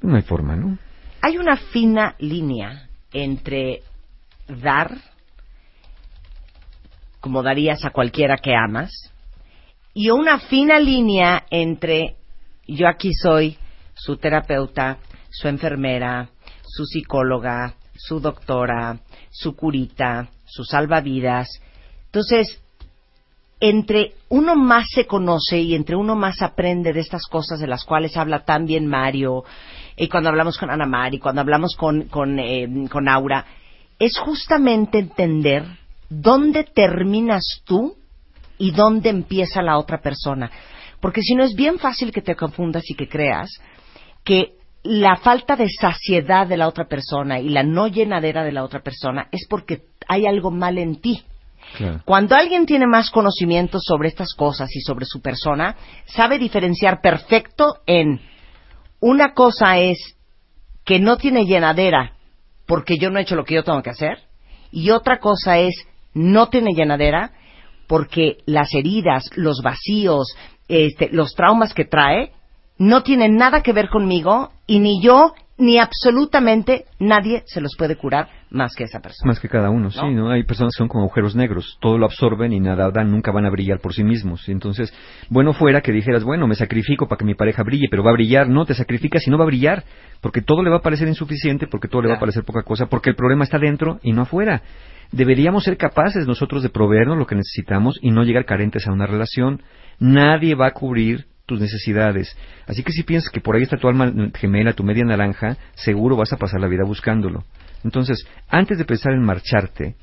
No 0.00 0.16
hay 0.16 0.22
forma, 0.22 0.56
¿no? 0.56 0.78
Hay 1.26 1.38
una 1.38 1.56
fina 1.56 2.16
línea 2.18 2.86
entre 3.10 3.80
dar, 4.46 4.94
como 7.18 7.42
darías 7.42 7.82
a 7.86 7.92
cualquiera 7.92 8.36
que 8.36 8.54
amas, 8.54 8.90
y 9.94 10.10
una 10.10 10.38
fina 10.38 10.78
línea 10.78 11.46
entre 11.48 12.16
yo 12.66 12.86
aquí 12.86 13.14
soy 13.14 13.56
su 13.94 14.18
terapeuta, 14.18 14.98
su 15.30 15.48
enfermera, 15.48 16.28
su 16.62 16.84
psicóloga, 16.84 17.72
su 17.96 18.20
doctora, 18.20 18.98
su 19.30 19.56
curita, 19.56 20.28
su 20.44 20.62
salvavidas. 20.62 21.48
Entonces, 22.04 22.60
entre 23.60 24.12
uno 24.28 24.56
más 24.56 24.88
se 24.94 25.06
conoce 25.06 25.58
y 25.58 25.74
entre 25.74 25.96
uno 25.96 26.16
más 26.16 26.42
aprende 26.42 26.92
de 26.92 27.00
estas 27.00 27.22
cosas 27.30 27.60
de 27.60 27.66
las 27.66 27.86
cuales 27.86 28.14
habla 28.18 28.44
tan 28.44 28.66
bien 28.66 28.86
Mario, 28.86 29.44
y 29.96 30.08
cuando 30.08 30.30
hablamos 30.30 30.58
con 30.58 30.70
Ana 30.70 30.86
Mari, 30.86 31.18
cuando 31.18 31.40
hablamos 31.40 31.76
con, 31.76 32.04
con, 32.04 32.38
eh, 32.38 32.68
con 32.90 33.08
Aura, 33.08 33.44
es 33.98 34.18
justamente 34.18 34.98
entender 34.98 35.64
dónde 36.08 36.64
terminas 36.64 37.62
tú 37.64 37.94
y 38.58 38.72
dónde 38.72 39.10
empieza 39.10 39.62
la 39.62 39.78
otra 39.78 40.00
persona. 40.00 40.50
Porque 41.00 41.22
si 41.22 41.34
no 41.34 41.44
es 41.44 41.54
bien 41.54 41.78
fácil 41.78 42.12
que 42.12 42.22
te 42.22 42.34
confundas 42.34 42.84
y 42.88 42.94
que 42.94 43.08
creas 43.08 43.50
que 44.24 44.54
la 44.82 45.16
falta 45.16 45.56
de 45.56 45.68
saciedad 45.68 46.46
de 46.46 46.56
la 46.56 46.68
otra 46.68 46.86
persona 46.86 47.40
y 47.40 47.48
la 47.48 47.62
no 47.62 47.88
llenadera 47.88 48.44
de 48.44 48.52
la 48.52 48.64
otra 48.64 48.80
persona 48.80 49.28
es 49.30 49.46
porque 49.48 49.82
hay 50.08 50.26
algo 50.26 50.50
mal 50.50 50.78
en 50.78 51.00
ti. 51.00 51.22
Cuando 52.04 52.36
alguien 52.36 52.66
tiene 52.66 52.86
más 52.86 53.10
conocimiento 53.10 53.78
sobre 53.80 54.08
estas 54.08 54.34
cosas 54.34 54.68
y 54.76 54.80
sobre 54.80 55.06
su 55.06 55.20
persona, 55.20 55.74
sabe 56.04 56.38
diferenciar 56.38 57.00
perfecto 57.00 57.78
en 57.86 58.20
una 59.06 59.34
cosa 59.34 59.76
es 59.80 59.98
que 60.82 60.98
no 60.98 61.18
tiene 61.18 61.44
llenadera 61.44 62.14
porque 62.66 62.96
yo 62.96 63.10
no 63.10 63.18
he 63.18 63.22
hecho 63.22 63.36
lo 63.36 63.44
que 63.44 63.54
yo 63.54 63.62
tengo 63.62 63.82
que 63.82 63.90
hacer 63.90 64.16
y 64.72 64.92
otra 64.92 65.18
cosa 65.18 65.58
es 65.58 65.74
no 66.14 66.48
tiene 66.48 66.70
llenadera 66.74 67.32
porque 67.86 68.38
las 68.46 68.72
heridas, 68.72 69.24
los 69.36 69.60
vacíos, 69.62 70.34
este, 70.68 71.10
los 71.12 71.34
traumas 71.34 71.74
que 71.74 71.84
trae 71.84 72.32
no 72.78 73.02
tienen 73.02 73.36
nada 73.36 73.62
que 73.62 73.74
ver 73.74 73.90
conmigo 73.90 74.52
y 74.66 74.78
ni 74.78 75.02
yo 75.02 75.34
ni 75.56 75.78
absolutamente 75.78 76.86
nadie 76.98 77.42
se 77.46 77.60
los 77.60 77.76
puede 77.76 77.96
curar 77.96 78.28
más 78.50 78.74
que 78.74 78.84
esa 78.84 79.00
persona. 79.00 79.28
Más 79.28 79.40
que 79.40 79.48
cada 79.48 79.70
uno, 79.70 79.90
sí, 79.90 80.00
¿no? 80.12 80.30
Hay 80.30 80.44
personas 80.44 80.74
que 80.74 80.78
son 80.78 80.88
como 80.88 81.04
agujeros 81.04 81.36
negros, 81.36 81.78
todo 81.80 81.98
lo 81.98 82.06
absorben 82.06 82.52
y 82.52 82.60
nada 82.60 82.90
dan, 82.90 83.10
nunca 83.10 83.30
van 83.32 83.46
a 83.46 83.50
brillar 83.50 83.80
por 83.80 83.94
sí 83.94 84.02
mismos. 84.02 84.48
Entonces, 84.48 84.92
bueno 85.28 85.52
fuera 85.52 85.80
que 85.80 85.92
dijeras, 85.92 86.24
bueno, 86.24 86.46
me 86.46 86.54
sacrifico 86.54 87.06
para 87.06 87.18
que 87.18 87.24
mi 87.24 87.34
pareja 87.34 87.62
brille, 87.62 87.86
pero 87.90 88.02
va 88.02 88.10
a 88.10 88.14
brillar. 88.14 88.48
No, 88.48 88.64
te 88.64 88.74
sacrificas 88.74 89.26
y 89.26 89.30
no 89.30 89.38
va 89.38 89.44
a 89.44 89.46
brillar, 89.46 89.84
porque 90.20 90.42
todo 90.42 90.62
le 90.62 90.70
va 90.70 90.78
a 90.78 90.82
parecer 90.82 91.08
insuficiente, 91.08 91.66
porque 91.66 91.88
todo 91.88 92.02
le 92.02 92.08
va 92.08 92.16
a 92.16 92.20
parecer 92.20 92.44
poca 92.44 92.62
cosa, 92.62 92.86
porque 92.86 93.10
el 93.10 93.16
problema 93.16 93.44
está 93.44 93.58
dentro 93.58 94.00
y 94.02 94.12
no 94.12 94.22
afuera. 94.22 94.62
Deberíamos 95.12 95.64
ser 95.64 95.76
capaces 95.76 96.26
nosotros 96.26 96.62
de 96.62 96.70
proveernos 96.70 97.18
lo 97.18 97.26
que 97.26 97.36
necesitamos 97.36 97.98
y 98.02 98.10
no 98.10 98.24
llegar 98.24 98.44
carentes 98.44 98.86
a 98.88 98.92
una 98.92 99.06
relación. 99.06 99.62
Nadie 100.00 100.56
va 100.56 100.68
a 100.68 100.72
cubrir 100.72 101.26
tus 101.46 101.60
necesidades. 101.60 102.36
Así 102.66 102.82
que 102.82 102.92
si 102.92 103.02
piensas 103.02 103.30
que 103.30 103.40
por 103.40 103.56
ahí 103.56 103.62
está 103.62 103.76
tu 103.76 103.88
alma 103.88 104.12
gemela, 104.34 104.72
tu 104.72 104.82
media 104.82 105.04
naranja, 105.04 105.56
seguro 105.74 106.16
vas 106.16 106.32
a 106.32 106.36
pasar 106.36 106.60
la 106.60 106.68
vida 106.68 106.84
buscándolo. 106.84 107.44
Entonces, 107.84 108.26
antes 108.48 108.78
de 108.78 108.84
pensar 108.84 109.12
en 109.12 109.22
marcharte, 109.22 109.96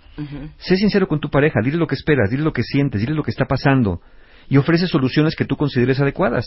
sé 0.58 0.78
sincero 0.78 1.08
con 1.08 1.20
tu 1.20 1.30
pareja, 1.30 1.62
dile 1.64 1.78
lo 1.78 1.88
que 1.88 1.96
esperas, 1.96 2.30
dile 2.30 2.44
lo 2.44 2.54
que 2.54 2.64
sientes, 2.64 3.02
dile 3.02 3.16
lo 3.16 3.24
que 3.24 3.32
está 3.32 3.46
pasando 3.46 4.02
y 4.50 4.58
ofrece 4.58 4.86
soluciones 4.86 5.36
que 5.36 5.46
tú 5.46 5.56
consideres 5.56 6.00
adecuadas. 6.00 6.46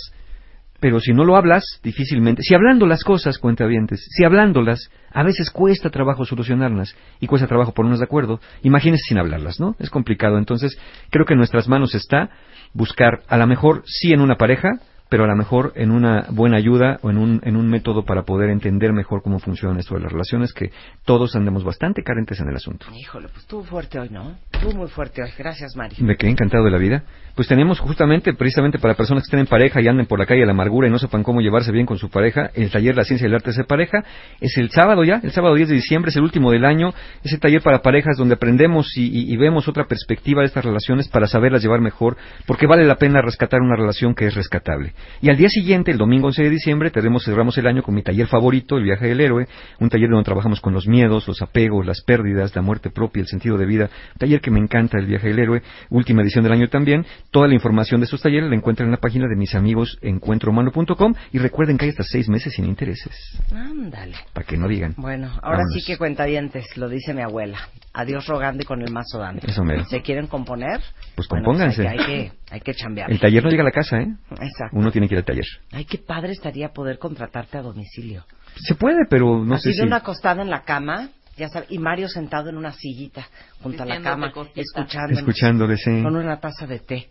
Pero 0.84 1.00
si 1.00 1.14
no 1.14 1.24
lo 1.24 1.34
hablas, 1.34 1.64
difícilmente. 1.82 2.42
Si 2.42 2.54
hablando 2.54 2.86
las 2.86 3.04
cosas, 3.04 3.38
cuentavientes, 3.38 4.06
si 4.10 4.22
hablándolas, 4.22 4.90
a 5.10 5.22
veces 5.22 5.48
cuesta 5.50 5.88
trabajo 5.88 6.26
solucionarlas 6.26 6.94
y 7.20 7.26
cuesta 7.26 7.48
trabajo 7.48 7.72
ponernos 7.72 8.00
de 8.00 8.04
acuerdo. 8.04 8.38
Imagínese 8.60 9.04
sin 9.08 9.16
hablarlas, 9.16 9.58
¿no? 9.58 9.76
Es 9.78 9.88
complicado. 9.88 10.36
Entonces, 10.36 10.78
creo 11.08 11.24
que 11.24 11.32
en 11.32 11.38
nuestras 11.38 11.68
manos 11.68 11.94
está 11.94 12.28
buscar, 12.74 13.22
a 13.28 13.38
lo 13.38 13.46
mejor 13.46 13.82
sí 13.86 14.12
en 14.12 14.20
una 14.20 14.36
pareja, 14.36 14.78
pero 15.08 15.24
a 15.24 15.26
lo 15.26 15.36
mejor 15.36 15.72
en 15.76 15.90
una 15.90 16.26
buena 16.30 16.56
ayuda 16.56 16.98
o 17.02 17.10
en 17.10 17.18
un, 17.18 17.40
en 17.44 17.56
un 17.56 17.68
método 17.68 18.04
para 18.04 18.22
poder 18.22 18.50
entender 18.50 18.92
mejor 18.92 19.22
cómo 19.22 19.38
funciona 19.38 19.78
esto 19.78 19.94
de 19.94 20.00
las 20.00 20.12
relaciones, 20.12 20.52
que 20.52 20.70
todos 21.04 21.36
andemos 21.36 21.64
bastante 21.64 22.02
carentes 22.02 22.40
en 22.40 22.48
el 22.48 22.56
asunto. 22.56 22.86
Híjole, 22.94 23.28
pues 23.28 23.42
estuvo 23.42 23.62
fuerte 23.64 23.98
hoy, 23.98 24.08
¿no? 24.10 24.36
Estuvo 24.52 24.72
muy 24.72 24.88
fuerte 24.88 25.22
hoy. 25.22 25.30
Gracias, 25.36 25.76
Mari. 25.76 25.96
Me 26.00 26.16
quedé 26.16 26.30
encantado 26.30 26.64
de 26.64 26.70
la 26.70 26.78
vida. 26.78 27.04
Pues 27.34 27.48
tenemos 27.48 27.80
justamente, 27.80 28.32
precisamente 28.34 28.78
para 28.78 28.94
personas 28.94 29.24
que 29.24 29.26
estén 29.26 29.40
en 29.40 29.46
pareja 29.46 29.80
y 29.80 29.88
anden 29.88 30.06
por 30.06 30.18
la 30.18 30.26
calle 30.26 30.40
de 30.40 30.46
la 30.46 30.52
amargura 30.52 30.86
y 30.86 30.90
no 30.90 30.98
sepan 30.98 31.22
cómo 31.22 31.40
llevarse 31.40 31.72
bien 31.72 31.84
con 31.84 31.98
su 31.98 32.08
pareja, 32.08 32.50
el 32.54 32.70
taller 32.70 32.96
La 32.96 33.04
Ciencia 33.04 33.26
y 33.26 33.28
el 33.28 33.34
Arte 33.34 33.50
de 33.50 33.54
Ser 33.54 33.66
Pareja 33.66 34.04
es 34.40 34.56
el 34.56 34.70
sábado 34.70 35.02
ya, 35.02 35.20
el 35.22 35.32
sábado 35.32 35.56
10 35.56 35.68
de 35.68 35.74
diciembre, 35.74 36.10
es 36.10 36.16
el 36.16 36.22
último 36.22 36.52
del 36.52 36.64
año, 36.64 36.94
es 37.24 37.32
el 37.32 37.40
taller 37.40 37.60
para 37.60 37.82
parejas 37.82 38.16
donde 38.16 38.34
aprendemos 38.34 38.96
y, 38.96 39.32
y 39.32 39.36
vemos 39.36 39.66
otra 39.66 39.86
perspectiva 39.86 40.42
de 40.42 40.46
estas 40.46 40.64
relaciones 40.64 41.08
para 41.08 41.26
saberlas 41.26 41.62
llevar 41.62 41.80
mejor, 41.80 42.16
porque 42.46 42.66
vale 42.66 42.84
la 42.84 42.96
pena 42.96 43.20
rescatar 43.20 43.60
una 43.60 43.74
relación 43.74 44.14
que 44.14 44.26
es 44.26 44.34
rescatable. 44.34 44.93
Y 45.20 45.30
al 45.30 45.36
día 45.36 45.48
siguiente, 45.48 45.90
el 45.90 45.98
domingo 45.98 46.26
11 46.28 46.42
de 46.42 46.50
diciembre, 46.50 46.90
tenemos, 46.90 47.24
cerramos 47.24 47.56
el 47.58 47.66
año 47.66 47.82
con 47.82 47.94
mi 47.94 48.02
taller 48.02 48.26
favorito, 48.26 48.76
El 48.76 48.84
viaje 48.84 49.06
del 49.06 49.20
héroe, 49.20 49.46
un 49.80 49.88
taller 49.88 50.10
donde 50.10 50.24
trabajamos 50.24 50.60
con 50.60 50.72
los 50.72 50.86
miedos, 50.86 51.26
los 51.26 51.40
apegos, 51.42 51.86
las 51.86 52.02
pérdidas, 52.02 52.54
la 52.54 52.62
muerte 52.62 52.90
propia, 52.90 53.20
el 53.20 53.26
sentido 53.26 53.56
de 53.56 53.66
vida, 53.66 53.90
un 54.12 54.18
taller 54.18 54.40
que 54.40 54.50
me 54.50 54.60
encanta, 54.60 54.98
El 54.98 55.06
viaje 55.06 55.28
del 55.28 55.38
héroe, 55.38 55.62
última 55.90 56.22
edición 56.22 56.44
del 56.44 56.52
año 56.52 56.68
también. 56.68 57.06
Toda 57.30 57.48
la 57.48 57.54
información 57.54 58.00
de 58.00 58.04
estos 58.04 58.22
talleres 58.22 58.48
la 58.48 58.56
encuentran 58.56 58.88
en 58.88 58.92
la 58.92 58.98
página 58.98 59.26
de 59.28 59.36
mis 59.36 59.54
amigos 59.54 59.98
encuentrohumano.com 60.02 61.14
y 61.32 61.38
recuerden 61.38 61.78
que 61.78 61.86
hay 61.86 61.90
hasta 61.90 62.04
seis 62.04 62.28
meses 62.28 62.52
sin 62.54 62.66
intereses. 62.66 63.38
Ándale. 63.52 64.14
Para 64.32 64.46
que 64.46 64.56
no 64.56 64.68
digan. 64.68 64.94
Bueno, 64.96 65.30
ahora 65.42 65.62
sí 65.72 65.84
que 65.86 65.96
cuenta 65.96 66.24
dientes, 66.24 66.76
lo 66.76 66.88
dice 66.88 67.14
mi 67.14 67.22
abuela. 67.22 67.58
Adiós 67.92 68.26
rogando 68.26 68.64
con 68.64 68.82
el 68.82 68.92
mazo 68.92 69.18
dante. 69.18 69.48
Eso 69.48 69.62
me. 69.62 69.84
¿Se 69.84 70.02
quieren 70.02 70.26
componer? 70.26 70.80
Pues 71.14 71.28
compónganse. 71.28 71.84
Pues 71.84 71.92
hay, 71.92 72.06
que, 72.06 72.32
hay 72.50 72.60
que 72.60 72.74
chambear. 72.74 73.10
El 73.10 73.20
taller 73.20 73.44
no 73.44 73.50
llega 73.50 73.62
a 73.62 73.66
la 73.66 73.70
casa, 73.70 73.98
¿eh? 73.98 74.08
Exacto. 74.32 74.76
Uno 74.76 74.83
tiene 74.90 75.08
que 75.08 75.14
ir 75.14 75.18
al 75.18 75.24
taller. 75.24 75.44
Ay, 75.72 75.84
qué 75.84 75.98
padre 75.98 76.32
estaría 76.32 76.68
poder 76.70 76.98
contratarte 76.98 77.58
a 77.58 77.62
domicilio. 77.62 78.24
Se 78.56 78.74
puede, 78.74 79.06
pero 79.08 79.44
no 79.44 79.54
Así 79.56 79.64
sé 79.64 79.68
de 79.70 79.74
si... 79.74 79.82
una 79.82 79.96
acostada 79.96 80.42
en 80.42 80.50
la 80.50 80.62
cama, 80.62 81.08
ya 81.36 81.48
sabes, 81.48 81.70
y 81.70 81.78
Mario 81.78 82.08
sentado 82.08 82.48
en 82.50 82.56
una 82.56 82.72
sillita 82.72 83.26
junto 83.62 83.82
a 83.82 83.86
la 83.86 84.00
cama, 84.00 84.32
escuchándonos, 84.54 85.18
Escuchándole, 85.18 85.76
sí. 85.76 86.02
con 86.02 86.16
una 86.16 86.38
taza 86.38 86.66
de 86.66 86.78
té. 86.78 87.08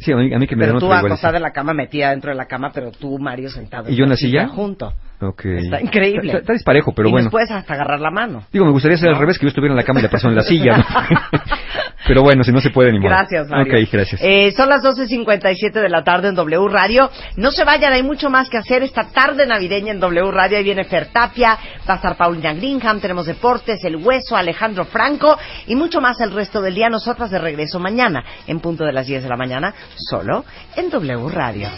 Sí, 0.00 0.12
a 0.12 0.16
mí, 0.16 0.32
a 0.32 0.38
mí 0.38 0.46
que 0.46 0.56
me 0.56 0.66
Pero 0.66 0.78
tú 0.78 0.92
acostada 0.92 1.36
en 1.36 1.42
la 1.42 1.52
cama, 1.52 1.74
metida 1.74 2.10
dentro 2.10 2.30
de 2.30 2.36
la 2.36 2.46
cama, 2.46 2.70
pero 2.72 2.90
tú, 2.90 3.18
Mario, 3.18 3.50
sentado 3.50 3.90
¿Y 3.90 3.96
yo 3.96 4.04
en 4.04 4.10
la 4.10 4.16
silla 4.16 4.48
junto. 4.48 4.92
Ok. 5.20 5.44
Está 5.44 5.80
increíble. 5.80 6.28
Está, 6.28 6.38
está 6.38 6.52
disparejo, 6.54 6.92
pero 6.94 7.08
y 7.08 7.12
bueno. 7.12 7.30
puedes 7.30 7.50
hasta 7.50 7.74
agarrar 7.74 8.00
la 8.00 8.10
mano. 8.10 8.44
Digo, 8.50 8.64
me 8.64 8.72
gustaría 8.72 8.96
ser 8.96 9.10
al 9.10 9.18
revés, 9.18 9.38
que 9.38 9.44
yo 9.44 9.48
estuviera 9.48 9.74
en 9.74 9.76
la 9.76 9.84
cama 9.84 10.00
y 10.00 10.02
la 10.02 10.08
persona 10.08 10.32
en 10.32 10.36
la 10.36 10.42
silla. 10.42 10.78
¿no? 10.78 10.84
pero 12.06 12.22
bueno, 12.22 12.42
si 12.42 12.52
no 12.52 12.60
se 12.60 12.70
puede 12.70 12.90
ni 12.90 12.98
modo. 12.98 13.10
Gracias, 13.10 13.48
Mario. 13.48 13.72
Ok, 13.72 13.88
gracias. 13.92 14.20
Eh, 14.24 14.52
son 14.56 14.70
las 14.70 14.82
12.57 14.82 15.72
de 15.72 15.88
la 15.90 16.02
tarde 16.02 16.28
en 16.28 16.34
W 16.34 16.68
Radio. 16.68 17.10
No 17.36 17.50
se 17.50 17.64
vayan, 17.64 17.92
hay 17.92 18.02
mucho 18.02 18.30
más 18.30 18.48
que 18.48 18.56
hacer 18.56 18.82
esta 18.82 19.10
tarde 19.10 19.46
navideña 19.46 19.92
en 19.92 20.00
W 20.00 20.30
Radio. 20.30 20.56
Ahí 20.56 20.64
viene 20.64 20.84
Fer 20.84 21.08
Tapia, 21.12 21.58
va 21.88 21.94
a 21.94 21.96
estar 21.96 22.16
Paulina 22.16 22.54
Greenham, 22.54 23.00
tenemos 23.00 23.26
deportes, 23.26 23.84
El 23.84 23.96
Hueso, 23.96 24.36
Alejandro 24.36 24.86
Franco 24.86 25.38
y 25.66 25.76
mucho 25.76 26.00
más 26.00 26.18
el 26.20 26.32
resto 26.32 26.62
del 26.62 26.74
día. 26.74 26.88
Nosotras 26.88 27.30
de 27.30 27.38
regreso 27.38 27.78
mañana 27.78 28.24
en 28.46 28.60
punto 28.60 28.84
de 28.84 28.92
las 28.92 29.06
10 29.06 29.22
de 29.22 29.28
la 29.28 29.36
mañana, 29.36 29.74
solo 29.96 30.44
en 30.76 30.90
W 30.90 31.28
Radio. 31.28 31.68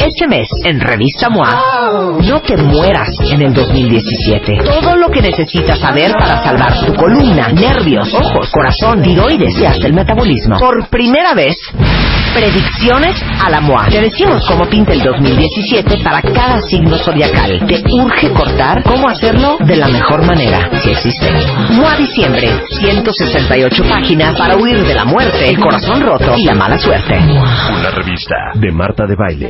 Este 0.00 0.26
mes, 0.28 0.48
en 0.64 0.80
Revista 0.80 1.28
MOA, 1.28 2.18
no 2.26 2.40
te 2.40 2.56
mueras 2.56 3.10
en 3.20 3.42
el 3.42 3.52
2017. 3.52 4.56
Todo 4.64 4.96
lo 4.96 5.10
que 5.10 5.20
necesitas 5.20 5.78
saber 5.78 6.12
para 6.12 6.42
salvar 6.42 6.86
tu 6.86 6.94
columna, 6.94 7.48
nervios, 7.48 8.12
ojos, 8.14 8.50
corazón, 8.50 9.02
tiroides 9.02 9.58
y 9.58 9.66
hasta 9.66 9.86
el 9.86 9.92
metabolismo. 9.92 10.58
Por 10.58 10.88
primera 10.88 11.34
vez, 11.34 11.56
predicciones 12.34 13.22
a 13.40 13.50
la 13.50 13.60
MOA. 13.60 13.86
Te 13.88 14.00
decimos 14.00 14.44
cómo 14.46 14.64
pinta 14.68 14.92
el 14.92 15.02
2017 15.02 15.98
para 16.02 16.22
cada 16.22 16.60
signo 16.60 16.96
zodiacal. 16.96 17.66
Te 17.66 17.82
urge 17.92 18.30
cortar 18.30 18.82
cómo 18.82 19.08
hacerlo 19.08 19.56
de 19.60 19.76
la 19.76 19.88
mejor 19.88 20.24
manera, 20.26 20.68
si 20.82 20.90
existe. 20.90 21.30
MOA 21.70 21.96
Diciembre, 21.96 22.48
168 22.80 23.84
páginas 23.84 24.36
para 24.36 24.56
huir 24.56 24.84
de 24.84 24.94
la 24.94 25.04
muerte, 25.04 25.48
el 25.48 25.58
corazón 25.58 26.00
roto 26.00 26.34
y 26.36 26.44
la 26.44 26.54
mala 26.54 26.78
suerte. 26.78 27.18
Una 27.18 27.90
revista 27.90 28.36
de 28.54 28.72
Marta 28.72 29.06
de 29.06 29.16
Baile. 29.16 29.48